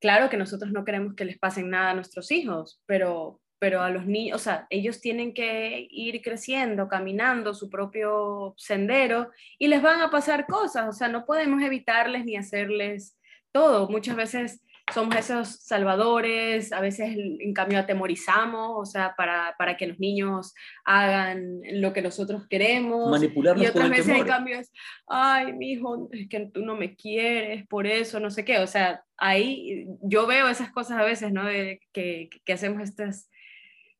claro 0.00 0.28
que 0.30 0.36
nosotros 0.36 0.70
no 0.70 0.84
queremos 0.84 1.14
que 1.14 1.24
les 1.24 1.38
pasen 1.38 1.70
nada 1.70 1.90
a 1.90 1.94
nuestros 1.94 2.30
hijos, 2.30 2.80
pero, 2.86 3.40
pero 3.58 3.82
a 3.82 3.90
los 3.90 4.06
niños, 4.06 4.40
o 4.40 4.44
sea, 4.44 4.66
ellos 4.70 5.00
tienen 5.00 5.34
que 5.34 5.88
ir 5.90 6.22
creciendo, 6.22 6.88
caminando 6.88 7.54
su 7.54 7.68
propio 7.68 8.54
sendero 8.56 9.30
y 9.58 9.68
les 9.68 9.82
van 9.82 10.00
a 10.00 10.10
pasar 10.10 10.46
cosas, 10.46 10.88
o 10.88 10.92
sea, 10.92 11.08
no 11.08 11.26
podemos 11.26 11.62
evitarles 11.62 12.24
ni 12.24 12.36
hacerles 12.36 13.18
todo. 13.52 13.88
Muchas 13.88 14.16
veces 14.16 14.62
somos 14.92 15.16
esos 15.16 15.48
salvadores, 15.62 16.72
a 16.72 16.80
veces 16.80 17.16
en 17.16 17.52
cambio 17.54 17.78
atemorizamos, 17.78 18.72
o 18.76 18.84
sea, 18.84 19.14
para, 19.16 19.54
para 19.58 19.76
que 19.76 19.86
los 19.86 19.98
niños 19.98 20.54
hagan 20.84 21.60
lo 21.72 21.92
que 21.92 22.02
nosotros 22.02 22.46
queremos. 22.48 23.10
Manipularlos 23.10 23.64
y 23.64 23.68
otras 23.68 23.90
veces 23.90 24.08
en 24.08 24.26
cambio 24.26 24.58
es, 24.58 24.72
ay, 25.06 25.52
mi 25.52 25.72
hijo, 25.72 26.08
es 26.12 26.28
que 26.28 26.50
tú 26.52 26.62
no 26.62 26.76
me 26.76 26.96
quieres, 26.96 27.66
por 27.66 27.86
eso, 27.86 28.20
no 28.20 28.30
sé 28.30 28.44
qué. 28.44 28.58
O 28.58 28.66
sea, 28.66 29.04
ahí 29.16 29.86
yo 30.02 30.26
veo 30.26 30.48
esas 30.48 30.70
cosas 30.70 30.98
a 30.98 31.04
veces, 31.04 31.32
¿no? 31.32 31.44
De 31.44 31.80
que, 31.92 32.28
que 32.44 32.52
hacemos 32.52 32.82
estas, 32.82 33.30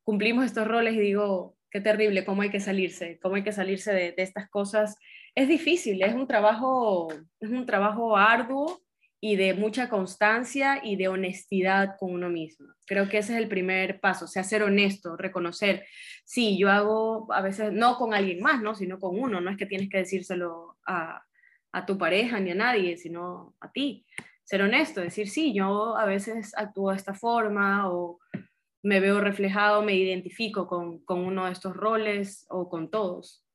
cumplimos 0.03 0.45
estos 0.45 0.67
roles 0.67 0.95
y 0.95 0.99
digo, 0.99 1.55
qué 1.69 1.81
terrible, 1.81 2.25
cómo 2.25 2.41
hay 2.41 2.49
que 2.49 2.59
salirse, 2.59 3.19
cómo 3.21 3.35
hay 3.35 3.43
que 3.43 3.51
salirse 3.51 3.93
de, 3.93 4.11
de 4.11 4.23
estas 4.23 4.49
cosas. 4.49 4.97
Es 5.35 5.47
difícil, 5.47 6.01
es 6.01 6.13
un 6.13 6.27
trabajo, 6.27 7.07
es 7.39 7.49
un 7.49 7.65
trabajo 7.65 8.17
arduo 8.17 8.81
y 9.23 9.35
de 9.35 9.53
mucha 9.53 9.87
constancia 9.87 10.81
y 10.83 10.95
de 10.95 11.07
honestidad 11.07 11.95
con 11.99 12.11
uno 12.11 12.29
mismo. 12.29 12.67
Creo 12.87 13.07
que 13.07 13.19
ese 13.19 13.33
es 13.33 13.39
el 13.39 13.47
primer 13.47 13.99
paso, 13.99 14.27
sea, 14.27 14.43
ser 14.43 14.63
honesto, 14.63 15.15
reconocer, 15.15 15.85
sí, 16.25 16.57
yo 16.57 16.71
hago 16.71 17.31
a 17.31 17.41
veces, 17.41 17.71
no 17.71 17.97
con 17.97 18.15
alguien 18.15 18.41
más, 18.41 18.61
¿no? 18.63 18.73
sino 18.73 18.99
con 18.99 19.19
uno, 19.19 19.39
no 19.39 19.51
es 19.51 19.57
que 19.57 19.67
tienes 19.67 19.89
que 19.89 19.99
decírselo 19.99 20.77
a, 20.87 21.23
a 21.71 21.85
tu 21.85 21.99
pareja 21.99 22.39
ni 22.39 22.49
a 22.49 22.55
nadie, 22.55 22.97
sino 22.97 23.55
a 23.61 23.71
ti. 23.71 24.07
Ser 24.43 24.63
honesto, 24.63 25.01
decir, 25.01 25.29
sí, 25.29 25.53
yo 25.53 25.95
a 25.95 26.05
veces 26.05 26.57
actúo 26.57 26.89
de 26.89 26.97
esta 26.97 27.13
forma 27.13 27.91
o 27.91 28.19
me 28.81 28.99
veo 28.99 29.21
reflejado, 29.21 29.83
me 29.83 29.93
identifico 29.93 30.67
con, 30.67 31.05
con 31.05 31.19
uno 31.19 31.45
de 31.45 31.51
estos 31.51 31.75
roles 31.75 32.47
o 32.49 32.67
con 32.67 32.89
todos 32.89 33.45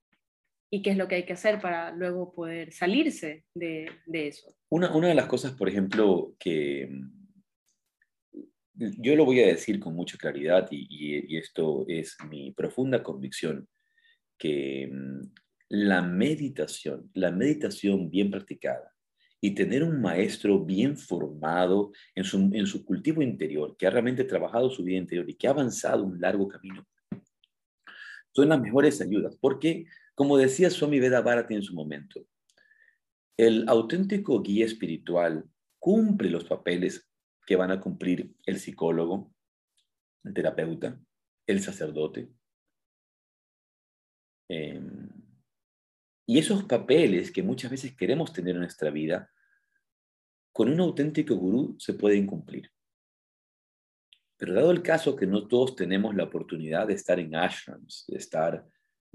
y 0.70 0.82
qué 0.82 0.90
es 0.90 0.96
lo 0.96 1.08
que 1.08 1.16
hay 1.16 1.24
que 1.24 1.32
hacer 1.32 1.60
para 1.60 1.92
luego 1.92 2.32
poder 2.32 2.72
salirse 2.72 3.44
de, 3.54 3.90
eso. 4.12 4.54
Una, 4.68 4.94
una, 4.94 5.08
de 5.08 5.14
las 5.14 5.26
cosas, 5.26 5.52
por 5.52 5.68
ejemplo, 5.68 6.34
que 6.38 6.88
mm, 6.90 7.16
yo 9.00 9.16
lo 9.16 9.24
voy 9.24 9.40
a 9.40 9.46
decir 9.46 9.78
con 9.78 9.94
mucha 9.94 10.18
claridad 10.18 10.68
y, 10.70 10.86
y, 10.90 11.36
esto 11.36 11.84
es 11.88 12.16
mi 12.28 12.52
profunda 12.52 13.02
convicción, 13.02 13.68
que 14.38 14.88
mm, 14.92 15.20
la 15.68 16.02
meditación, 16.02 17.10
la 17.14 17.30
meditación 17.30 18.10
bien 18.10 18.30
practicada 18.30 18.92
y 19.40 19.54
tener 19.54 19.82
un 19.82 20.00
maestro 20.00 20.64
bien 20.64 20.96
formado 20.96 21.92
en 22.14 22.24
su, 22.24 22.50
en 22.52 22.66
su 22.66 22.84
cultivo 22.84 23.22
interior, 23.22 23.76
que 23.76 23.86
ha 23.86 23.90
realmente 23.90 24.24
trabajado 24.24 24.70
su 24.70 24.82
vida 24.82 24.98
interior 24.98 25.28
y 25.28 25.34
que 25.34 25.46
ha 25.46 25.50
avanzado 25.50 26.04
un 26.04 26.20
largo 26.20 26.48
camino, 26.48 26.84
son 28.32 28.48
las 28.48 28.60
mejores 28.60 29.00
ayudas. 29.00 29.36
porque 29.40 29.86
como 30.16 30.38
decía 30.38 30.70
Swami 30.70 30.98
Veda 30.98 31.20
Bharati 31.20 31.54
en 31.54 31.62
su 31.62 31.74
momento, 31.74 32.26
el 33.36 33.68
auténtico 33.68 34.42
guía 34.42 34.64
espiritual 34.64 35.44
cumple 35.78 36.30
los 36.30 36.44
papeles 36.44 37.06
que 37.46 37.54
van 37.54 37.70
a 37.70 37.78
cumplir 37.78 38.34
el 38.46 38.58
psicólogo, 38.58 39.34
el 40.24 40.32
terapeuta, 40.32 40.98
el 41.46 41.60
sacerdote. 41.60 42.30
Em, 44.48 45.10
y 46.26 46.38
esos 46.38 46.64
papeles 46.64 47.30
que 47.30 47.42
muchas 47.42 47.70
veces 47.70 47.94
queremos 47.94 48.32
tener 48.32 48.54
en 48.54 48.62
nuestra 48.62 48.90
vida, 48.90 49.30
con 50.50 50.70
un 50.70 50.80
auténtico 50.80 51.34
gurú 51.34 51.76
se 51.78 51.92
pueden 51.92 52.26
cumplir. 52.26 52.70
Pero 54.38 54.54
dado 54.54 54.70
el 54.70 54.82
caso 54.82 55.14
que 55.14 55.26
no 55.26 55.46
todos 55.46 55.76
tenemos 55.76 56.14
la 56.14 56.24
oportunidad 56.24 56.86
de 56.86 56.94
estar 56.94 57.20
en 57.20 57.34
ashrams, 57.34 58.06
de 58.08 58.16
estar 58.16 58.66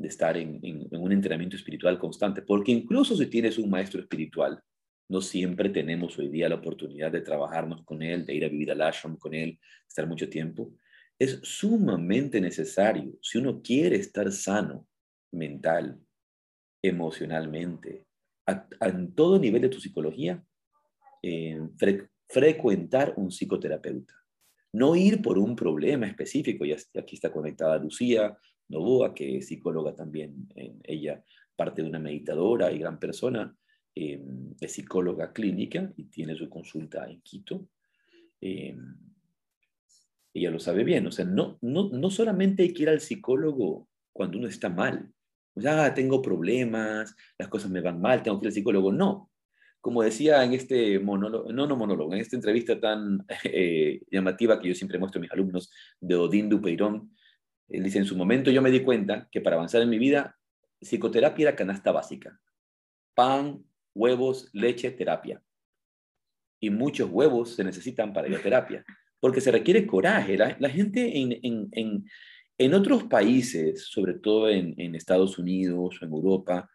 de 0.02 0.08
estar 0.08 0.38
en, 0.38 0.60
un 0.92 1.12
entrenamiento 1.12 1.56
espiritual 1.56 2.00
constante, 2.00 2.42
porque 2.42 2.72
incluso 2.72 3.16
si 3.16 3.28
tienes 3.28 3.58
un 3.58 3.70
maestro 3.70 4.02
espiritual, 4.02 4.62
no 5.10 5.22
siempre 5.22 5.70
tenemos 5.70 6.18
hoy 6.18 6.30
día 6.30 6.50
la 6.50 6.56
oportunidad 6.56 7.12
de 7.12 7.22
trabajarnos 7.22 7.84
con 7.84 8.02
él, 8.02 8.26
de 8.26 8.34
ir 8.34 8.46
a 8.46 8.50
vivir 8.50 8.72
al 8.72 8.82
ashram 8.82 9.18
con 9.18 9.34
él, 9.34 9.60
estar 9.88 10.08
mucho 10.08 10.30
tiempo. 10.30 10.74
Es 11.20 11.40
sumamente 11.44 12.40
necesario, 12.40 13.14
si 13.22 13.38
uno 13.38 13.62
quiere 13.62 13.98
estar 13.98 14.32
sano 14.32 14.88
mental, 15.32 16.00
emocionalmente, 16.82 18.06
en 18.80 19.14
todo 19.14 19.38
nivel 19.40 19.62
de 19.62 19.70
tu 19.70 19.80
psicología, 19.80 20.44
eh, 21.22 21.60
frecuentar 22.28 23.14
un 23.18 23.30
psicoterapeuta. 23.30 24.16
No 24.74 24.96
ir 24.96 25.22
por 25.22 25.38
un 25.38 25.56
problema 25.56 26.08
específico, 26.08 26.66
y 26.66 26.72
aquí 26.72 27.16
está 27.16 27.32
conectada 27.32 27.78
Lucía, 27.78 28.38
Novoa, 28.72 29.14
que 29.14 29.38
es 29.38 29.48
psicóloga 29.48 29.94
también, 29.94 30.48
ella 30.84 31.24
parte 31.56 31.84
de 31.84 31.90
una 31.90 32.00
meditadora 32.00 32.72
y 32.72 32.80
gran 32.80 33.00
persona, 33.00 33.56
em, 33.94 34.56
es 34.60 34.72
psicóloga 34.72 35.32
clínica 35.32 35.94
y 35.96 36.06
tiene 36.06 36.36
su 36.36 36.50
consulta 36.50 37.08
en 37.10 37.22
Quito. 37.22 37.68
Em, 38.40 38.96
ella 40.34 40.50
lo 40.50 40.60
sabe 40.60 40.84
bien, 40.84 41.06
o 41.06 41.12
sea, 41.12 41.26
no, 41.26 41.60
no, 41.62 41.90
no 41.90 42.10
solamente 42.10 42.64
hay 42.64 42.74
que 42.74 42.84
ir 42.84 42.90
al 42.90 43.02
psicólogo 43.02 43.88
cuando 44.14 44.38
uno 44.40 44.48
está 44.48 44.70
mal, 44.70 45.12
o 45.54 45.62
sea, 45.62 45.86
ah, 45.86 45.94
tengo 45.94 46.22
problemas, 46.22 47.16
las 47.38 47.48
cosas 47.50 47.70
me 47.70 47.82
van 47.82 48.00
mal, 48.00 48.24
tengo 48.24 48.40
que 48.40 48.46
ir 48.46 48.50
al 48.50 48.54
psicólogo, 48.54 48.92
no. 48.92 49.30
Como 49.82 50.04
decía 50.04 50.44
en 50.44 50.54
este 50.54 51.00
monólogo, 51.00 51.52
no, 51.52 51.68
no 51.68 51.76
monólogo, 51.76 52.14
en 52.14 52.22
esta 52.22 52.36
entrevista 52.36 52.80
tan 52.80 53.26
eh, 53.44 54.02
llamativa 54.10 54.60
que 54.60 54.70
yo 54.70 54.76
siempre 54.76 55.00
muestro 55.00 55.20
a 55.20 55.24
mis 55.24 55.32
alumnos 55.32 55.72
de 56.00 56.16
Odín 56.16 56.50
Dupeirón, 56.50 57.12
él 57.72 57.84
dice, 57.84 58.00
en 58.00 58.06
su 58.06 58.16
momento 58.16 58.52
yo 58.52 58.62
me 58.62 58.72
di 58.72 58.82
cuenta 58.82 59.28
que 59.32 59.42
para 59.42 59.56
avanzar 59.56 59.82
en 59.82 59.90
mi 59.90 59.98
vida, 59.98 60.38
psicoterapia 60.80 61.50
era 61.50 61.56
canasta 61.56 61.92
básica. 61.92 62.40
Pan, 63.14 63.64
huevos, 63.94 64.50
leche, 64.54 64.92
terapia. 64.92 65.42
Y 66.60 66.70
muchos 66.70 67.10
huevos 67.10 67.56
se 67.56 67.64
necesitan 67.64 68.14
para 68.14 68.28
ir 68.28 68.42
terapia, 68.42 68.86
porque 69.20 69.42
se 69.42 69.52
requiere 69.52 69.88
coraje. 69.88 70.38
La, 70.38 70.70
gente 70.70 71.18
en, 71.18 72.06
En 72.58 72.74
otros 72.74 73.06
países, 73.06 73.86
sobre 73.88 74.16
todo 74.16 74.50
en, 74.50 74.96
Estados 74.96 75.40
Unidos 75.40 75.98
o 76.02 76.06
en 76.06 76.12
Europa, 76.12 76.70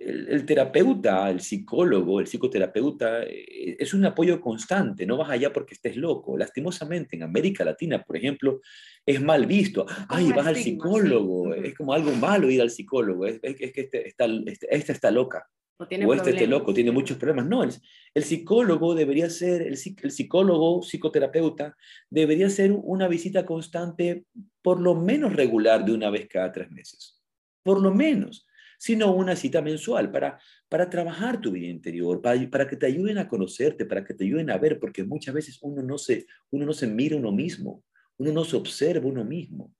el, 0.00 0.46
terapeuta, 0.46 1.28
el 1.30 1.40
psicólogo, 1.40 2.20
el 2.20 2.26
psicoterapeuta 2.26 3.22
eh, 3.24 3.76
es 3.78 3.94
un 3.94 4.04
apoyo 4.04 4.40
constante, 4.40 5.06
no 5.06 5.16
vas 5.16 5.30
allá 5.30 5.52
porque 5.52 5.74
estés 5.74 5.96
loco. 5.96 6.36
Lastimosamente, 6.36 7.16
en 7.16 7.22
América 7.22 7.64
Latina, 7.64 8.02
por 8.02 8.16
ejemplo, 8.16 8.60
es 9.04 9.20
mal 9.20 9.46
visto. 9.46 9.86
Ay, 10.08 10.32
vas 10.32 10.46
al 10.46 10.56
psicólogo, 10.56 11.54
es 11.54 11.74
como 11.74 11.92
algo 11.92 12.12
malo 12.12 12.50
ir 12.50 12.60
al 12.60 12.70
psicólogo, 12.70 13.26
es, 13.26 13.40
que 13.40 13.72
este 13.74 14.08
está, 14.08 14.26
este, 14.46 14.74
esta 14.74 14.92
está 14.92 15.10
loca. 15.10 15.46
O, 15.78 16.12
este 16.12 16.30
este 16.30 16.46
loco, 16.48 16.74
tiene 16.74 16.90
muchos 16.90 17.18
problemas. 17.18 17.46
No, 17.46 17.62
el, 17.62 17.70
el 18.12 18.24
psicólogo 18.24 18.96
debería 18.96 19.30
ser, 19.30 19.62
el, 19.62 19.78
el, 20.02 20.10
psicólogo, 20.10 20.82
psicoterapeuta, 20.82 21.76
debería 22.10 22.50
ser 22.50 22.72
una 22.72 23.06
visita 23.06 23.46
constante, 23.46 24.24
por 24.60 24.80
lo 24.80 24.96
menos 24.96 25.34
regular, 25.34 25.84
de 25.84 25.92
una 25.92 26.10
vez 26.10 26.26
cada 26.28 26.50
tres 26.50 26.70
meses. 26.72 27.22
Por 27.62 27.80
lo 27.80 27.94
menos. 27.94 28.47
Sino 28.78 29.12
una 29.12 29.36
cita 29.36 29.60
mensual 29.60 30.10
para, 30.10 30.38
para 30.68 30.88
trabajar 30.88 31.40
tu 31.40 31.52
vida 31.52 31.66
interior, 31.66 32.22
para, 32.22 32.66
que 32.66 32.76
te 32.76 32.86
ayuden 32.86 33.18
a 33.18 33.28
conocerte, 33.28 33.84
para 33.84 34.04
que 34.04 34.14
te 34.14 34.24
ayuden 34.24 34.50
a 34.50 34.56
ver, 34.56 34.78
porque 34.78 35.04
muchas 35.04 35.34
veces 35.34 35.58
uno 35.60 35.82
no 35.82 35.98
se, 35.98 36.26
uno 36.50 36.64
no 36.64 36.72
se 36.72 36.86
mira 36.86 37.16
uno 37.16 37.32
mismo, 37.32 37.84
uno 38.16 38.32
no 38.32 38.44
se 38.44 38.56
observa 38.56 39.06
uno 39.06 39.24
mismo. 39.24 39.74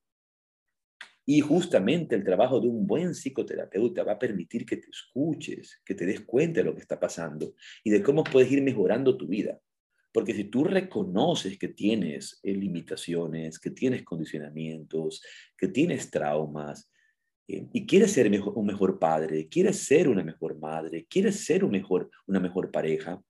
Y 1.25 1.41
justamente 1.41 2.17
el 2.17 2.25
trabajo 2.25 2.59
de 2.59 2.69
un 2.69 2.87
buen 2.87 3.15
psicoterapeuta 3.15 4.03
va 4.03 4.13
a 4.13 4.19
permitir 4.19 4.65
que 4.65 4.79
te 4.79 4.89
escuches, 4.91 5.81
que 5.85 5.95
te 5.95 6.07
des 6.07 6.23
cuenta 6.23 6.61
de 6.61 6.65
lo 6.65 6.75
que 6.75 6.81
está 6.81 6.99
pasando 6.99 7.55
y 7.85 7.91
de 7.91 8.03
cómo 8.03 8.25
puedes 8.25 8.51
ir 8.51 8.63
mejorando 8.63 9.17
tu 9.17 9.27
vida. 9.27 9.61
Porque 10.11 10.33
si 10.33 10.45
tú 10.45 10.65
reconoces 10.65 11.59
que 11.59 11.69
tienes 11.69 12.41
eh, 12.43 12.55
limitaciones, 12.55 13.59
que 13.59 13.71
tienes 13.71 14.05
condicionamientos, 14.05 15.23
que 15.57 15.69
tienes 15.69 16.11
traumas, 16.11 16.91
y 17.49 17.87
quieres 17.87 18.13
ser 18.13 18.31
un 18.55 18.67
mejor 18.67 18.99
padre, 18.99 19.49
quieres 19.49 19.79
ser 19.79 20.09
una 20.09 20.23
mejor 20.23 20.59
madre, 20.59 21.07
quieres 21.09 21.45
ser 21.45 21.65
un 21.65 21.71
mejor, 21.71 22.11
una 22.27 22.41
mejor 22.41 22.71
pareja, 22.71 23.23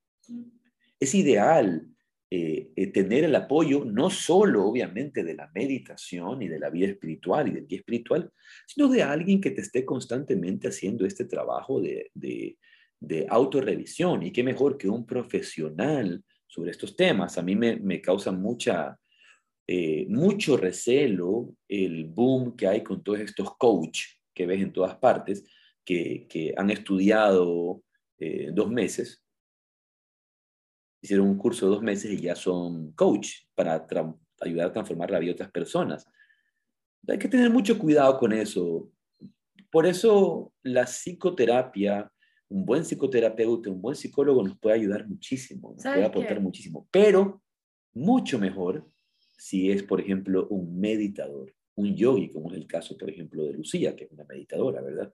es 0.98 1.14
ideal 1.14 1.86
eh, 2.30 2.72
eh, 2.76 2.88
tener 2.88 3.24
el 3.24 3.34
apoyo 3.34 3.86
no 3.86 4.10
solo, 4.10 4.66
obviamente, 4.66 5.24
de 5.24 5.34
la 5.34 5.50
meditación 5.54 6.42
y 6.42 6.48
de 6.48 6.58
la 6.58 6.68
vida 6.68 6.88
espiritual 6.88 7.48
y 7.48 7.52
del 7.52 7.66
guía 7.66 7.78
espiritual, 7.78 8.30
sino 8.66 8.88
de 8.88 9.02
alguien 9.02 9.40
que 9.40 9.50
te 9.50 9.62
esté 9.62 9.86
constantemente 9.86 10.68
haciendo 10.68 11.06
este 11.06 11.24
trabajo 11.24 11.80
de, 11.80 12.10
de, 12.12 12.58
de 13.00 13.26
autorrevisión. 13.30 14.22
Y 14.24 14.32
qué 14.32 14.42
mejor 14.42 14.76
que 14.76 14.90
un 14.90 15.06
profesional 15.06 16.22
sobre 16.46 16.72
estos 16.72 16.96
temas. 16.96 17.38
A 17.38 17.42
mí 17.42 17.56
me, 17.56 17.76
me 17.76 18.02
causa 18.02 18.30
mucha, 18.30 18.98
eh, 19.68 20.06
mucho 20.08 20.56
recelo 20.56 21.54
el 21.68 22.06
boom 22.06 22.56
que 22.56 22.66
hay 22.66 22.82
con 22.82 23.04
todos 23.04 23.20
estos 23.20 23.56
coach 23.56 24.00
que 24.34 24.46
ves 24.46 24.60
en 24.60 24.72
todas 24.72 24.96
partes, 24.96 25.44
que, 25.84 26.26
que 26.28 26.54
han 26.56 26.70
estudiado 26.70 27.82
dos 28.52 28.68
meses 28.68 29.22
hicieron 31.00 31.28
un 31.28 31.38
curso 31.38 31.66
de 31.66 31.72
dos 31.72 31.82
meses 31.82 32.12
y 32.12 32.20
ya 32.20 32.34
son 32.34 32.92
coach 32.92 33.30
para 33.54 33.86
ayudar 34.40 34.66
a 34.66 34.72
transformar 34.72 35.10
la 35.10 35.18
vida 35.18 35.30
de 35.30 35.34
otras 35.34 35.50
personas. 35.50 36.06
Hay 37.06 37.18
que 37.18 37.28
tener 37.28 37.50
mucho 37.50 37.78
cuidado 37.78 38.18
con 38.18 38.32
eso. 38.32 38.90
Por 39.70 39.86
eso 39.86 40.52
la 40.62 40.84
psicoterapia, 40.84 42.10
un 42.48 42.64
buen 42.64 42.84
psicoterapeuta, 42.84 43.70
un 43.70 43.80
buen 43.80 43.96
psicólogo 43.96 44.42
nos 44.42 44.58
puede 44.58 44.76
ayudar 44.76 45.06
muchísimo, 45.06 45.72
nos 45.72 45.82
puede 45.82 46.04
aportar 46.04 46.40
muchísimo, 46.40 46.88
pero 46.90 47.42
mucho 47.94 48.38
mejor 48.38 48.90
si 49.38 49.70
es, 49.70 49.82
por 49.82 50.00
ejemplo, 50.00 50.46
un 50.48 50.78
meditador, 50.78 51.54
un 51.76 51.94
yogi, 51.94 52.30
como 52.30 52.50
es 52.50 52.56
el 52.56 52.66
caso, 52.66 52.98
por 52.98 53.08
ejemplo, 53.08 53.44
de 53.44 53.52
Lucía, 53.52 53.94
que 53.94 54.04
es 54.04 54.10
una 54.10 54.24
meditadora, 54.24 54.82
¿verdad? 54.82 55.12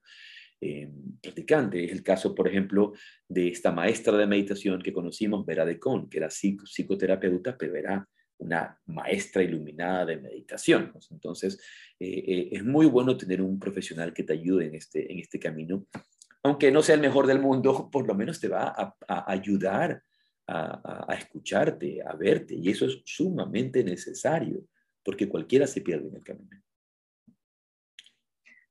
Eh, 0.61 0.91
practicante. 1.20 1.85
Es 1.85 1.93
el 1.93 2.03
caso, 2.03 2.35
por 2.35 2.49
ejemplo, 2.49 2.95
de 3.29 3.49
esta 3.49 3.70
maestra 3.70 4.16
de 4.16 4.27
meditación 4.27 4.81
que 4.81 4.93
conocimos, 4.93 5.45
Vera 5.45 5.66
de 5.66 5.79
Con, 5.79 6.09
que 6.09 6.18
era 6.18 6.31
psicoterapeuta, 6.31 7.57
pero 7.59 7.77
era 7.77 8.09
una 8.39 8.81
maestra 8.87 9.43
iluminada 9.43 10.07
de 10.07 10.16
meditación. 10.16 10.93
Entonces, 11.11 11.61
eh, 12.01 12.25
eh, 12.27 12.49
es 12.53 12.64
muy 12.64 12.87
bueno 12.87 13.16
tener 13.16 13.43
un 13.43 13.59
profesional 13.59 14.12
que 14.12 14.22
te 14.22 14.33
ayude 14.33 14.66
en 14.66 14.75
este, 14.75 15.12
en 15.12 15.18
este 15.18 15.39
camino. 15.39 15.87
Aunque 16.43 16.70
no 16.70 16.83
sea 16.83 16.95
el 16.95 17.01
mejor 17.01 17.27
del 17.27 17.41
mundo, 17.41 17.89
por 17.93 18.07
lo 18.07 18.14
menos 18.14 18.41
te 18.41 18.49
va 18.49 18.75
a, 18.77 19.31
ayudar 19.31 20.03
a, 20.47 21.14
escucharte, 21.18 22.03
a 22.03 22.14
verte. 22.14 22.55
Y 22.55 22.70
eso 22.70 22.86
es 22.86 23.01
sumamente 23.05 23.82
necesario, 23.82 24.64
porque 25.03 25.28
cualquiera 25.28 25.66
se 25.66 25.80
pierde 25.80 26.09
en 26.09 26.16
el 26.16 26.24
camino. 26.24 26.62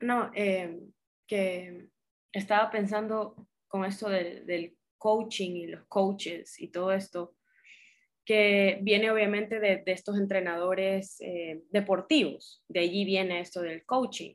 No, 0.01 0.31
eh, 0.35 0.79
que 1.27 1.89
estaba 2.31 2.69
pensando 2.69 3.47
con 3.67 3.85
esto 3.85 4.09
del, 4.09 4.77
coaching 4.97 5.51
y 5.51 5.67
los 5.67 5.85
coaches 5.87 6.61
y 6.61 6.69
todo 6.69 6.93
esto, 6.93 7.35
que 8.23 8.79
viene 8.83 9.11
obviamente 9.11 9.59
de, 9.59 9.83
estos 9.87 10.17
entrenadores 10.17 11.19
eh, 11.19 11.61
deportivos, 11.71 12.63
de 12.69 12.79
allí 12.79 13.03
viene 13.03 13.41
esto 13.41 13.61
del 13.61 13.85
coaching. 13.85 14.33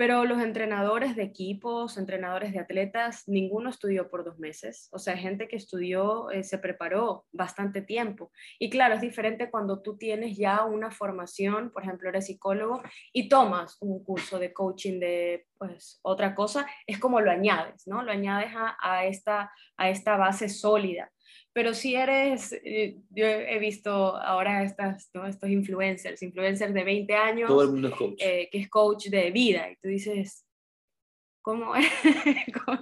Pero 0.00 0.24
los 0.24 0.40
entrenadores 0.40 1.14
de 1.14 1.24
equipos, 1.24 1.98
entrenadores 1.98 2.54
de 2.54 2.58
atletas, 2.58 3.24
ninguno 3.26 3.68
estudió 3.68 4.08
por 4.08 4.24
dos 4.24 4.38
meses. 4.38 4.88
O 4.92 4.98
sea, 4.98 5.14
gente 5.14 5.46
que 5.46 5.56
estudió, 5.56 6.30
eh, 6.30 6.42
se 6.42 6.56
preparó 6.56 7.26
bastante 7.32 7.82
tiempo. 7.82 8.32
Y 8.58 8.70
claro, 8.70 8.94
es 8.94 9.02
diferente 9.02 9.50
cuando 9.50 9.82
tú 9.82 9.98
tienes 9.98 10.38
ya 10.38 10.64
una 10.64 10.90
formación, 10.90 11.70
por 11.70 11.82
ejemplo, 11.82 12.08
eres 12.08 12.28
psicólogo 12.28 12.80
y 13.12 13.28
tomas 13.28 13.76
un 13.82 14.02
curso 14.02 14.38
de 14.38 14.54
coaching 14.54 15.00
de 15.00 15.46
pues 15.58 16.00
otra 16.00 16.34
cosa, 16.34 16.66
es 16.86 16.98
como 16.98 17.20
lo 17.20 17.30
añades, 17.30 17.86
¿no? 17.86 18.02
Lo 18.02 18.10
añades 18.10 18.52
a, 18.54 19.04
esta, 19.04 19.52
a 19.76 19.90
esta 19.90 20.16
base 20.16 20.48
sólida 20.48 21.12
pero 21.52 21.74
si 21.74 21.94
eres, 21.94 22.52
eh, 22.64 22.98
yo 23.10 23.26
he 23.26 23.58
visto 23.58 24.16
ahora 24.16 24.62
estas, 24.62 25.10
estos 25.28 25.50
influencers, 25.50 26.22
influencers 26.22 26.72
de 26.72 26.84
20 26.84 27.14
años, 27.14 27.48
Todo 27.48 27.62
el 27.62 27.70
mundo 27.70 27.88
es 27.88 27.94
coach. 27.94 28.14
Eh, 28.20 28.48
que 28.50 28.58
es 28.58 28.68
coach 28.68 29.06
de 29.06 29.30
vida, 29.30 29.70
y 29.70 29.76
tú 29.76 29.88
dices, 29.88 30.46
¿cómo 31.42 31.74
es? 31.76 31.86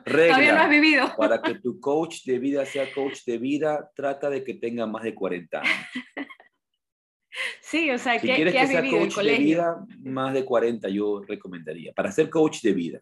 Todavía 0.04 0.54
no 0.54 0.60
has 0.60 0.70
vivido. 0.70 1.12
Para 1.16 1.40
que 1.40 1.54
tu 1.62 1.80
coach 1.80 2.24
de 2.24 2.38
vida 2.38 2.66
sea 2.66 2.92
coach 2.92 3.24
de 3.24 3.38
vida, 3.38 3.90
trata 3.94 4.28
de 4.28 4.44
que 4.44 4.54
tenga 4.54 4.86
más 4.86 5.02
de 5.02 5.14
40 5.14 5.60
años. 5.60 5.88
Sí, 7.60 7.90
o 7.90 7.98
sea, 7.98 8.18
si 8.18 8.26
¿qué, 8.26 8.34
quieres 8.34 8.54
que 8.54 8.66
sea 8.66 8.90
coach 8.90 9.16
de 9.18 9.38
vida, 9.38 9.86
más 10.00 10.34
de 10.34 10.44
40 10.44 10.88
yo 10.88 11.22
recomendaría, 11.26 11.92
para 11.92 12.10
ser 12.10 12.28
coach 12.28 12.60
de 12.62 12.72
vida. 12.72 13.00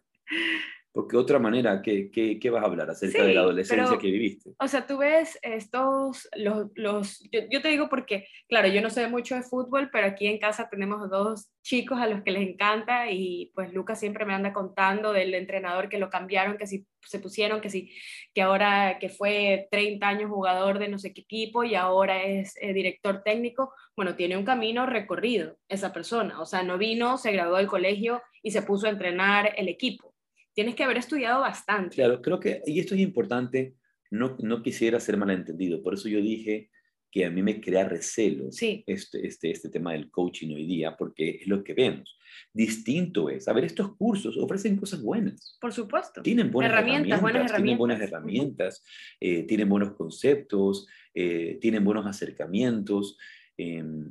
Porque 1.07 1.15
otra 1.15 1.39
manera, 1.39 1.81
¿qué, 1.81 2.11
qué, 2.11 2.49
vas 2.49 2.61
a 2.61 2.65
hablar 2.65 2.89
acerca 2.89 3.23
de 3.23 3.33
la 3.33 3.39
adolescencia 3.39 3.97
que 3.97 4.11
viviste? 4.11 4.51
O 4.59 4.67
sea, 4.67 4.85
tú 4.85 4.97
ves 4.97 5.39
estos, 5.41 6.27
los, 6.35 6.67
los 6.75 7.23
yo, 7.31 7.61
te 7.61 7.69
digo 7.69 7.87
porque, 7.87 8.27
claro, 8.49 8.67
yo 8.67 8.81
no 8.81 8.89
sé 8.89 9.07
mucho 9.07 9.35
de 9.35 9.41
fútbol, 9.41 9.89
pero 9.89 10.07
aquí 10.07 10.27
en 10.27 10.37
casa 10.37 10.67
tenemos 10.69 11.09
dos 11.09 11.47
chicos 11.63 11.97
a 12.01 12.07
los 12.07 12.23
que 12.23 12.31
les 12.31 12.45
encanta 12.45 13.09
y 13.09 13.53
pues 13.55 13.71
Lucas 13.71 14.01
siempre 14.01 14.25
me 14.25 14.33
anda 14.33 14.51
contando 14.51 15.13
del 15.13 15.33
entrenador 15.33 15.87
que 15.87 15.97
lo 15.97 16.09
cambiaron, 16.09 16.57
que 16.57 16.67
si 16.67 16.85
se 17.01 17.19
pusieron, 17.19 17.61
que 17.61 17.69
si, 17.69 17.89
que 18.33 18.41
ahora 18.41 18.97
que 18.99 19.07
fue 19.07 19.69
30 19.71 20.05
años 20.05 20.29
jugador 20.29 20.77
de 20.77 20.89
no 20.89 20.99
sé 20.99 21.13
qué 21.13 21.21
equipo 21.21 21.63
y 21.63 21.75
ahora 21.75 22.21
es 22.21 22.53
eh, 22.59 22.73
director 22.73 23.23
técnico, 23.23 23.71
bueno, 23.95 24.17
tiene 24.17 24.35
un 24.35 24.43
camino 24.43 24.85
recorrido 24.85 25.55
esa 25.69 25.93
persona, 25.93 26.41
o 26.41 26.45
sea, 26.45 26.63
no 26.63 26.77
vino, 26.77 27.17
se 27.17 27.31
graduó 27.31 27.55
del 27.55 27.67
colegio 27.67 28.21
y 28.43 28.51
se 28.51 28.61
puso 28.61 28.87
a 28.87 28.89
entrenar 28.89 29.53
el 29.55 29.69
equipo 29.69 30.16
tienes 30.57 30.73
que 30.73 30.83
haber 30.83 30.97
estudiado 30.97 31.41
bastante. 31.41 31.93
Claro, 31.93 32.19
creo 32.19 32.39
que, 32.39 32.63
y 32.65 32.79
esto 32.79 32.95
es 32.95 33.01
importante, 33.01 33.75
no, 34.09 34.35
no 34.39 34.63
quisiera 34.63 34.99
ser 34.99 35.15
malentendido, 35.15 35.83
por 35.83 35.93
eso 35.93 36.09
yo 36.09 36.19
dije 36.19 36.71
que 37.11 37.25
a 37.25 37.29
mí 37.29 37.43
me 37.43 37.61
crea 37.61 37.87
recelo 37.87 38.51
sí. 38.51 38.83
este, 38.87 39.27
este, 39.27 39.51
este 39.51 39.69
tema 39.69 39.93
del 39.93 40.09
coaching 40.09 40.55
hoy 40.55 40.65
día, 40.65 40.97
porque 40.97 41.41
es 41.41 41.47
lo 41.47 41.63
que 41.63 41.75
vemos. 41.75 42.17
Distinto 42.51 43.29
es, 43.29 43.47
a 43.47 43.53
ver, 43.53 43.65
estos 43.65 43.95
cursos 43.97 44.35
ofrecen 44.35 44.77
cosas 44.77 44.99
buenas. 45.03 45.59
Por 45.61 45.71
supuesto. 45.71 46.23
Tienen 46.23 46.49
buenas 46.49 46.73
herramientas, 46.73 47.21
buenas 47.21 47.51
herramientas. 47.51 47.61
Tienen 47.61 47.77
buenas 47.77 48.01
herramientas, 48.01 48.83
eh, 49.19 49.43
tienen 49.43 49.69
buenos 49.69 49.93
conceptos, 49.93 50.87
eh, 51.13 51.59
tienen 51.61 51.85
buenos 51.85 52.07
acercamientos 52.07 53.15
em, 53.57 54.09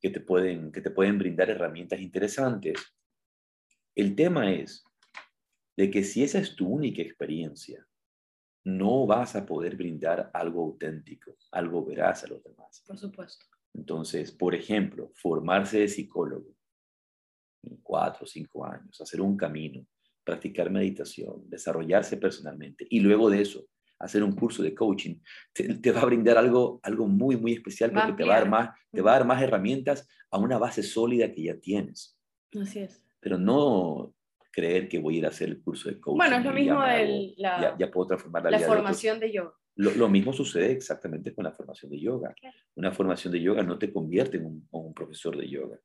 que, 0.00 0.10
te 0.10 0.20
pueden, 0.20 0.70
que 0.70 0.80
te 0.80 0.92
pueden 0.92 1.18
brindar 1.18 1.50
herramientas 1.50 2.00
interesantes. 2.00 2.78
El 3.96 4.14
tema 4.14 4.52
es, 4.52 4.84
de 5.78 5.92
que 5.92 6.02
si 6.02 6.24
esa 6.24 6.40
es 6.40 6.56
tu 6.56 6.66
única 6.66 7.00
experiencia, 7.00 7.86
no 8.64 9.06
vas 9.06 9.36
a 9.36 9.46
poder 9.46 9.76
brindar 9.76 10.28
algo 10.34 10.64
auténtico, 10.64 11.36
algo 11.52 11.84
veraz 11.84 12.24
a 12.24 12.26
los 12.26 12.42
demás. 12.42 12.82
Por 12.84 12.98
supuesto. 12.98 13.46
Entonces, 13.72 14.32
por 14.32 14.56
ejemplo, 14.56 15.12
formarse 15.14 15.78
de 15.78 15.86
psicólogo 15.86 16.52
en 17.62 17.76
cuatro 17.76 18.24
o 18.24 18.26
cinco 18.26 18.66
años, 18.66 19.00
hacer 19.00 19.20
un 19.20 19.36
camino, 19.36 19.86
practicar 20.24 20.68
meditación, 20.68 21.48
desarrollarse 21.48 22.16
personalmente 22.16 22.84
y 22.90 22.98
luego 22.98 23.30
de 23.30 23.42
eso 23.42 23.64
hacer 24.00 24.24
un 24.24 24.32
curso 24.32 24.64
de 24.64 24.74
coaching, 24.74 25.20
te, 25.52 25.92
va 25.92 26.00
a 26.00 26.06
brindar 26.06 26.38
algo, 26.38 26.80
algo 26.82 27.06
muy, 27.06 27.36
muy 27.36 27.52
especial 27.52 27.92
porque 27.92 28.14
te 28.14 28.24
va, 28.24 28.34
a 28.34 28.38
dar 28.40 28.48
más, 28.48 28.70
te 28.90 29.00
va 29.00 29.12
a 29.12 29.18
dar 29.18 29.26
más 29.26 29.40
herramientas 29.40 30.08
a 30.30 30.38
una 30.38 30.58
base 30.58 30.82
sólida 30.82 31.32
que 31.32 31.44
ya 31.44 31.58
tienes. 31.58 32.18
Así 32.60 32.80
es. 32.80 33.04
Pero 33.20 33.38
no 33.38 34.14
creer 34.58 34.88
que 34.88 34.98
voy 34.98 35.16
a 35.16 35.18
ir 35.18 35.26
a 35.26 35.28
hacer 35.28 35.48
el 35.48 35.60
curso 35.60 35.88
de 35.88 36.00
coaching. 36.00 36.16
Bueno, 36.16 36.36
es 36.36 36.44
lo 36.44 36.52
mismo 36.52 36.82
de 36.82 37.34
la, 37.36 37.76
ya, 37.78 37.90
puedo 37.90 38.08
transformar 38.08 38.44
la, 38.44 38.50
la 38.50 38.60
formación 38.60 39.20
de 39.20 39.32
yoga. 39.32 39.54
Lo, 39.76 40.08
mismo 40.08 40.32
sucede 40.32 40.72
exactamente 40.72 41.32
con 41.32 41.44
la 41.44 41.52
formación 41.52 41.92
de 41.92 42.00
yoga. 42.00 42.34
Una 42.74 42.90
formación 42.90 43.32
de 43.32 43.40
yoga 43.40 43.62
no 43.62 43.78
te 43.78 43.92
convierte 43.92 44.36
en 44.36 44.66
un, 44.70 44.92
profesor 44.92 45.36
de 45.36 45.48
yoga. 45.48 45.78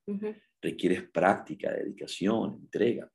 Requieres 0.59 1.03
práctica, 1.03 1.71
dedicación, 1.71 2.55
entrega. 2.55 3.07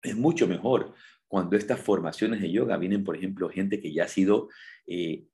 Es 0.00 0.14
mucho 0.14 0.46
mejor 0.46 0.94
cuando 1.26 1.56
estas 1.56 1.80
formaciones 1.80 2.40
de 2.40 2.52
yoga 2.52 2.76
vienen, 2.76 3.02
por 3.02 3.16
ejemplo, 3.16 3.48
gente 3.48 3.80
que 3.80 3.92
ya 3.92 4.04
ha 4.04 4.08
sido 4.08 4.48
eh, 4.86 5.24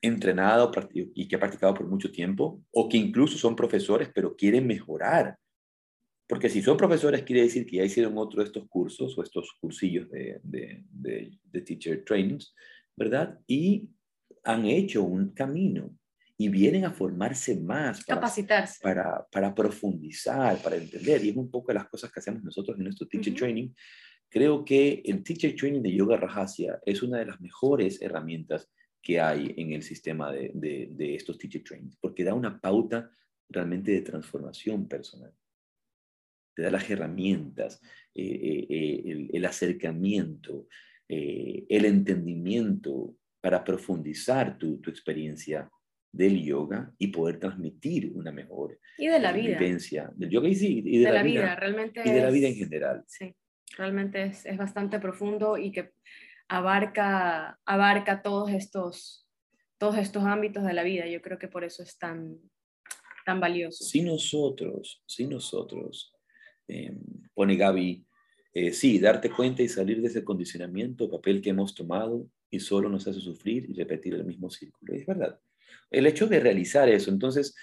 entrenado 0.00 0.70
y 0.92 1.26
que 1.26 1.34
ha 1.34 1.40
practicado 1.40 1.74
por 1.74 1.88
mucho 1.88 2.12
tiempo, 2.12 2.62
o 2.70 2.88
que 2.88 2.98
incluso 2.98 3.36
son 3.36 3.56
profesores, 3.56 4.08
pero 4.14 4.36
quieren 4.36 4.68
mejorar. 4.68 5.36
Porque 6.26 6.48
si 6.48 6.60
son 6.60 6.76
profesores, 6.76 7.22
quiere 7.22 7.42
decir 7.42 7.66
que 7.66 7.76
ya 7.76 7.84
hicieron 7.84 8.18
otro 8.18 8.40
de 8.40 8.46
estos 8.46 8.66
cursos 8.68 9.16
o 9.16 9.22
estos 9.22 9.52
cursillos 9.60 10.10
de, 10.10 10.40
de, 10.42 11.38
de 11.44 11.60
teacher 11.60 12.04
trainings, 12.04 12.54
¿verdad? 12.96 13.38
Y 13.46 13.88
han 14.42 14.66
hecho 14.66 15.02
un 15.02 15.30
camino 15.30 15.94
y 16.38 16.48
vienen 16.48 16.84
a 16.84 16.92
formarse 16.92 17.56
más. 17.56 18.04
Para, 18.04 18.20
Capacitarse. 18.20 18.78
Para, 18.82 19.26
para 19.30 19.54
profundizar, 19.54 20.58
para 20.62 20.76
entender. 20.76 21.24
Y 21.24 21.30
es 21.30 21.36
un 21.36 21.50
poco 21.50 21.68
de 21.68 21.74
las 21.74 21.88
cosas 21.88 22.12
que 22.12 22.20
hacemos 22.20 22.42
nosotros 22.42 22.76
en 22.76 22.84
nuestro 22.84 23.06
Teacher 23.06 23.34
Training. 23.34 23.70
Creo 24.28 24.64
que 24.64 25.02
el 25.04 25.22
Teacher 25.22 25.54
Training 25.54 25.82
de 25.82 25.94
Yoga 25.94 26.16
Rajasya 26.16 26.80
es 26.84 27.02
una 27.02 27.18
de 27.18 27.26
las 27.26 27.40
mejores 27.40 28.02
herramientas 28.02 28.70
que 29.00 29.20
hay 29.20 29.54
en 29.56 29.72
el 29.72 29.82
sistema 29.82 30.32
de, 30.32 30.50
de, 30.52 31.14
estos 31.14 31.38
Teacher 31.38 31.62
Trainings, 31.62 31.96
porque 32.00 32.24
da 32.24 32.34
una 32.34 32.60
pauta 32.60 33.10
realmente 33.48 33.92
de 33.92 34.00
transformación 34.02 34.88
personal. 34.88 35.32
Te 36.56 36.62
da 36.62 36.70
las 36.70 36.88
herramientas, 36.88 37.82
eh, 38.14 38.24
eh, 38.24 38.66
eh, 38.70 39.02
el, 39.04 39.30
el, 39.30 39.44
acercamiento, 39.44 40.66
el 41.06 41.84
entendimiento 41.84 43.14
para 43.42 43.62
profundizar 43.62 44.56
tu, 44.56 44.80
tu, 44.80 44.88
experiencia 44.88 45.70
del 46.10 46.42
yoga 46.42 46.90
y 46.96 47.08
poder 47.08 47.38
transmitir 47.38 48.10
una 48.14 48.32
mejor 48.32 48.80
y 48.96 49.06
de 49.06 49.20
la 49.20 49.32
vida. 49.32 49.58
vivencia 49.58 50.10
del 50.16 50.30
yoga 50.30 50.48
y, 50.48 50.54
sí, 50.54 50.82
y 50.82 50.98
de, 50.98 51.12
la, 51.12 51.22
vida, 51.22 51.54
realmente 51.56 52.02
y 52.02 52.10
de 52.10 52.22
la 52.22 52.30
vida 52.30 52.48
en 52.48 52.54
general. 52.54 53.04
Sí, 53.06 53.36
realmente 53.76 54.22
es, 54.22 54.46
es, 54.46 54.56
bastante 54.56 54.98
profundo 54.98 55.58
y 55.58 55.72
que 55.72 55.92
abarca, 56.48 57.60
abarca 57.66 58.22
todos, 58.22 58.50
estos, 58.50 59.28
todos 59.76 59.98
estos 59.98 60.24
ámbitos 60.24 60.64
de 60.64 60.72
la 60.72 60.84
vida. 60.84 61.06
Yo 61.06 61.20
creo 61.20 61.38
que 61.38 61.48
por 61.48 61.64
eso 61.64 61.82
es 61.82 61.98
tan, 61.98 62.38
tan 63.26 63.40
valioso. 63.40 63.84
Si 63.84 64.00
nosotros, 64.00 65.02
si 65.06 65.26
nosotros, 65.26 66.15
eh, 66.68 66.96
pone 67.34 67.56
Gaby, 67.56 68.06
eh, 68.58 68.72
sí, 68.72 68.98
darte 68.98 69.30
cuenta 69.30 69.62
y 69.62 69.68
salir 69.68 70.00
de 70.00 70.08
ese 70.08 70.24
condicionamiento, 70.24 71.10
papel 71.10 71.42
que 71.42 71.50
hemos 71.50 71.74
tomado 71.74 72.26
y 72.50 72.58
solo 72.60 72.88
nos 72.88 73.06
hace 73.06 73.20
sufrir 73.20 73.68
y 73.68 73.74
repetir 73.74 74.14
el 74.14 74.24
mismo 74.24 74.48
círculo. 74.48 74.94
Es 74.94 75.04
verdad. 75.04 75.38
El 75.90 76.06
hecho 76.06 76.26
de 76.26 76.40
realizar 76.40 76.88
eso, 76.88 77.10
entonces, 77.10 77.54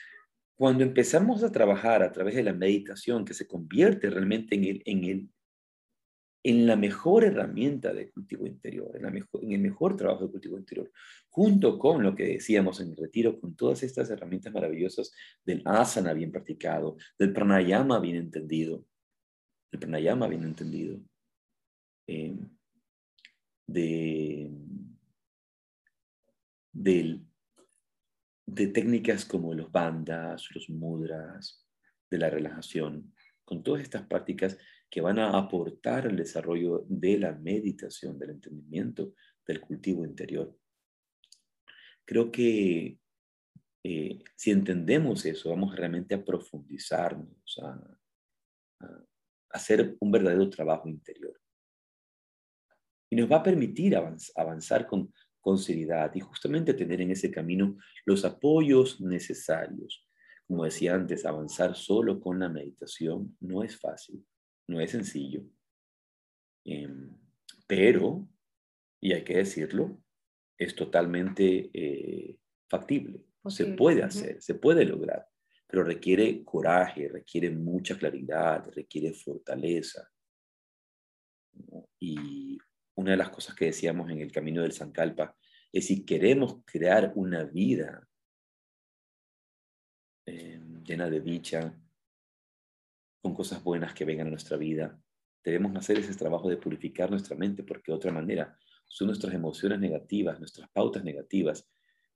cuando 0.56 0.84
empezamos 0.84 1.43
a 1.43 1.51
trabajar 1.51 2.04
a 2.04 2.12
través 2.12 2.36
de 2.36 2.43
la 2.43 2.54
meditación, 2.54 3.26
que 3.26 3.34
se 3.34 3.47
convierte 3.47 4.10
realmente 4.10 4.54
en, 4.54 4.66
el, 4.66 4.84
en, 4.86 5.04
el, 5.04 5.30
en 6.43 6.68
la 6.68 6.76
mejor 6.76 7.24
herramienta 7.24 7.91
de 7.91 8.12
cultivo 8.12 8.45
interior, 8.45 8.95
en, 8.95 9.01
la 9.01 9.10
mejor, 9.10 9.43
en 9.43 9.51
el 9.54 9.62
mejor 9.62 9.97
trabajo 9.97 10.26
de 10.26 10.32
cultivo 10.32 10.60
interior, 10.60 10.91
junto 11.30 11.80
con 11.80 12.04
lo 12.04 12.14
que 12.16 12.28
decíamos 12.28 12.80
en 12.80 12.91
el 12.91 12.97
retiro, 12.97 13.39
con 13.39 13.56
todas 13.56 13.82
estas 13.82 14.12
herramientas 14.12 14.54
maravillosas 14.54 15.12
del 15.43 15.64
asana 15.66 16.14
bien 16.14 16.32
practicado, 16.32 16.97
del 17.18 17.34
pranayama 17.34 17.99
bien 17.99 18.18
entendido, 18.18 18.86
el 19.74 19.80
pranayama 19.80 20.28
bien 20.28 20.43
entendido, 20.43 20.99
eh, 22.07 22.38
de, 23.65 24.51
de, 28.45 28.67
técnicas 28.67 29.26
como 29.26 29.53
los 29.53 29.71
bandas, 29.71 30.47
los 30.53 30.69
mudras, 30.69 31.67
de 32.09 32.17
la 32.19 32.30
relajación, 32.30 33.15
con 33.43 33.63
todas 33.63 33.82
estas 33.82 34.05
prácticas 34.05 34.59
que 34.91 35.01
van 35.01 35.17
a 35.17 35.36
aportar 35.36 36.05
al 36.05 36.15
desarrollo 36.15 36.86
de 36.88 37.17
la 37.17 37.34
meditación, 37.34 38.19
del 38.19 38.30
entendimiento, 38.30 39.15
del 39.47 39.59
cultivo 39.59 40.05
interior. 40.05 40.55
Creo 42.05 42.32
que 42.32 42.99
eh, 43.84 44.19
si 44.36 44.51
entendemos 44.51 45.26
eso, 45.26 45.49
vamos 45.49 45.76
realmente 45.76 46.13
a 46.13 46.24
profundizarnos, 46.24 47.57
a 47.59 47.97
hacer 49.54 49.95
un 49.99 50.12
verdadero 50.12 50.49
trabajo 50.49 50.89
interior 50.89 51.39
y 53.14 53.16
nos 53.16 53.32
va 53.32 53.38
a 53.38 53.43
permitir 53.43 53.95
avanzar 53.95 54.88
con, 54.88 55.14
con 55.39 55.60
seriedad 55.60 56.12
y 56.16 56.20
justamente 56.20 56.74
tener 56.74 56.99
en 56.99 57.12
ese 57.12 57.30
camino 57.30 57.78
los 58.06 58.26
apoyos 58.26 58.99
necesarios. 59.01 60.08
Como 60.47 60.64
decía 60.64 60.95
antes, 60.95 61.24
avanzar 61.24 61.76
solo 61.76 62.20
con 62.20 62.39
la 62.39 62.49
meditación 62.49 63.38
no 63.39 63.64
es 63.64 63.80
fácil, 63.80 64.26
no 64.68 64.82
es 64.82 64.91
sencillo, 64.91 65.43
em, 66.66 67.16
pero, 67.68 68.28
y 68.99 69.14
hay 69.14 69.24
que 69.24 69.38
decirlo, 69.38 70.01
es 70.58 70.76
totalmente 70.76 71.70
eh, 71.72 72.39
factible. 72.68 73.24
Se 73.47 73.66
puede 73.66 74.01
hacer, 74.01 74.41
se 74.41 74.56
puede 74.56 74.86
lograr, 74.86 75.28
pero 75.74 75.86
requiere 75.86 76.43
coraje, 76.45 77.07
requiere 77.07 77.49
mucha 77.49 77.97
claridad, 77.97 78.69
requiere 78.76 79.11
fortaleza. 79.11 80.07
Y 81.99 82.59
una 82.93 83.09
de 83.09 83.17
las 83.17 83.32
cosas 83.32 83.55
que 83.55 83.65
decíamos 83.65 84.11
en 84.11 84.21
el 84.21 84.32
camino 84.32 84.61
del 84.61 84.71
Sankalpa 84.71 85.36
es 85.71 85.88
si 85.88 86.05
queremos 86.05 86.61
crear 86.63 87.11
una 87.15 87.45
vida 87.45 88.07
eh, 90.28 90.61
llena 90.84 91.09
de 91.09 91.21
dicha, 91.21 91.76
con 93.19 93.34
cosas 93.34 93.63
buenas 93.63 93.95
que 93.95 94.05
vengan 94.05 94.28
a 94.28 94.30
nuestra 94.30 94.57
vida, 94.57 95.01
debemos 95.43 95.76
hacer 95.76 95.97
ese 95.97 96.13
trabajo 96.13 96.49
de 96.49 96.57
purificar 96.57 97.09
nuestra 97.09 97.36
mente, 97.36 97.63
porque 97.63 97.91
de 97.91 97.95
otra 97.95 98.11
manera 98.11 98.55
son 98.86 99.07
nuestras 99.07 99.34
emociones 99.34 99.80
negativas, 99.80 100.38
nuestras 100.38 100.69
pautas 100.69 101.03
negativas, 101.03 101.67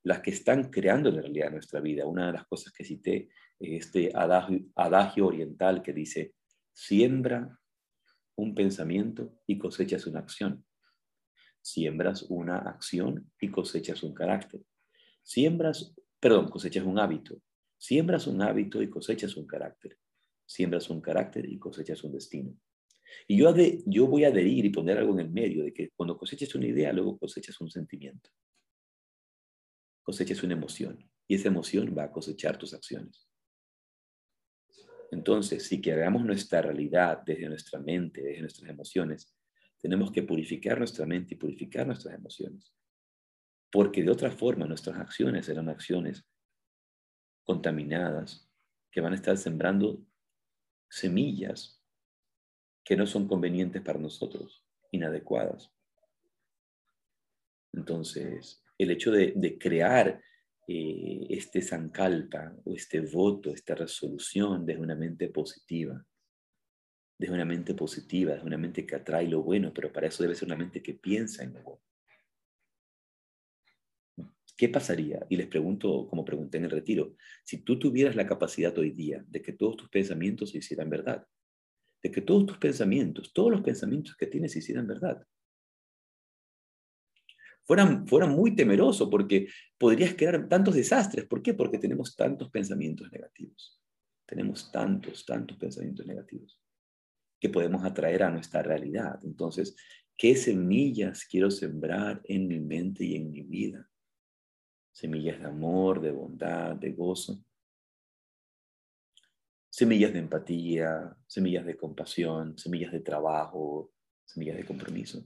las 0.08 0.22
que 0.22 0.32
están 0.32 0.70
creando 0.70 1.10
en 1.10 1.18
realidad 1.18 1.52
nuestra 1.52 1.82
vida. 1.82 2.06
Una 2.06 2.28
de 2.28 2.34
las 2.34 2.48
cosas 2.48 2.72
que 2.72 2.86
cité 2.86 3.30
es 3.60 3.86
este 3.86 4.12
adagio 4.16 5.28
oriental 5.28 5.84
que 5.84 5.92
dice, 5.92 6.34
siembra 6.72 7.60
un 8.38 8.56
pensamiento 8.56 9.38
y 9.46 9.58
cosechas 9.58 10.08
una 10.08 10.20
acción. 10.20 10.66
Siembras 11.62 12.24
una 12.30 12.58
acción 12.58 13.30
y 13.42 13.52
cosechas 13.52 14.02
un 14.02 14.14
carácter. 14.14 14.62
Siembras, 15.24 15.94
perdón, 16.22 16.50
cosechas 16.50 16.86
un 16.86 17.00
hábito. 17.00 17.42
Siembras 17.78 18.28
un 18.28 18.42
hábito 18.42 18.82
y 18.82 18.90
cosechas 18.90 19.36
un 19.36 19.46
carácter. 19.46 19.98
Siembras 20.46 20.90
un 20.90 21.02
carácter 21.02 21.46
y 21.50 21.60
cosechas 21.60 22.02
un 22.06 22.14
destino. 22.14 22.56
Y 23.28 23.38
yo, 23.38 23.54
yo 23.86 24.08
voy 24.08 24.24
a 24.24 24.30
adherir 24.30 24.64
y 24.64 24.70
poner 24.70 25.00
algo 25.00 25.14
en 25.16 25.20
el 25.20 25.30
medio 25.30 25.64
de 25.66 25.74
que 25.74 25.90
cuando 25.90 26.18
coseches 26.18 26.56
una 26.56 26.68
idea, 26.68 26.94
luego 26.94 27.18
cosechas 27.18 27.60
un 27.60 27.70
sentimiento. 27.70 28.30
Cosechas 30.08 30.42
una 30.42 30.54
emoción. 30.54 31.06
Y 31.28 31.36
esa 31.36 31.50
emoción 31.50 31.94
va 31.96 32.04
a 32.04 32.12
cosechar 32.14 32.58
tus 32.58 32.74
acciones. 32.74 33.28
Entonces, 35.12 35.68
si 35.68 35.82
queremos 35.82 36.24
nuestra 36.24 36.62
realidad 36.62 37.24
desde 37.26 37.50
nuestra 37.50 37.78
mente, 37.78 38.22
desde 38.22 38.40
nuestras 38.40 38.70
emociones, 38.70 39.36
tenemos 39.78 40.10
que 40.10 40.24
purificar 40.24 40.78
nuestra 40.78 41.06
mente 41.06 41.34
y 41.34 41.38
purificar 41.38 41.86
nuestras 41.86 42.16
emociones. 42.16 42.74
Porque 43.70 44.02
de 44.02 44.10
otra 44.10 44.32
forma 44.32 44.66
nuestras 44.66 44.98
acciones 44.98 45.48
serán 45.48 45.68
acciones 45.68 46.26
contaminadas 47.44 48.50
que 48.90 49.02
van 49.02 49.12
a 49.12 49.18
estar 49.18 49.38
sembrando 49.38 50.02
semillas 50.90 51.84
que 52.86 52.96
no 52.96 53.06
son 53.06 53.28
convenientes 53.28 53.82
para 53.82 54.00
nosotros, 54.00 54.66
inadecuadas. 54.90 55.70
Entonces, 57.74 58.64
el 58.78 58.92
hecho 58.92 59.12
de, 59.12 59.58
crear 59.60 60.22
eh, 60.68 61.28
este 61.30 61.62
sankalpa 61.62 62.56
o 62.66 62.76
este 62.76 63.00
voto, 63.00 63.52
esta 63.52 63.76
resolución 63.76 64.66
desde 64.66 64.82
una 64.82 64.96
mente 64.96 65.30
positiva, 65.30 66.06
desde 67.18 67.34
una 67.34 67.46
mente 67.46 67.74
positiva, 67.74 68.34
desde 68.34 68.46
una 68.46 68.58
mente 68.58 68.86
que 68.86 68.96
atrae 68.96 69.28
lo 69.28 69.42
bueno, 69.42 69.74
pero 69.74 69.92
para 69.92 70.08
eso 70.08 70.24
debe 70.24 70.36
ser 70.36 70.48
una 70.48 70.58
mente 70.58 70.84
que 70.84 70.94
piensa 70.94 71.44
en 71.44 71.54
lo 71.54 71.64
bueno. 71.64 71.82
¿Qué 74.56 74.70
pasaría? 74.70 75.24
Y 75.30 75.38
les 75.38 75.48
pregunto, 75.48 76.08
como 76.10 76.26
pregunté 76.26 76.58
en 76.58 76.66
el 76.66 76.72
retiro, 76.72 77.16
si 77.44 77.60
tú 77.60 77.78
tuvieras 77.78 78.16
la 78.16 78.26
capacidad 78.26 78.76
hoy 78.78 78.90
día 78.90 79.24
de 79.28 79.42
que 79.42 79.54
todos 79.54 79.78
tus 79.78 79.90
pensamientos 79.90 80.50
se 80.50 80.58
hicieran 80.58 80.90
verdad, 80.90 81.28
de 82.02 82.12
que 82.12 82.22
todos 82.22 82.48
tus 82.48 82.58
pensamientos, 82.58 83.32
todos 83.34 83.52
los 83.52 83.62
pensamientos 83.62 84.16
que 84.16 84.26
tienes 84.26 84.54
se 84.54 84.60
hicieran 84.60 84.88
verdad. 84.88 85.24
Fueran, 87.68 88.08
fueran 88.08 88.32
muy 88.32 88.56
temeroso 88.56 89.10
porque 89.10 89.50
podrías 89.78 90.16
crear 90.16 90.48
tantos 90.48 90.74
desastres. 90.74 91.26
¿Por 91.26 91.42
qué? 91.42 91.54
Porque 91.54 91.78
tenemos 91.78 92.16
tantos 92.16 92.50
pensamientos 92.50 93.12
negativos. 93.12 93.78
Tenemos 94.26 94.72
tantos, 94.72 95.26
tantos 95.26 95.58
pensamientos 95.58 96.06
negativos. 96.06 96.58
que 97.40 97.50
podemos 97.50 97.84
atraer 97.84 98.24
a 98.24 98.32
nuestra 98.32 98.64
realidad. 98.64 99.20
Entonces, 99.24 99.76
¿qué 100.18 100.36
semillas 100.36 101.24
quiero 101.26 101.52
sembrar 101.52 102.20
en 102.24 102.48
mi 102.48 102.60
mente 102.60 103.06
y 103.06 103.16
en 103.16 103.30
mi 103.30 103.44
vida? 103.44 103.88
Semillas 104.92 105.40
de 105.40 105.46
amor, 105.46 106.02
de 106.02 106.12
bondad, 106.12 106.76
de 106.76 106.94
gozo. 106.94 107.46
Semillas 109.70 110.14
de 110.14 110.20
empatía, 110.20 111.16
semillas 111.28 111.66
de 111.66 111.78
compasión, 111.78 112.58
semillas 112.58 112.92
de 112.92 113.02
trabajo, 113.02 113.94
semillas 114.26 114.58
de 114.58 114.66
compromiso. 114.66 115.24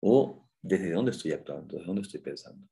O 0.00 0.49
desde 0.62 0.92
dónde 0.92 1.12
estoy 1.12 1.32
actuando, 1.32 1.76
desde 1.76 1.86
dónde 1.86 2.02
estoy 2.02 2.20
pensando. 2.20 2.66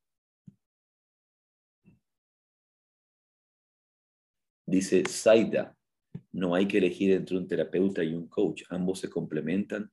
Dice 4.66 5.02
Saida, 5.06 5.74
no 6.32 6.54
hay 6.54 6.68
que 6.68 6.78
elegir 6.78 7.12
entre 7.12 7.38
un 7.38 7.48
terapeuta 7.48 8.04
y 8.04 8.12
un 8.12 8.28
coach, 8.28 8.64
ambos 8.68 9.00
se 9.00 9.08
complementan, 9.08 9.90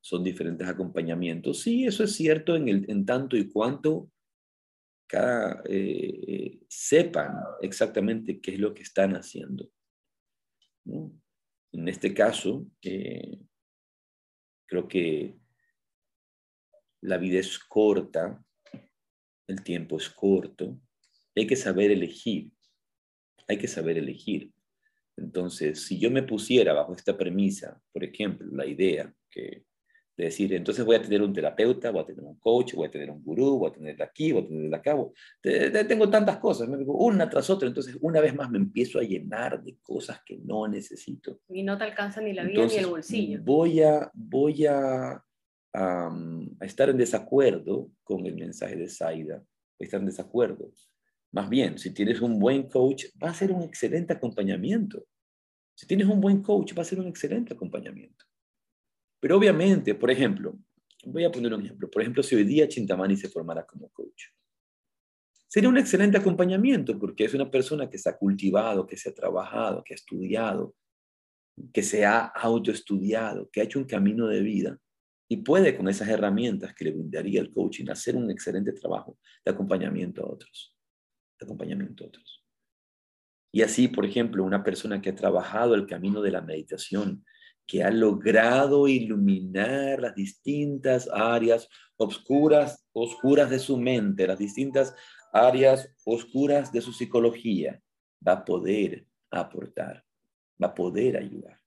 son 0.00 0.24
diferentes 0.24 0.66
acompañamientos. 0.66 1.60
Sí, 1.60 1.84
eso 1.84 2.04
es 2.04 2.14
cierto 2.14 2.56
en, 2.56 2.68
el, 2.68 2.90
en 2.90 3.04
tanto 3.04 3.36
y 3.36 3.50
cuanto 3.50 4.10
cada, 5.06 5.62
eh, 5.68 6.60
sepan 6.68 7.36
exactamente 7.60 8.40
qué 8.40 8.54
es 8.54 8.58
lo 8.58 8.72
que 8.72 8.82
están 8.82 9.14
haciendo. 9.14 9.70
En 10.86 11.88
este 11.88 12.14
caso, 12.14 12.66
eh, 12.82 13.38
creo 14.66 14.88
que 14.88 15.36
la 17.04 17.18
vida 17.18 17.38
es 17.38 17.58
corta, 17.58 18.42
el 19.46 19.62
tiempo 19.62 19.98
es 19.98 20.08
corto, 20.08 20.80
hay 21.36 21.46
que 21.46 21.56
saber 21.56 21.90
elegir, 21.90 22.50
hay 23.46 23.58
que 23.58 23.68
saber 23.68 23.98
elegir. 23.98 24.50
Entonces, 25.16 25.84
si 25.84 25.98
yo 25.98 26.10
me 26.10 26.22
pusiera 26.22 26.72
bajo 26.72 26.94
esta 26.94 27.16
premisa, 27.16 27.78
por 27.92 28.04
ejemplo, 28.04 28.48
la 28.50 28.66
idea 28.66 29.12
que, 29.30 29.64
de 30.16 30.24
decir, 30.24 30.54
entonces 30.54 30.82
voy 30.84 30.96
a 30.96 31.02
tener 31.02 31.20
un 31.20 31.34
terapeuta, 31.34 31.90
voy 31.90 32.02
a 32.02 32.06
tener 32.06 32.24
un 32.24 32.38
coach, 32.38 32.72
voy 32.72 32.88
a 32.88 32.90
tener 32.90 33.10
un 33.10 33.22
gurú, 33.22 33.58
voy 33.58 33.70
a 33.70 33.74
tener 33.74 34.02
aquí, 34.02 34.32
voy 34.32 34.44
a 34.44 34.48
tener 34.48 34.74
acá, 34.74 34.96
tengo 35.86 36.08
tantas 36.08 36.38
cosas, 36.38 36.68
me 36.68 36.78
digo, 36.78 36.96
una 36.96 37.28
tras 37.28 37.50
otra, 37.50 37.68
entonces 37.68 37.98
una 38.00 38.20
vez 38.20 38.34
más 38.34 38.50
me 38.50 38.58
empiezo 38.58 38.98
a 38.98 39.02
llenar 39.02 39.62
de 39.62 39.76
cosas 39.82 40.22
que 40.24 40.38
no 40.38 40.66
necesito. 40.68 41.40
Y 41.50 41.64
no 41.64 41.76
te 41.76 41.84
alcanza 41.84 42.22
ni 42.22 42.32
la 42.32 42.44
vida 42.44 42.64
ni 42.64 42.76
el 42.76 42.86
bolsillo. 42.86 43.42
Voy 43.42 43.82
a, 43.82 44.10
voy 44.14 44.66
a, 44.66 45.22
a, 45.74 46.10
estar 46.60 46.88
en 46.88 46.96
desacuerdo 46.96 47.90
con 48.02 48.24
el 48.26 48.36
mensaje 48.36 48.76
de 48.76 48.88
Saida, 48.88 49.36
a 49.36 49.84
estar 49.84 50.00
en 50.00 50.06
desacuerdo. 50.06 50.72
Más 51.32 51.50
bien, 51.50 51.78
si 51.78 51.90
tienes 51.90 52.20
un 52.20 52.38
buen 52.38 52.68
coach, 52.68 53.06
va 53.22 53.30
a 53.30 53.34
ser 53.34 53.50
un 53.50 53.62
excelente 53.62 54.12
acompañamiento. 54.12 55.04
Si 55.74 55.86
tienes 55.86 56.06
un 56.06 56.20
buen 56.20 56.42
coach, 56.42 56.72
va 56.78 56.82
a 56.82 56.86
ser 56.86 57.00
un 57.00 57.08
excelente 57.08 57.54
acompañamiento. 57.54 58.24
Pero 59.20 59.36
obviamente, 59.36 59.94
por 59.96 60.10
ejemplo, 60.10 60.56
voy 61.04 61.24
a 61.24 61.32
poner 61.32 61.52
un 61.52 61.64
ejemplo. 61.64 61.90
Por 61.90 62.02
ejemplo, 62.02 62.22
si 62.22 62.36
hoy 62.36 62.44
día 62.44 62.68
Chintamani 62.68 63.16
se 63.16 63.28
formara 63.28 63.66
como 63.66 63.88
coach, 63.88 64.26
sería 65.48 65.68
un 65.68 65.78
excelente 65.78 66.18
acompañamiento 66.18 66.98
porque 66.98 67.24
es 67.24 67.34
una 67.34 67.50
persona 67.50 67.90
que 67.90 67.98
se 67.98 68.08
ha 68.08 68.16
cultivado, 68.16 68.86
que 68.86 68.96
se 68.96 69.08
ha 69.08 69.14
trabajado, 69.14 69.82
que 69.82 69.94
ha 69.94 69.96
estudiado, 69.96 70.76
que 71.72 71.82
se 71.82 72.04
ha 72.04 72.26
autoestudiado, 72.26 73.50
que 73.50 73.60
ha 73.60 73.64
hecho 73.64 73.80
un 73.80 73.86
camino 73.86 74.28
de 74.28 74.40
vida 74.40 74.80
y 75.28 75.38
puede 75.38 75.76
con 75.76 75.88
esas 75.88 76.08
herramientas 76.08 76.74
que 76.74 76.84
le 76.84 76.92
brindaría 76.92 77.40
el 77.40 77.50
coaching 77.50 77.88
hacer 77.90 78.16
un 78.16 78.30
excelente 78.30 78.72
trabajo 78.72 79.18
de 79.44 79.52
acompañamiento 79.52 80.22
a 80.22 80.30
otros 80.30 80.74
de 81.38 81.46
acompañamiento 81.46 82.04
a 82.04 82.08
otros. 82.08 82.44
Y 83.52 83.62
así, 83.62 83.88
por 83.88 84.04
ejemplo, 84.04 84.44
una 84.44 84.64
persona 84.64 85.00
que 85.00 85.10
ha 85.10 85.14
trabajado 85.14 85.74
el 85.74 85.86
camino 85.86 86.20
de 86.22 86.32
la 86.32 86.40
meditación, 86.40 87.24
que 87.66 87.82
ha 87.82 87.90
logrado 87.90 88.88
iluminar 88.88 90.00
las 90.00 90.14
distintas 90.14 91.08
áreas 91.12 91.68
oscuras, 91.96 92.86
oscuras 92.92 93.48
de 93.50 93.58
su 93.58 93.78
mente, 93.78 94.26
las 94.26 94.38
distintas 94.38 94.94
áreas 95.32 95.88
oscuras 96.04 96.72
de 96.72 96.80
su 96.80 96.92
psicología, 96.92 97.80
va 98.26 98.32
a 98.32 98.44
poder 98.44 99.06
aportar, 99.30 100.04
va 100.62 100.68
a 100.68 100.74
poder 100.74 101.16
ayudar. 101.16 101.63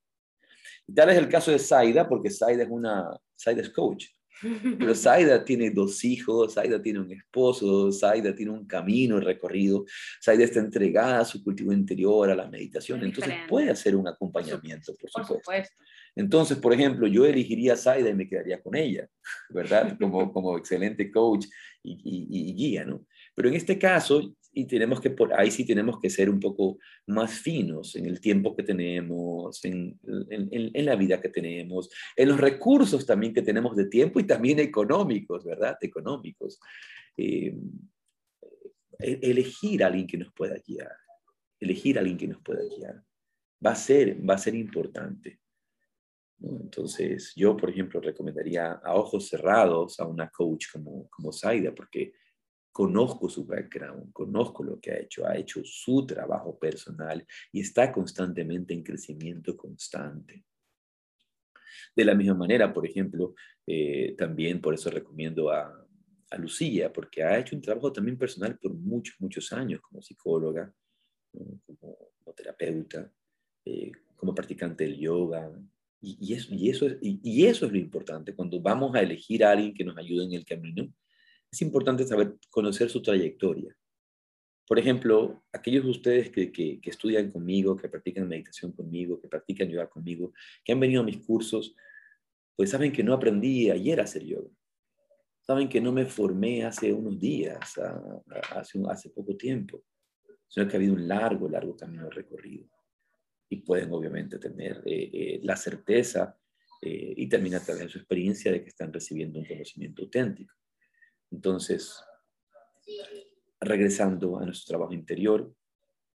Tal 0.94 1.10
es 1.10 1.18
el 1.18 1.30
caso 1.30 1.52
de 1.52 1.60
Saida, 1.60 2.08
porque 2.08 2.30
Saida 2.30 2.64
es 2.64 2.70
una, 2.70 3.10
Saida 3.36 3.62
es 3.62 3.70
coach. 3.70 4.06
Pero 4.42 4.94
Saida 4.96 5.44
tiene 5.44 5.72
dos 5.72 6.04
hijos, 6.04 6.54
Saida 6.54 6.82
tiene 6.82 7.00
un 7.00 7.12
esposo, 7.12 7.92
Saida 7.92 8.36
tiene 8.36 8.52
un 8.52 8.66
camino 8.66 9.20
recorrido, 9.20 9.86
Saida 10.22 10.44
está 10.44 10.60
entregada 10.60 11.20
a 11.20 11.26
su 11.26 11.44
cultivo 11.44 11.74
interior, 11.74 12.30
a 12.30 12.36
la 12.36 12.48
meditación, 12.48 13.04
entonces 13.04 13.34
puede 13.50 13.72
hacer 13.72 13.96
un 13.96 14.08
acompañamiento, 14.08 14.94
por 14.96 15.10
supuesto. 15.10 15.74
Entonces, 16.16 16.58
por 16.58 16.74
ejemplo, 16.74 17.08
yo 17.08 17.26
elegiría 17.26 17.74
a 17.74 17.78
Saida 17.78 18.10
y 18.10 18.16
me 18.16 18.28
quedaría 18.28 18.62
con 18.62 18.76
ella, 18.76 19.08
¿verdad? 19.50 19.98
Como, 20.00 20.32
como 20.32 20.58
excelente 20.58 21.12
coach 21.12 21.46
y, 21.84 22.28
y 22.30 22.54
guía, 22.54 22.86
¿no? 22.86 23.06
Pero 23.36 23.50
en 23.50 23.56
este 23.56 23.78
caso, 23.78 24.36
y 24.58 24.66
tenemos 24.66 25.00
que, 25.00 25.12
por 25.12 25.32
ahí 25.40 25.52
sí 25.52 25.64
tenemos 25.68 26.00
que 26.00 26.10
ser 26.10 26.32
un 26.32 26.40
poco 26.40 26.80
más 27.06 27.40
finos 27.40 27.96
en 27.96 28.08
el 28.08 28.20
tiempo 28.20 28.56
que 28.56 28.64
tenemos, 28.64 29.64
en, 29.64 30.00
en, 30.04 30.86
la 30.86 30.96
vida 30.96 31.22
que 31.22 31.30
tenemos, 31.30 31.92
en 32.16 32.30
los 32.30 32.40
recursos 32.40 33.06
también 33.06 33.36
que 33.36 33.44
tenemos 33.44 33.76
de 33.76 33.86
tiempo 33.86 34.20
y 34.20 34.26
también 34.26 34.58
económicos, 34.58 35.46
¿verdad? 35.46 35.78
Económicos. 35.80 36.60
Eh, 37.16 37.56
e, 39.00 39.20
elegir 39.22 39.84
a 39.84 39.88
alguien 39.88 40.08
que 40.08 40.18
nos 40.18 40.34
pueda 40.34 40.56
guiar, 40.66 40.98
elegir 41.60 41.98
a 41.98 42.02
alguien 42.02 42.18
que 42.18 42.28
nos 42.28 42.42
pueda 42.42 42.64
guiar, 42.64 43.04
va 43.64 43.72
a 43.74 43.76
ser, 43.76 44.28
va 44.28 44.34
a 44.34 44.40
ser 44.40 44.56
importante. 44.56 45.40
Entonces, 46.42 47.32
yo, 47.36 47.56
por 47.56 47.70
ejemplo, 47.70 48.02
recomendaría 48.02 48.72
a 48.72 48.96
ojos 48.96 49.28
cerrados 49.28 50.00
a 50.00 50.08
una 50.08 50.30
coach 50.30 50.66
como, 50.74 51.08
como 51.10 51.32
Zaida, 51.32 51.76
porque 51.76 52.14
conozco 52.78 53.28
su 53.28 53.44
background, 53.44 54.14
conozco 54.14 54.64
lo 54.64 54.80
que 54.80 54.92
ha 54.92 55.00
hecho, 55.00 55.26
ha 55.26 55.36
hecho 55.36 55.64
su 55.64 56.06
trabajo 56.06 56.60
personal 56.60 57.26
y 57.52 57.62
está 57.62 57.92
constantemente 57.92 58.72
en 58.72 58.84
crecimiento 58.84 59.58
constante. 59.58 60.46
De 61.96 62.06
la 62.06 62.14
misma 62.14 62.36
manera, 62.36 62.72
por 62.72 62.86
ejemplo, 62.86 63.34
eh, 63.66 64.14
también 64.16 64.62
por 64.62 64.76
eso 64.76 64.92
recomiendo 64.92 65.50
a, 65.50 65.84
Lucía, 66.38 66.94
porque 66.94 67.24
ha 67.24 67.40
hecho 67.40 67.56
un 67.56 67.64
trabajo 67.64 67.92
también 67.92 68.16
personal 68.16 68.60
por 68.60 68.72
muchos, 68.76 69.16
muchos 69.20 69.52
años 69.54 69.82
como 69.82 70.04
psicóloga, 70.04 70.72
como, 71.32 72.34
terapeuta, 72.36 73.12
eh, 73.66 73.92
como 74.16 74.36
practicante 74.36 74.84
del 74.84 75.00
yoga. 75.00 75.52
Y, 76.00 76.32
eso, 76.32 76.54
y, 76.54 76.70
eso 76.70 76.86
y 77.02 77.46
eso 77.48 77.66
es 77.66 77.72
lo 77.72 77.78
importante, 77.80 78.36
cuando 78.36 78.62
vamos 78.62 78.94
a 78.94 79.02
elegir 79.02 79.44
a 79.44 79.52
alguien 79.52 79.74
que 79.74 79.84
nos 79.84 79.98
ayude 79.98 80.26
en 80.26 80.34
el 80.34 80.46
camino, 80.46 80.94
es 81.52 81.62
importante 81.62 82.06
saber 82.06 82.36
conocer 82.50 82.90
su 82.90 83.02
trayectoria. 83.02 83.76
Por 84.68 84.80
ejemplo, 84.80 85.44
aquellos 85.54 85.86
de 85.86 85.92
ustedes 85.92 86.30
que, 86.30 86.52
que, 86.52 86.80
estudian 86.84 87.32
conmigo, 87.32 87.78
que 87.78 87.88
practican 87.88 88.28
meditación 88.28 88.74
conmigo, 88.74 89.20
que 89.22 89.30
practican 89.30 89.70
yoga 89.70 89.90
conmigo, 89.90 90.34
que 90.66 90.74
han 90.74 90.80
venido 90.80 91.02
a 91.02 91.06
mis 91.06 91.20
cursos, 91.20 91.74
pues 92.56 92.72
saben 92.72 92.92
que 92.92 93.04
no 93.04 93.14
aprendí 93.14 93.70
ayer 93.70 94.02
a 94.02 94.04
hacer 94.04 94.26
yoga. 94.26 94.50
Saben 95.42 95.70
que 95.70 95.80
no 95.80 95.94
me 95.94 96.06
formé 96.06 96.66
hace 96.66 96.92
unos 96.92 97.18
días, 97.18 97.76
hace, 98.52 98.80
hace 98.90 99.10
poco 99.12 99.38
tiempo, 99.38 99.86
sino 100.50 100.68
que 100.68 100.76
ha 100.76 100.80
habido 100.80 100.96
un 100.96 101.08
largo, 101.08 101.48
largo 101.48 101.78
camino 101.78 102.10
recorrido. 102.10 102.68
Y 103.50 103.62
pueden 103.62 103.94
obviamente 103.94 104.40
tener 104.40 104.82
eh, 104.86 105.10
eh, 105.14 105.40
la 105.44 105.56
certeza 105.56 106.38
eh, 106.82 107.14
y 107.16 107.30
también 107.30 107.56
a 107.56 107.64
través 107.64 107.84
de 107.84 107.90
su 107.90 108.00
experiencia 108.00 108.52
de 108.52 108.62
que 108.62 108.70
están 108.70 108.92
recibiendo 108.92 109.40
un 109.40 109.46
conocimiento 109.46 110.02
auténtico. 110.02 110.54
Entonces, 111.32 112.04
regresando 113.60 114.40
a 114.40 114.46
nuestro 114.46 114.74
trabajo 114.74 114.94
interior, 114.94 115.54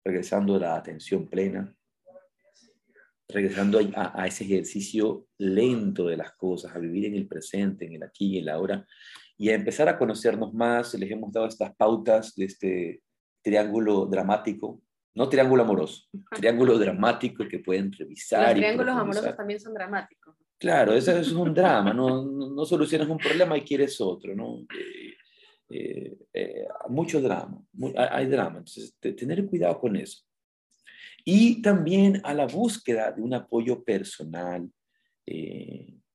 regresando 0.05 0.57
a 0.57 0.59
la 0.59 0.77
atención 0.77 1.29
plena, 1.29 1.75
regresando 3.29 3.81
a, 3.95 4.27
ese 4.27 4.45
ejercicio 4.45 5.27
lento 5.39 6.07
de 6.07 6.17
las 6.17 6.33
cosas, 6.33 6.75
a 6.75 6.79
vivir 6.79 7.07
en 7.07 7.15
el 7.15 7.27
presente, 7.27 7.87
en 7.87 7.95
el 7.95 8.03
aquí 8.03 8.35
y 8.35 8.39
en 8.39 8.47
la 8.47 8.55
ahora, 8.55 8.87
y 9.39 9.49
a 9.49 9.55
empezar 9.55 9.89
a 9.89 9.99
conocernos 9.99 10.53
más. 10.53 10.95
Les 10.95 11.11
hemos 11.11 11.33
dado 11.33 11.47
estas 11.47 11.75
pautas 11.75 12.35
de 12.37 12.45
este 12.45 13.03
triángulo 13.43 14.07
dramático, 14.07 14.83
no 15.15 15.29
triángulo 15.29 15.63
amoroso, 15.63 16.07
triángulo 16.37 16.79
dramático 16.79 17.47
que 17.49 17.59
pueden 17.59 17.93
revisar. 17.93 18.51
Los 18.51 18.57
triángulos 18.57 18.97
amorosos 18.97 19.37
también 19.37 19.61
son 19.61 19.75
dramáticos. 19.75 20.37
Claro, 20.63 20.95
eso, 20.95 21.11
es 21.11 21.33
un 21.33 21.53
drama, 21.53 21.93
no, 21.93 22.25
no, 22.25 22.65
solucionas 22.65 23.09
un 23.09 23.19
problema 23.19 23.59
y 23.59 23.63
quieres 23.63 24.01
otro, 24.01 24.33
¿no? 24.33 24.61
Eh, 24.61 25.17
eh, 25.69 26.19
eh, 26.33 26.69
mucho 26.89 27.21
drama, 27.21 27.61
hay 27.97 28.27
drama, 28.27 28.59
entonces 28.59 28.95
tener 29.01 29.45
cuidado 29.47 29.81
con 29.81 29.97
eso. 29.97 30.23
Y 31.25 31.61
también 31.63 32.21
a 32.23 32.33
la 32.33 32.47
búsqueda 32.47 33.11
de 33.11 33.23
un 33.23 33.35
apoyo 33.35 33.83
personal, 33.83 34.71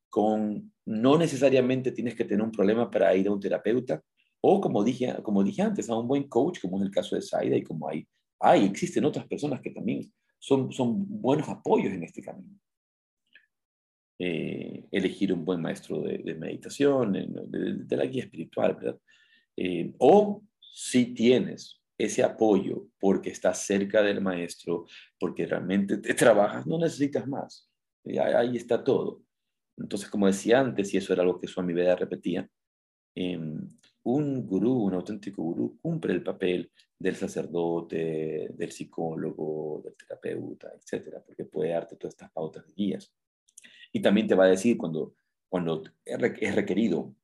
con 0.10 0.72
no 0.86 1.18
necesariamente 1.18 1.92
tienes 1.92 2.16
que 2.16 2.24
tener 2.24 2.42
un 2.42 2.54
problema 2.54 2.90
para 2.90 3.14
ir 3.18 3.28
a 3.28 3.34
un 3.34 3.42
terapeuta, 3.42 4.02
o 4.40 4.62
como 4.62 4.82
dije, 4.82 5.14
como 5.24 5.44
dije 5.44 5.62
antes, 5.62 5.90
a 5.90 5.98
un 5.98 6.08
buen 6.08 6.30
coach, 6.30 6.62
como 6.62 6.78
es 6.78 6.84
el 6.84 6.92
caso 6.92 7.18
de 7.18 7.22
Saida, 7.22 7.58
y 7.58 7.64
como 7.64 7.90
hay, 7.90 8.08
hay 8.40 8.64
existen 8.64 9.04
otras 9.04 9.28
personas 9.28 9.60
que 9.60 9.72
también 9.72 10.10
son, 10.40 10.72
son 10.72 11.06
buenos 11.06 11.50
apoyos 11.50 11.92
en 11.92 12.04
este 12.04 12.22
camino. 12.22 12.58
Eh, 14.20 14.86
elegir 14.92 15.32
un 15.32 15.46
buen 15.46 15.62
maestro 15.62 16.02
de, 16.02 16.36
meditación, 16.36 17.14
de, 17.14 17.98
la 17.98 18.06
guía 18.06 18.24
espiritual, 18.24 18.76
¿verdad? 18.76 19.00
Eh, 19.56 19.94
o 20.00 20.44
si 20.60 21.14
tienes 21.14 21.82
ese 21.98 22.24
apoyo 22.24 22.88
porque 23.00 23.30
estás 23.30 23.60
cerca 23.60 24.02
del 24.02 24.22
maestro, 24.22 24.86
porque 25.20 25.46
realmente 25.46 25.98
te 25.98 26.14
trabajas, 26.14 26.66
no 26.68 26.78
necesitas 26.78 27.28
más. 27.28 27.70
Ahí 28.06 28.56
está 28.56 28.84
todo. 28.84 29.24
Entonces, 29.78 30.10
como 30.10 30.28
decía 30.28 30.60
antes, 30.60 30.94
y 30.94 30.98
eso 30.98 31.14
era 31.14 31.24
algo 31.24 31.40
que 31.40 31.48
Swami 31.48 31.74
Veda 31.74 31.96
repetía, 31.96 32.50
em, 33.16 33.68
un 34.04 34.48
gurú, 34.48 34.86
un 34.86 34.94
auténtico 34.94 35.44
gurú, 35.44 35.78
cumple 35.82 36.14
el 36.14 36.24
papel 36.24 36.72
del 36.98 37.16
sacerdote, 37.16 38.50
del 38.54 38.72
psicólogo, 38.72 39.82
del 39.84 39.96
terapeuta, 39.96 40.72
etcétera, 40.74 41.22
porque 41.26 41.46
puede 41.46 41.72
darte 41.72 41.96
todas 41.98 42.14
estas 42.14 42.32
pautas 42.32 42.66
de 42.66 42.74
guías. 42.74 43.14
Y 43.92 44.02
también 44.02 44.28
te 44.28 44.36
va 44.36 44.46
a 44.46 44.50
decir 44.50 44.78
cuando, 44.78 45.16
cuando 45.50 45.84
es 46.06 46.56
requerido 46.56 47.16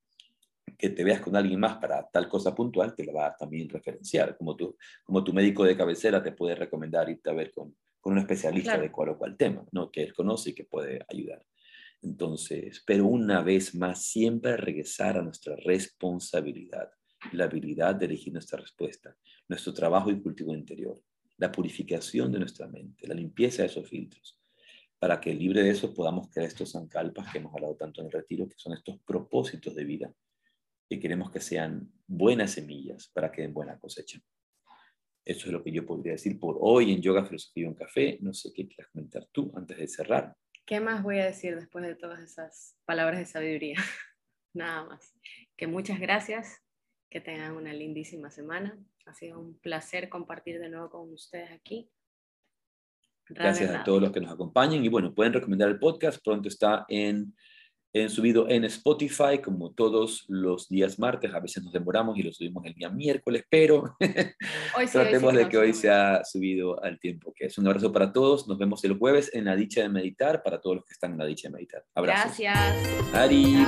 que 0.77 0.89
te 0.89 1.03
veas 1.03 1.21
con 1.21 1.35
alguien 1.35 1.59
más 1.59 1.77
para 1.77 2.09
tal 2.09 2.27
cosa 2.27 2.53
puntual, 2.53 2.95
te 2.95 3.05
la 3.05 3.13
va 3.13 3.27
a 3.27 3.35
también 3.35 3.69
referenciar. 3.69 4.37
Como 4.37 4.55
tu, 4.55 4.75
como 5.03 5.23
tu 5.23 5.33
médico 5.33 5.63
de 5.63 5.77
cabecera 5.77 6.23
te 6.23 6.31
puede 6.31 6.55
recomendar 6.55 7.09
irte 7.09 7.29
a 7.29 7.33
ver 7.33 7.51
con, 7.53 7.75
con 7.99 8.13
un 8.13 8.19
especialista 8.19 8.77
de 8.77 8.91
cual 8.91 9.09
o 9.09 9.17
cual 9.17 9.37
tema, 9.37 9.65
¿no? 9.71 9.91
que 9.91 10.03
él 10.03 10.13
conoce 10.13 10.49
y 10.49 10.53
que 10.53 10.65
puede 10.65 11.05
ayudar. 11.07 11.43
Entonces, 12.01 12.83
pero 12.85 13.05
una 13.05 13.41
vez 13.41 13.73
más, 13.75 14.05
siempre 14.05 14.57
regresar 14.57 15.17
a 15.17 15.21
nuestra 15.21 15.55
responsabilidad, 15.55 16.91
la 17.31 17.45
habilidad 17.45 17.95
de 17.95 18.05
elegir 18.05 18.33
nuestra 18.33 18.59
respuesta, 18.59 19.15
nuestro 19.47 19.73
trabajo 19.73 20.11
y 20.11 20.21
cultivo 20.21 20.53
interior, 20.53 21.01
la 21.37 21.49
purificación 21.49 22.31
de 22.31 22.39
nuestra 22.39 22.67
mente, 22.67 23.07
la 23.07 23.15
limpieza 23.15 23.61
de 23.61 23.69
esos 23.69 23.87
filtros, 23.87 24.37
para 25.03 25.19
que 25.19 25.33
libre 25.33 25.61
de 25.63 25.71
eso 25.71 25.93
podamos 25.93 26.29
crear 26.29 26.47
estos 26.47 26.71
zancalpas 26.71 27.29
que 27.29 27.39
hemos 27.39 27.53
hablado 27.53 27.75
tanto 27.75 27.99
en 27.99 28.07
el 28.07 28.13
retiro, 28.13 28.47
que 28.47 28.55
son 28.55 28.71
estos 28.71 29.01
propósitos 29.01 29.75
de 29.75 29.83
vida, 29.83 30.13
que 30.89 30.97
queremos 30.97 31.29
que 31.29 31.41
sean 31.41 31.91
buenas 32.07 32.51
semillas 32.51 33.09
para 33.13 33.29
que 33.29 33.41
den 33.41 33.53
buena 33.53 33.77
cosecha. 33.77 34.21
Eso 35.25 35.47
es 35.47 35.51
lo 35.51 35.61
que 35.61 35.73
yo 35.73 35.85
podría 35.85 36.13
decir 36.13 36.39
por 36.39 36.57
hoy 36.61 36.93
en 36.93 37.01
Yoga, 37.01 37.25
Filosofía 37.25 37.65
y 37.65 37.67
un 37.67 37.73
Café. 37.73 38.17
No 38.21 38.33
sé 38.33 38.53
qué 38.53 38.65
quieras 38.65 38.89
comentar 38.93 39.25
tú 39.33 39.51
antes 39.57 39.77
de 39.77 39.89
cerrar. 39.89 40.37
¿Qué 40.65 40.79
más 40.79 41.03
voy 41.03 41.19
a 41.19 41.25
decir 41.25 41.57
después 41.57 41.83
de 41.85 41.95
todas 41.95 42.21
esas 42.21 42.77
palabras 42.85 43.19
de 43.19 43.25
sabiduría? 43.25 43.75
Nada 44.53 44.85
más. 44.85 45.13
Que 45.57 45.67
muchas 45.67 45.99
gracias, 45.99 46.61
que 47.09 47.19
tengan 47.19 47.57
una 47.57 47.73
lindísima 47.73 48.31
semana. 48.31 48.81
Ha 49.05 49.13
sido 49.13 49.37
un 49.37 49.59
placer 49.59 50.07
compartir 50.07 50.61
de 50.61 50.69
nuevo 50.69 50.89
con 50.89 51.11
ustedes 51.11 51.51
aquí. 51.51 51.91
Gracias 53.29 53.71
a 53.71 53.83
todos 53.83 54.01
los 54.01 54.11
que 54.11 54.19
nos 54.19 54.31
acompañan 54.31 54.83
y 54.83 54.89
bueno, 54.89 55.13
pueden 55.13 55.33
recomendar 55.33 55.69
el 55.69 55.79
podcast. 55.79 56.23
Pronto 56.23 56.49
está 56.49 56.85
en 56.89 57.33
en 57.93 58.09
subido 58.09 58.49
en 58.49 58.63
Spotify 58.65 59.37
como 59.43 59.71
todos 59.71 60.25
los 60.27 60.67
días 60.67 60.97
martes. 60.97 61.33
A 61.33 61.39
veces 61.39 61.63
nos 61.63 61.71
demoramos 61.71 62.17
y 62.17 62.23
lo 62.23 62.33
subimos 62.33 62.65
el 62.65 62.73
día 62.73 62.89
miércoles, 62.89 63.43
pero 63.49 63.95
tratemos 64.91 65.33
de 65.35 65.47
que 65.47 65.57
hoy 65.57 65.73
se 65.73 65.91
ha 65.91 66.23
subido 66.25 66.83
al 66.83 66.99
tiempo 66.99 67.31
que 67.35 67.45
es. 67.45 67.57
Un 67.59 67.67
abrazo 67.67 67.91
para 67.91 68.11
todos. 68.11 68.47
Nos 68.47 68.57
vemos 68.57 68.83
el 68.83 68.97
jueves 68.97 69.29
en 69.33 69.45
la 69.45 69.55
dicha 69.55 69.81
de 69.81 69.89
meditar 69.89 70.41
para 70.41 70.59
todos 70.59 70.77
los 70.77 70.85
que 70.85 70.93
están 70.93 71.11
en 71.11 71.19
la 71.19 71.25
dicha 71.25 71.49
de 71.49 71.53
meditar. 71.53 71.85
Abrazos. 71.93 72.37
Gracias. 72.39 73.13
Ari, 73.13 73.63